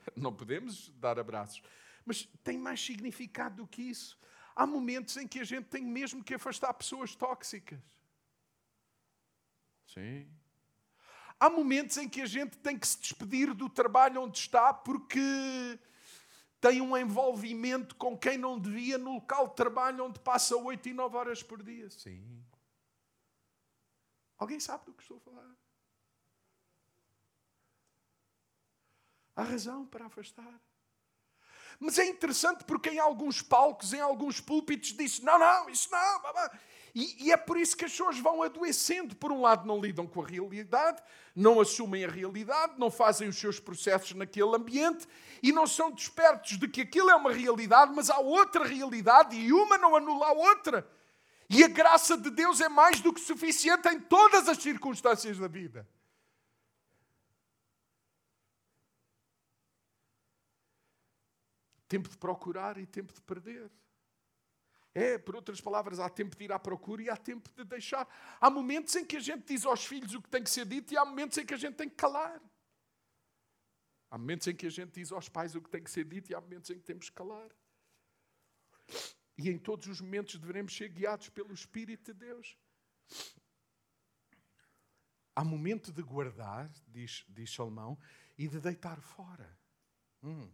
Não 0.15 0.33
podemos 0.33 0.89
dar 0.97 1.19
abraços. 1.19 1.61
Mas 2.05 2.27
tem 2.43 2.57
mais 2.57 2.83
significado 2.83 3.57
do 3.57 3.67
que 3.67 3.81
isso. 3.81 4.19
Há 4.55 4.65
momentos 4.65 5.17
em 5.17 5.27
que 5.27 5.39
a 5.39 5.43
gente 5.43 5.65
tem 5.65 5.83
mesmo 5.83 6.23
que 6.23 6.33
afastar 6.33 6.73
pessoas 6.73 7.15
tóxicas. 7.15 7.79
Sim. 9.85 10.27
Há 11.39 11.49
momentos 11.49 11.97
em 11.97 12.07
que 12.07 12.21
a 12.21 12.25
gente 12.25 12.57
tem 12.59 12.79
que 12.79 12.87
se 12.87 12.99
despedir 12.99 13.53
do 13.53 13.69
trabalho 13.69 14.21
onde 14.21 14.37
está 14.37 14.73
porque 14.73 15.79
tem 16.61 16.81
um 16.81 16.95
envolvimento 16.95 17.95
com 17.95 18.17
quem 18.17 18.37
não 18.37 18.57
devia 18.57 18.97
no 18.97 19.15
local 19.15 19.49
de 19.49 19.55
trabalho 19.55 20.05
onde 20.05 20.19
passa 20.19 20.55
8 20.55 20.89
e 20.89 20.93
9 20.93 21.17
horas 21.17 21.43
por 21.43 21.61
dia. 21.61 21.89
Sim. 21.89 22.43
Alguém 24.37 24.59
sabe 24.59 24.85
do 24.85 24.93
que 24.93 25.01
estou 25.01 25.17
a 25.17 25.19
falar? 25.19 25.55
Há 29.35 29.43
razão 29.43 29.85
para 29.85 30.05
afastar. 30.05 30.61
Mas 31.79 31.99
é 31.99 32.05
interessante 32.05 32.63
porque 32.63 32.89
em 32.89 32.99
alguns 32.99 33.41
palcos, 33.41 33.93
em 33.93 33.99
alguns 33.99 34.39
púlpitos, 34.39 34.93
diz: 34.93 35.19
não, 35.19 35.37
não, 35.37 35.69
isso 35.69 35.89
não. 35.91 36.21
E, 36.93 37.25
e, 37.25 37.31
é 37.31 37.35
por 37.35 37.57
isso 37.57 37.75
que 37.75 37.83
as 37.83 37.91
pessoas 37.91 38.17
vão 38.19 38.41
adoecendo. 38.41 39.17
Por 39.17 39.29
um 39.29 39.41
lado, 39.41 39.67
não 39.67 39.81
lidam 39.81 40.07
com 40.07 40.21
a 40.21 40.25
realidade, 40.25 41.03
não 41.35 41.59
assumem 41.59 42.05
a 42.05 42.09
realidade, 42.09 42.75
não 42.77 42.89
fazem 42.89 43.27
os 43.27 43.35
seus 43.35 43.59
processos 43.59 44.13
naquele 44.13 44.55
ambiente 44.55 45.05
e 45.43 45.51
não 45.51 45.67
são 45.67 45.91
despertos 45.91 46.57
de 46.57 46.69
que 46.69 46.81
aquilo 46.81 47.09
é 47.09 47.15
uma 47.15 47.33
realidade, 47.33 47.91
mas 47.93 48.09
há 48.09 48.17
outra 48.19 48.63
realidade 48.63 49.35
e 49.35 49.51
uma 49.51 49.77
não 49.77 49.93
anula 49.93 50.27
a 50.27 50.31
outra. 50.31 50.89
E 51.49 51.65
a 51.65 51.67
graça 51.67 52.17
de 52.17 52.29
Deus 52.29 52.61
é 52.61 52.69
mais 52.69 53.01
do 53.01 53.11
que 53.11 53.19
suficiente 53.19 53.89
em 53.89 53.99
todas 53.99 54.47
as 54.47 54.57
circunstâncias 54.57 55.37
da 55.37 55.49
vida. 55.49 55.85
Tempo 61.87 62.09
de 62.09 62.17
procurar 62.17 62.77
e 62.77 62.85
tempo 62.85 63.13
de 63.13 63.21
perder. 63.21 63.71
É, 64.93 65.17
por 65.17 65.35
outras 65.35 65.59
palavras, 65.59 65.99
há 65.99 66.09
tempo 66.09 66.37
de 66.37 66.45
ir 66.45 66.51
à 66.53 66.57
procura 66.57 67.03
e 67.03 67.09
há 67.09 67.17
tempo 67.17 67.49
de 67.53 67.65
deixar. 67.65 68.07
Há 68.39 68.49
momentos 68.49 68.95
em 68.95 69.03
que 69.03 69.17
a 69.17 69.19
gente 69.19 69.45
diz 69.45 69.65
aos 69.65 69.85
filhos 69.85 70.13
o 70.13 70.21
que 70.21 70.29
tem 70.29 70.41
que 70.41 70.49
ser 70.49 70.65
dito 70.65 70.93
e 70.93 70.97
há 70.97 71.03
momentos 71.03 71.37
em 71.37 71.45
que 71.45 71.53
a 71.53 71.57
gente 71.57 71.75
tem 71.75 71.89
que 71.89 71.95
calar. 71.95 72.41
Há 74.09 74.17
momentos 74.17 74.47
em 74.47 74.55
que 74.55 74.65
a 74.65 74.69
gente 74.69 74.93
diz 74.93 75.11
aos 75.11 75.27
pais 75.27 75.53
o 75.53 75.61
que 75.61 75.69
tem 75.69 75.83
que 75.83 75.91
ser 75.91 76.05
dito 76.05 76.31
e 76.31 76.35
há 76.35 76.39
momentos 76.39 76.69
em 76.69 76.75
que 76.75 76.85
temos 76.85 77.09
que 77.09 77.15
calar. 77.15 77.49
E 79.37 79.49
em 79.49 79.57
todos 79.57 79.87
os 79.87 79.99
momentos 79.99 80.39
devemos 80.39 80.73
ser 80.73 80.87
guiados 80.87 81.27
pelo 81.27 81.53
Espírito 81.53 82.13
de 82.13 82.19
Deus. 82.19 82.57
Há 85.35 85.43
momento 85.43 85.91
de 85.91 86.01
guardar, 86.01 86.71
diz, 86.87 87.25
diz 87.27 87.53
Salomão, 87.53 87.99
e 88.37 88.47
de 88.47 88.61
deitar 88.61 89.01
fora. 89.01 89.59
Hum. 90.23 90.49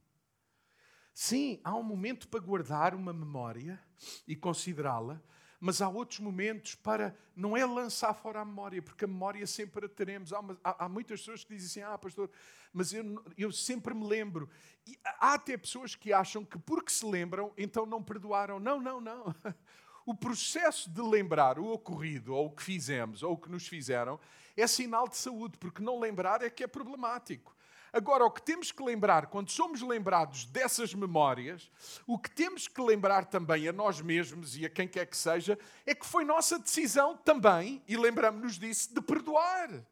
Sim, 1.14 1.60
há 1.64 1.76
um 1.76 1.84
momento 1.84 2.28
para 2.28 2.40
guardar 2.40 2.96
uma 2.96 3.12
memória 3.12 3.80
e 4.28 4.36
considerá-la, 4.36 5.22
mas 5.60 5.82
há 5.82 5.88
outros 5.88 6.20
momentos 6.20 6.74
para 6.74 7.16
não 7.36 7.56
é 7.56 7.66
lançar 7.66 8.14
fora 8.14 8.42
a 8.42 8.46
memória, 8.46 8.82
porque 8.82 9.06
a 9.06 9.08
memória 9.08 9.46
sempre 9.46 9.86
a 9.86 9.90
teremos. 9.90 10.34
Há, 10.34 10.40
uma, 10.40 10.58
há, 10.64 10.86
há 10.86 10.90
muitas 10.90 11.20
pessoas 11.20 11.44
que 11.44 11.56
dizem 11.56 11.84
assim: 11.84 11.94
Ah, 11.94 11.98
pastor, 11.98 12.32
mas 12.74 12.94
eu, 12.94 13.24
eu 13.38 13.52
sempre 13.52 13.94
me 13.94 14.08
lembro. 14.08 14.50
E 14.88 14.98
há 15.04 15.36
até 15.36 15.56
pessoas 15.58 15.94
que 15.94 16.12
acham 16.12 16.44
que 16.44 16.58
porque 16.58 16.92
se 16.92 17.06
lembram, 17.06 17.54
então 17.58 17.86
não 17.86 18.02
perdoaram. 18.02 18.60
Não, 18.60 18.80
não, 18.80 19.00
não. 19.00 19.36
O 20.04 20.16
processo 20.16 20.90
de 20.90 21.00
lembrar 21.00 21.60
o 21.60 21.72
ocorrido, 21.72 22.34
ou 22.34 22.48
o 22.48 22.52
que 22.52 22.64
fizemos, 22.64 23.22
ou 23.22 23.34
o 23.34 23.38
que 23.38 23.52
nos 23.52 23.68
fizeram, 23.68 24.20
é 24.58 24.66
sinal 24.66 25.08
de 25.08 25.16
saúde, 25.16 25.60
porque 25.60 25.84
não 25.84 26.00
lembrar 26.00 26.42
é 26.42 26.50
que 26.50 26.64
é 26.64 26.68
problemático. 26.68 27.56
Agora, 27.94 28.26
o 28.26 28.32
que 28.32 28.42
temos 28.42 28.72
que 28.72 28.82
lembrar, 28.82 29.28
quando 29.28 29.50
somos 29.50 29.82
lembrados 29.82 30.46
dessas 30.46 30.94
memórias, 30.94 31.70
o 32.08 32.18
que 32.18 32.32
temos 32.32 32.68
que 32.68 32.82
lembrar 32.82 33.26
também 33.26 33.68
a 33.68 33.74
nós 33.74 34.00
mesmos 34.00 34.56
e 34.56 34.66
a 34.66 34.70
quem 34.70 34.88
quer 34.88 35.06
que 35.06 35.18
seja, 35.18 35.60
é 35.86 35.94
que 35.94 36.06
foi 36.06 36.24
nossa 36.24 36.58
decisão 36.58 37.18
também, 37.18 37.84
e 37.88 37.98
lembramos-nos 37.98 38.58
disso, 38.58 38.94
de 38.94 39.02
perdoar, 39.02 39.86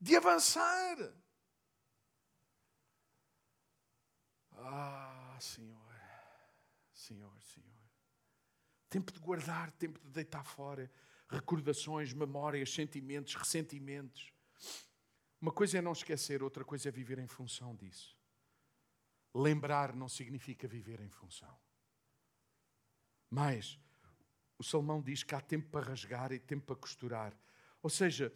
de 0.00 0.16
avançar. 0.16 0.96
Ah, 4.52 5.36
Senhor, 5.40 5.94
Senhor, 6.92 7.42
Senhor. 7.42 7.64
Tempo 8.88 9.12
de 9.12 9.18
guardar, 9.18 9.72
tempo 9.72 9.98
de 9.98 10.10
deitar 10.10 10.44
fora 10.44 10.90
recordações, 11.28 12.12
memórias, 12.12 12.72
sentimentos, 12.72 13.34
ressentimentos. 13.34 14.32
Uma 15.40 15.52
coisa 15.52 15.78
é 15.78 15.82
não 15.82 15.92
esquecer, 15.92 16.42
outra 16.42 16.64
coisa 16.64 16.88
é 16.88 16.92
viver 16.92 17.18
em 17.18 17.26
função 17.26 17.74
disso. 17.74 18.16
Lembrar 19.34 19.94
não 19.94 20.08
significa 20.08 20.66
viver 20.66 21.00
em 21.00 21.08
função. 21.08 21.58
Mas 23.28 23.78
o 24.58 24.62
Salmão 24.62 25.02
diz 25.02 25.22
que 25.22 25.34
há 25.34 25.40
tempo 25.40 25.68
para 25.70 25.86
rasgar 25.86 26.32
e 26.32 26.38
tempo 26.38 26.66
para 26.66 26.76
costurar. 26.76 27.36
Ou 27.82 27.90
seja, 27.90 28.32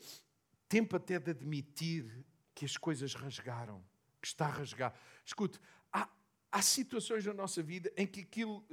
tempo 0.69 0.97
até 0.97 1.19
de 1.19 1.31
admitir 1.31 2.27
que 2.55 2.65
as 2.65 2.77
coisas 2.77 3.15
rasgaram, 3.15 3.85
que 4.21 4.27
está 4.27 4.47
a 4.47 4.51
rasgar. 4.51 4.95
Escute, 5.25 5.61
há, 5.93 6.09
há 6.51 6.63
situações 6.63 7.25
na 7.25 7.33
nossa 7.33 7.63
vida 7.63 7.93
em 7.97 8.07
que 8.07 8.21
aquilo. 8.21 8.67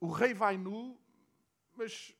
O 0.00 0.10
rei 0.10 0.34
vai 0.34 0.56
nu, 0.56 1.00
mas 1.76 2.14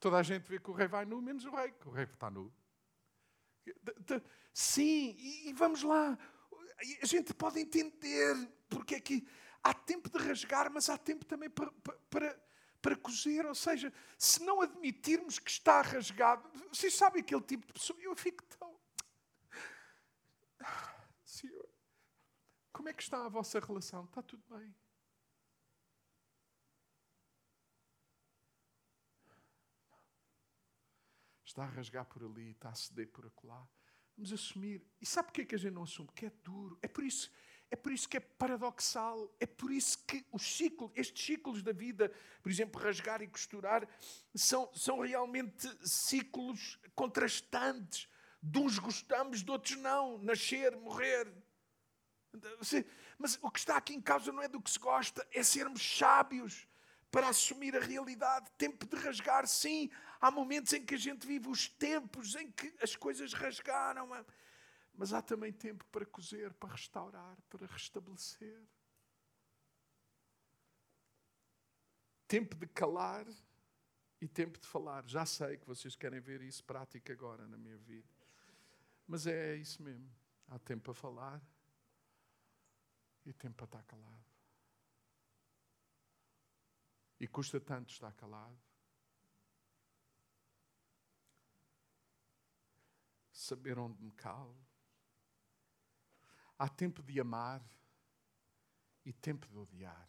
toda 0.00 0.16
a 0.16 0.22
gente 0.22 0.48
vê 0.48 0.58
que 0.58 0.70
o 0.70 0.74
rei 0.74 0.88
vai 0.88 1.04
nu, 1.04 1.20
menos 1.20 1.44
o 1.44 1.54
rei, 1.54 1.70
que 1.72 1.88
o 1.88 1.90
rei 1.90 2.04
está 2.04 2.30
nu. 2.30 2.52
Sim, 4.52 5.16
e 5.18 5.52
vamos 5.54 5.82
lá. 5.82 6.18
A 7.00 7.06
gente 7.06 7.32
pode 7.32 7.60
entender 7.60 8.34
porque 8.68 8.96
é 8.96 9.00
que 9.00 9.26
há 9.62 9.72
tempo 9.72 10.10
de 10.10 10.18
rasgar, 10.18 10.70
mas 10.70 10.88
há 10.88 10.98
tempo 10.98 11.24
também 11.24 11.48
para, 11.48 11.70
para, 12.10 12.42
para 12.80 12.96
cozer. 12.96 13.46
Ou 13.46 13.54
seja, 13.54 13.92
se 14.18 14.42
não 14.42 14.60
admitirmos 14.60 15.38
que 15.38 15.50
está 15.50 15.80
rasgado, 15.80 16.48
vocês 16.68 16.94
sabem 16.94 17.22
aquele 17.22 17.42
tipo 17.42 17.66
de 17.66 17.72
pessoa, 17.72 17.98
eu 18.00 18.14
fico 18.16 18.44
tão. 18.58 18.76
Senhor, 21.24 21.68
como 22.72 22.88
é 22.88 22.92
que 22.92 23.02
está 23.02 23.24
a 23.24 23.28
vossa 23.28 23.60
relação? 23.60 24.04
Está 24.04 24.22
tudo 24.22 24.42
bem? 24.50 24.74
Está 31.52 31.64
a 31.64 31.66
rasgar 31.66 32.04
por 32.06 32.24
ali, 32.24 32.50
está 32.50 32.70
a 32.70 32.74
ceder 32.74 33.08
por 33.08 33.26
acolá. 33.26 33.66
Vamos 34.16 34.32
assumir. 34.32 34.84
E 35.00 35.06
sabe 35.06 35.28
porquê 35.28 35.44
que 35.44 35.54
a 35.54 35.58
gente 35.58 35.72
não 35.72 35.84
assume? 35.84 36.08
Que 36.14 36.26
é 36.26 36.32
duro. 36.42 36.78
É 36.82 36.88
por 36.88 37.04
isso, 37.04 37.30
é 37.70 37.76
por 37.76 37.92
isso 37.92 38.08
que 38.08 38.16
é 38.16 38.20
paradoxal. 38.20 39.34
É 39.38 39.46
por 39.46 39.70
isso 39.70 40.04
que 40.06 40.24
os 40.32 40.42
ciclos, 40.42 40.90
estes 40.94 41.24
ciclos 41.24 41.62
da 41.62 41.72
vida, 41.72 42.10
por 42.42 42.50
exemplo, 42.50 42.80
rasgar 42.80 43.22
e 43.22 43.28
costurar, 43.28 43.86
são, 44.34 44.70
são 44.74 45.00
realmente 45.00 45.68
ciclos 45.86 46.78
contrastantes. 46.94 48.08
De 48.42 48.58
uns 48.58 48.78
gostamos, 48.78 49.42
de 49.42 49.50
outros 49.50 49.76
não. 49.76 50.18
Nascer, 50.18 50.76
morrer. 50.76 51.32
Mas 53.18 53.38
o 53.42 53.50
que 53.50 53.58
está 53.58 53.76
aqui 53.76 53.94
em 53.94 54.00
causa 54.00 54.32
não 54.32 54.42
é 54.42 54.48
do 54.48 54.60
que 54.60 54.70
se 54.70 54.78
gosta, 54.78 55.26
é 55.30 55.42
sermos 55.42 55.82
sábios 55.98 56.66
para 57.10 57.28
assumir 57.28 57.76
a 57.76 57.80
realidade. 57.80 58.50
Tempo 58.56 58.86
de 58.86 58.96
rasgar, 58.96 59.46
sim. 59.46 59.90
Há 60.22 60.30
momentos 60.30 60.72
em 60.72 60.82
que 60.82 60.94
a 60.94 60.98
gente 60.98 61.26
vive 61.26 61.48
os 61.48 61.68
tempos 61.68 62.34
em 62.36 62.50
que 62.50 62.72
as 62.80 62.96
coisas 62.96 63.34
rasgaram. 63.34 64.08
Mas 64.94 65.12
há 65.12 65.20
também 65.20 65.52
tempo 65.52 65.84
para 65.92 66.06
cozer, 66.06 66.54
para 66.54 66.70
restaurar, 66.70 67.36
para 67.50 67.66
restabelecer. 67.66 68.62
tempo 72.32 72.56
de 72.56 72.66
calar 72.66 73.26
e 74.18 74.26
tempo 74.26 74.58
de 74.58 74.66
falar. 74.66 75.06
Já 75.06 75.26
sei 75.26 75.58
que 75.58 75.66
vocês 75.66 75.94
querem 75.94 76.18
ver 76.18 76.40
isso 76.40 76.64
prático 76.64 77.12
agora 77.12 77.46
na 77.46 77.58
minha 77.58 77.76
vida. 77.76 78.08
Mas 79.06 79.26
é 79.26 79.54
isso 79.56 79.82
mesmo. 79.82 80.10
Há 80.48 80.58
tempo 80.58 80.84
para 80.84 80.94
falar 80.94 81.42
e 83.26 83.34
tempo 83.34 83.56
para 83.56 83.66
estar 83.66 83.82
calado. 83.82 84.24
E 87.20 87.28
custa 87.28 87.60
tanto 87.60 87.92
estar 87.92 88.14
calado. 88.14 88.58
Saber 93.42 93.76
onde 93.76 94.00
me 94.00 94.12
calo. 94.12 94.56
Há 96.56 96.68
tempo 96.68 97.02
de 97.02 97.20
amar 97.20 97.60
e 99.04 99.12
tempo 99.12 99.48
de 99.48 99.58
odiar. 99.58 100.08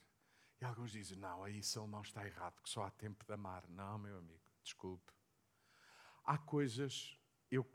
E 0.61 0.65
alguns 0.65 0.91
dizem: 0.91 1.17
não, 1.17 1.43
aí 1.43 1.63
se 1.63 1.79
ele 1.79 1.88
não 1.88 2.03
está 2.03 2.23
errado, 2.27 2.61
que 2.61 2.69
só 2.69 2.84
há 2.84 2.91
tempo 2.91 3.25
de 3.25 3.34
amar. 3.34 3.67
Não, 3.69 3.97
meu 3.97 4.19
amigo, 4.19 4.43
desculpe. 4.61 5.11
Há 6.23 6.38
coisas, 6.38 7.19
eu. 7.49 7.67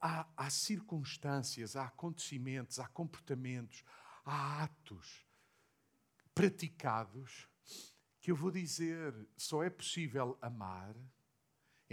Há, 0.00 0.26
há 0.34 0.48
circunstâncias, 0.48 1.76
há 1.76 1.84
acontecimentos, 1.84 2.78
há 2.78 2.88
comportamentos, 2.88 3.84
há 4.24 4.64
atos 4.64 5.26
praticados 6.34 7.48
que 8.18 8.30
eu 8.30 8.36
vou 8.36 8.50
dizer, 8.50 9.14
só 9.36 9.62
é 9.62 9.68
possível 9.68 10.38
amar, 10.40 10.96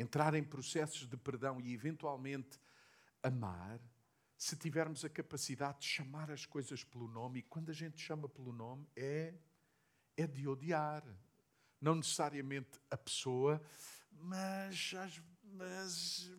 entrar 0.02 0.34
em 0.34 0.44
processos 0.44 1.08
de 1.08 1.16
perdão 1.16 1.62
e 1.62 1.74
eventualmente 1.74 2.60
amar 3.22 3.80
se 4.42 4.56
tivermos 4.56 5.06
a 5.06 5.10
capacidade 5.10 5.82
de 5.82 5.86
chamar 5.86 6.32
as 6.32 6.48
coisas 6.48 6.84
pelo 6.84 7.08
nome, 7.08 7.40
e 7.40 7.44
quando 7.44 7.70
a 7.70 7.74
gente 7.74 8.02
chama 8.02 8.28
pelo 8.28 8.52
nome, 8.52 8.90
é, 8.96 9.36
é 10.18 10.26
de 10.26 10.48
odiar. 10.48 11.06
Não 11.80 11.94
necessariamente 11.94 12.80
a 12.90 12.98
pessoa, 12.98 13.62
mas. 14.12 14.94
mas 15.44 16.32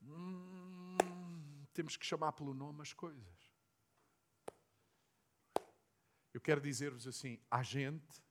hum, 0.00 1.66
temos 1.74 1.98
que 1.98 2.06
chamar 2.06 2.32
pelo 2.32 2.54
nome 2.54 2.80
as 2.80 2.94
coisas. 2.94 3.52
Eu 6.32 6.40
quero 6.40 6.62
dizer-vos 6.62 7.06
assim: 7.06 7.38
há 7.50 7.62
gente 7.62 8.23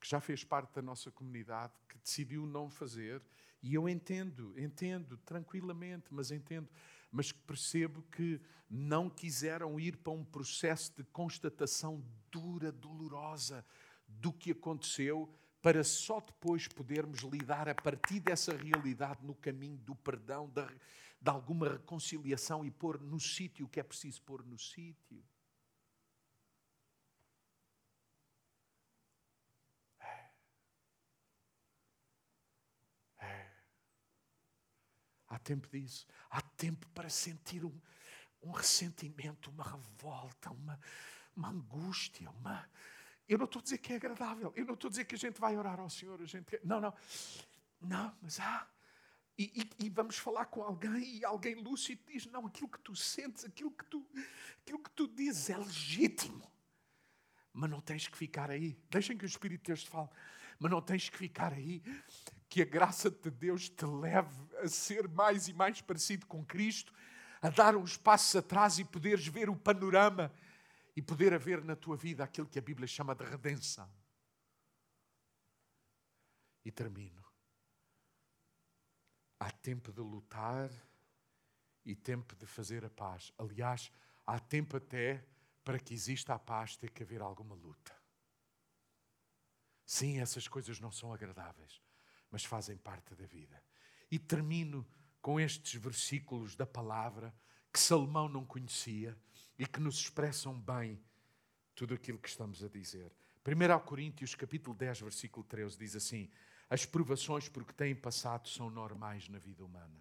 que 0.00 0.08
já 0.08 0.20
fez 0.20 0.42
parte 0.42 0.74
da 0.74 0.82
nossa 0.82 1.10
comunidade 1.10 1.74
que 1.88 1.98
decidiu 1.98 2.46
não 2.46 2.70
fazer 2.70 3.22
e 3.62 3.74
eu 3.74 3.88
entendo, 3.88 4.58
entendo 4.58 5.18
tranquilamente, 5.18 6.06
mas 6.10 6.30
entendo, 6.30 6.68
mas 7.12 7.30
percebo 7.30 8.02
que 8.10 8.40
não 8.68 9.10
quiseram 9.10 9.78
ir 9.78 9.96
para 9.96 10.12
um 10.12 10.24
processo 10.24 10.92
de 10.96 11.04
constatação 11.04 12.02
dura, 12.30 12.72
dolorosa 12.72 13.64
do 14.06 14.32
que 14.32 14.52
aconteceu, 14.52 15.32
para 15.60 15.84
só 15.84 16.20
depois 16.20 16.66
podermos 16.68 17.20
lidar 17.20 17.68
a 17.68 17.74
partir 17.74 18.20
dessa 18.20 18.56
realidade 18.56 19.24
no 19.24 19.34
caminho 19.34 19.76
do 19.76 19.94
perdão, 19.94 20.48
de, 20.48 20.66
de 21.20 21.30
alguma 21.30 21.68
reconciliação 21.68 22.64
e 22.64 22.70
pôr 22.70 22.98
no 22.98 23.20
sítio 23.20 23.66
o 23.66 23.68
que 23.68 23.78
é 23.78 23.82
preciso 23.82 24.22
pôr 24.22 24.44
no 24.46 24.58
sítio. 24.58 25.22
Tempo 35.40 35.68
disso. 35.68 36.06
Há 36.30 36.40
tempo 36.40 36.88
para 36.90 37.08
sentir 37.08 37.64
um, 37.64 37.80
um 38.42 38.50
ressentimento, 38.50 39.50
uma 39.50 39.64
revolta, 39.64 40.50
uma, 40.50 40.78
uma 41.36 41.48
angústia, 41.48 42.30
uma. 42.30 42.68
Eu 43.28 43.38
não 43.38 43.44
estou 43.44 43.60
a 43.60 43.62
dizer 43.62 43.78
que 43.78 43.92
é 43.92 43.96
agradável. 43.96 44.52
Eu 44.56 44.64
não 44.64 44.74
estou 44.74 44.88
a 44.88 44.90
dizer 44.90 45.04
que 45.04 45.14
a 45.14 45.18
gente 45.18 45.40
vai 45.40 45.56
orar 45.56 45.78
ao 45.78 45.90
Senhor. 45.90 46.20
A 46.20 46.26
gente... 46.26 46.60
Não, 46.64 46.80
não. 46.80 46.94
Não, 47.80 48.14
mas 48.20 48.38
há. 48.40 48.66
E, 49.38 49.44
e, 49.54 49.86
e, 49.86 49.88
vamos 49.88 50.18
falar 50.18 50.44
com 50.46 50.62
alguém 50.62 51.16
e 51.16 51.24
alguém 51.24 51.54
lúcido 51.54 52.02
diz: 52.06 52.26
Não, 52.26 52.46
aquilo 52.46 52.68
que 52.68 52.80
tu 52.80 52.94
sentes, 52.94 53.44
aquilo 53.44 53.70
que 53.70 53.84
tu, 53.86 54.06
aquilo 54.60 54.78
que 54.78 54.90
tu 54.90 55.08
dizes 55.08 55.48
é 55.48 55.56
legítimo. 55.56 56.50
Mas 57.52 57.70
não 57.70 57.80
tens 57.80 58.06
que 58.06 58.16
ficar 58.16 58.50
aí. 58.50 58.78
Deixem 58.90 59.16
que 59.16 59.24
o 59.24 59.26
Espírito 59.26 59.62
de 59.62 59.66
Deus 59.68 59.82
te 59.82 59.88
fale. 59.88 60.10
Mas 60.60 60.70
não 60.70 60.82
tens 60.82 61.08
que 61.08 61.16
ficar 61.16 61.54
aí 61.54 61.82
que 62.50 62.60
a 62.60 62.66
graça 62.66 63.10
de 63.10 63.30
Deus 63.30 63.70
te 63.70 63.86
leve 63.86 64.36
a 64.58 64.68
ser 64.68 65.08
mais 65.08 65.48
e 65.48 65.54
mais 65.54 65.80
parecido 65.80 66.26
com 66.26 66.44
Cristo, 66.44 66.92
a 67.40 67.48
dar 67.48 67.74
uns 67.74 67.96
passos 67.96 68.36
atrás 68.36 68.78
e 68.78 68.84
poderes 68.84 69.26
ver 69.26 69.48
o 69.48 69.56
panorama 69.56 70.30
e 70.94 71.00
poder 71.00 71.32
haver 71.32 71.64
na 71.64 71.74
tua 71.74 71.96
vida 71.96 72.22
aquilo 72.22 72.46
que 72.46 72.58
a 72.58 72.62
Bíblia 72.62 72.86
chama 72.86 73.14
de 73.14 73.24
redenção. 73.24 73.90
E 76.62 76.70
termino. 76.70 77.24
Há 79.38 79.50
tempo 79.50 79.90
de 79.90 80.02
lutar 80.02 80.70
e 81.86 81.94
tempo 81.94 82.36
de 82.36 82.44
fazer 82.44 82.84
a 82.84 82.90
paz. 82.90 83.32
Aliás, 83.38 83.90
há 84.26 84.38
tempo 84.38 84.76
até 84.76 85.24
para 85.64 85.78
que 85.78 85.94
exista 85.94 86.34
a 86.34 86.38
paz, 86.38 86.76
ter 86.76 86.90
que 86.90 87.02
haver 87.02 87.22
alguma 87.22 87.54
luta. 87.54 87.99
Sim, 89.90 90.20
essas 90.20 90.46
coisas 90.46 90.78
não 90.78 90.92
são 90.92 91.12
agradáveis 91.12 91.80
mas 92.30 92.44
fazem 92.44 92.76
parte 92.76 93.14
da 93.14 93.26
vida. 93.26 93.60
E 94.10 94.18
termino 94.18 94.86
com 95.20 95.38
estes 95.38 95.80
versículos 95.80 96.54
da 96.54 96.64
palavra 96.64 97.34
que 97.72 97.78
Salomão 97.78 98.28
não 98.28 98.44
conhecia 98.44 99.16
e 99.58 99.66
que 99.66 99.80
nos 99.80 99.96
expressam 99.96 100.58
bem 100.58 101.02
tudo 101.74 101.94
aquilo 101.94 102.18
que 102.18 102.28
estamos 102.28 102.62
a 102.62 102.68
dizer. 102.68 103.12
1 103.44 103.84
Coríntios, 103.84 104.34
capítulo 104.34 104.76
10, 104.76 105.00
versículo 105.00 105.44
13, 105.44 105.76
diz 105.76 105.96
assim: 105.96 106.30
As 106.68 106.86
provações 106.86 107.48
por 107.48 107.64
que 107.64 107.74
têm 107.74 107.94
passado 107.94 108.48
são 108.48 108.70
normais 108.70 109.28
na 109.28 109.38
vida 109.38 109.64
humana. 109.64 110.00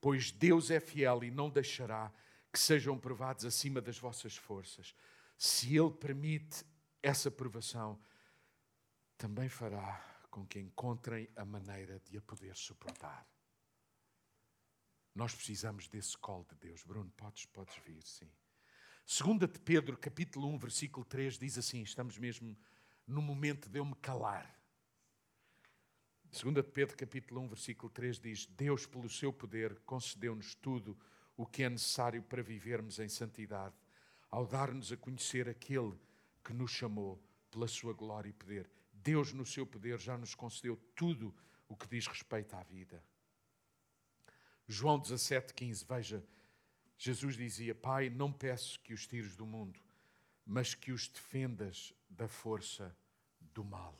Pois 0.00 0.30
Deus 0.30 0.70
é 0.70 0.80
fiel 0.80 1.22
e 1.24 1.30
não 1.30 1.50
deixará 1.50 2.12
que 2.52 2.58
sejam 2.58 2.98
provados 2.98 3.44
acima 3.44 3.80
das 3.80 3.98
vossas 3.98 4.36
forças. 4.36 4.94
Se 5.38 5.76
Ele 5.76 5.90
permite 5.90 6.64
essa 7.02 7.30
provação, 7.30 7.98
também 9.22 9.48
fará 9.48 10.04
com 10.32 10.44
que 10.44 10.58
encontrem 10.58 11.28
a 11.36 11.44
maneira 11.44 12.00
de 12.00 12.18
a 12.18 12.20
poder 12.22 12.56
suportar. 12.56 13.24
Nós 15.14 15.32
precisamos 15.32 15.86
desse 15.86 16.18
colo 16.18 16.44
de 16.50 16.56
Deus. 16.56 16.82
Bruno, 16.82 17.08
podes, 17.16 17.46
podes 17.46 17.76
vir, 17.84 18.02
sim. 18.02 18.28
Segunda 19.06 19.46
de 19.46 19.60
Pedro, 19.60 19.96
capítulo 19.96 20.48
1, 20.48 20.58
versículo 20.58 21.06
3, 21.06 21.38
diz 21.38 21.56
assim, 21.56 21.82
estamos 21.82 22.18
mesmo 22.18 22.58
no 23.06 23.22
momento 23.22 23.68
de 23.68 23.78
eu 23.78 23.84
me 23.84 23.94
calar. 23.94 24.60
Segunda 26.32 26.60
de 26.60 26.72
Pedro, 26.72 26.96
capítulo 26.96 27.42
1, 27.42 27.48
versículo 27.50 27.92
3 27.92 28.18
diz: 28.18 28.46
Deus, 28.46 28.86
pelo 28.86 29.08
seu 29.08 29.32
poder, 29.32 29.78
concedeu-nos 29.86 30.56
tudo 30.56 30.98
o 31.36 31.46
que 31.46 31.62
é 31.62 31.70
necessário 31.70 32.24
para 32.24 32.42
vivermos 32.42 32.98
em 32.98 33.08
santidade, 33.08 33.76
ao 34.28 34.44
dar-nos 34.44 34.90
a 34.90 34.96
conhecer 34.96 35.48
aquele 35.48 35.96
que 36.42 36.52
nos 36.52 36.72
chamou 36.72 37.22
pela 37.52 37.68
sua 37.68 37.92
glória 37.92 38.28
e 38.28 38.32
poder. 38.32 38.81
Deus, 39.02 39.32
no 39.32 39.44
seu 39.44 39.66
poder, 39.66 39.98
já 39.98 40.16
nos 40.16 40.34
concedeu 40.34 40.76
tudo 40.94 41.34
o 41.68 41.76
que 41.76 41.88
diz 41.88 42.06
respeito 42.06 42.54
à 42.54 42.62
vida. 42.62 43.02
João 44.68 44.98
17, 44.98 45.52
15, 45.52 45.84
veja, 45.84 46.24
Jesus 46.96 47.36
dizia: 47.36 47.74
Pai, 47.74 48.08
não 48.08 48.32
peço 48.32 48.80
que 48.80 48.94
os 48.94 49.06
tires 49.06 49.34
do 49.34 49.44
mundo, 49.44 49.80
mas 50.46 50.74
que 50.74 50.92
os 50.92 51.08
defendas 51.08 51.92
da 52.08 52.28
força 52.28 52.96
do 53.40 53.64
mal. 53.64 53.98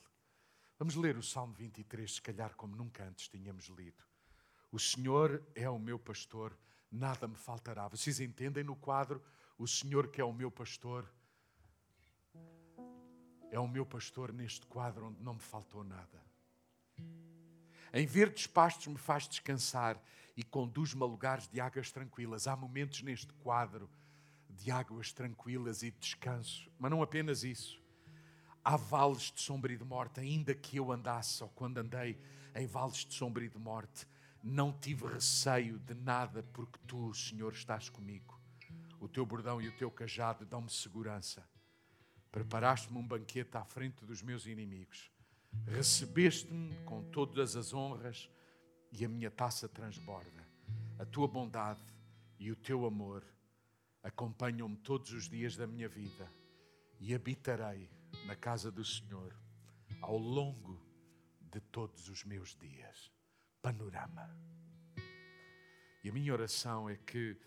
Vamos 0.79 0.95
ler 0.95 1.17
o 1.17 1.23
Salmo 1.23 1.53
23, 1.53 2.11
se 2.11 2.21
calhar 2.21 2.55
como 2.55 2.75
nunca 2.75 3.03
antes 3.03 3.27
tínhamos 3.27 3.65
lido. 3.67 4.03
O 4.71 4.79
Senhor 4.79 5.45
é 5.53 5.69
o 5.69 5.77
meu 5.77 5.99
pastor, 5.99 6.57
nada 6.91 7.27
me 7.27 7.35
faltará. 7.35 7.87
Vocês 7.87 8.19
entendem 8.19 8.63
no 8.63 8.75
quadro? 8.75 9.23
O 9.57 9.67
Senhor 9.67 10.07
que 10.07 10.19
é 10.19 10.23
o 10.23 10.33
meu 10.33 10.49
pastor, 10.49 11.11
é 13.53 13.59
o 13.59 13.67
meu 13.67 13.85
pastor 13.85 14.33
neste 14.33 14.65
quadro 14.65 15.05
onde 15.05 15.21
não 15.21 15.35
me 15.35 15.39
faltou 15.39 15.83
nada. 15.83 16.23
Em 17.93 18.03
verdes 18.07 18.47
pastos 18.47 18.87
me 18.87 18.97
faz 18.97 19.27
descansar 19.27 20.01
e 20.35 20.41
conduz-me 20.41 21.03
a 21.03 21.05
lugares 21.05 21.47
de 21.47 21.61
águas 21.61 21.91
tranquilas. 21.91 22.47
Há 22.47 22.55
momentos 22.55 23.03
neste 23.03 23.31
quadro 23.33 23.87
de 24.49 24.71
águas 24.71 25.13
tranquilas 25.13 25.83
e 25.83 25.91
de 25.91 25.99
descanso, 25.99 26.67
mas 26.79 26.89
não 26.89 27.03
apenas 27.03 27.43
isso. 27.43 27.79
Há 28.65 28.75
vales 28.75 29.31
de 29.31 29.39
sombra 29.39 29.71
e 29.71 29.77
de 29.77 29.85
morte, 29.85 30.19
ainda 30.19 30.55
que 30.55 30.77
eu 30.77 30.91
andasse, 30.91 31.43
ou 31.43 31.49
quando 31.49 31.77
andei 31.77 32.17
em 32.55 32.65
vales 32.65 33.05
de 33.05 33.13
sombra 33.13 33.45
e 33.45 33.49
de 33.49 33.59
morte, 33.59 34.07
não 34.41 34.73
tive 34.73 35.05
receio 35.05 35.77
de 35.77 35.93
nada, 35.93 36.41
porque 36.53 36.79
tu, 36.87 37.13
Senhor, 37.13 37.53
estás 37.53 37.87
comigo. 37.87 38.41
O 38.99 39.07
teu 39.07 39.27
bordão 39.27 39.61
e 39.61 39.67
o 39.67 39.77
teu 39.77 39.91
cajado 39.91 40.43
dão-me 40.43 40.71
segurança. 40.71 41.47
Preparaste-me 42.33 42.97
um 42.97 43.07
banquete 43.07 43.55
à 43.55 43.63
frente 43.63 44.03
dos 44.03 44.23
meus 44.23 44.47
inimigos. 44.47 45.11
Recebeste-me 45.67 46.75
com 46.83 47.03
todas 47.11 47.55
as 47.55 47.75
honras 47.75 48.27
e 48.91 49.05
a 49.05 49.07
minha 49.07 49.29
taça 49.29 49.69
transborda. 49.69 50.43
A 50.97 51.05
tua 51.05 51.27
bondade 51.27 51.85
e 52.39 52.49
o 52.49 52.55
teu 52.55 52.87
amor 52.87 53.23
acompanham-me 54.01 54.75
todos 54.77 55.13
os 55.13 55.29
dias 55.29 55.55
da 55.55 55.67
minha 55.67 55.87
vida 55.87 56.27
e 56.99 57.13
habitarei 57.13 57.87
na 58.25 58.35
casa 58.35 58.71
do 58.71 58.83
Senhor 58.83 59.31
ao 60.01 60.17
longo 60.17 60.81
de 61.39 61.59
todos 61.59 62.09
os 62.09 62.23
meus 62.23 62.55
dias. 62.55 63.11
Panorama. 63.61 64.35
E 66.03 66.09
a 66.09 66.11
minha 66.11 66.33
oração 66.33 66.89
é 66.89 66.97
que 66.97 67.37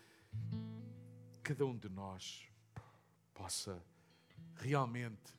cada 1.43 1.65
um 1.65 1.77
de 1.77 1.89
nós 1.89 2.49
possa 3.33 3.83
realmente 4.59 5.33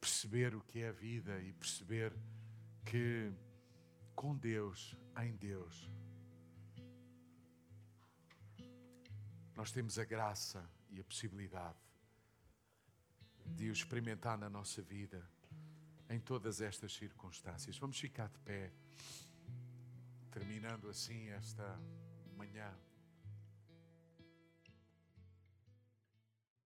perceber 0.00 0.54
o 0.54 0.60
que 0.60 0.80
é 0.80 0.88
a 0.88 0.92
vida 0.92 1.40
e 1.40 1.52
perceber 1.52 2.12
que 2.84 3.32
com 4.14 4.36
Deus, 4.36 4.96
em 5.22 5.34
Deus, 5.36 5.90
nós 9.56 9.70
temos 9.70 9.98
a 9.98 10.04
graça 10.04 10.68
e 10.90 11.00
a 11.00 11.04
possibilidade 11.04 11.78
de 13.46 13.68
o 13.68 13.72
experimentar 13.72 14.38
na 14.38 14.48
nossa 14.48 14.82
vida 14.82 15.26
em 16.08 16.20
todas 16.20 16.60
estas 16.60 16.92
circunstâncias. 16.94 17.78
Vamos 17.78 17.98
ficar 17.98 18.28
de 18.28 18.38
pé, 18.40 18.72
terminando 20.30 20.88
assim 20.88 21.28
esta 21.30 21.78
manhã. 22.36 22.72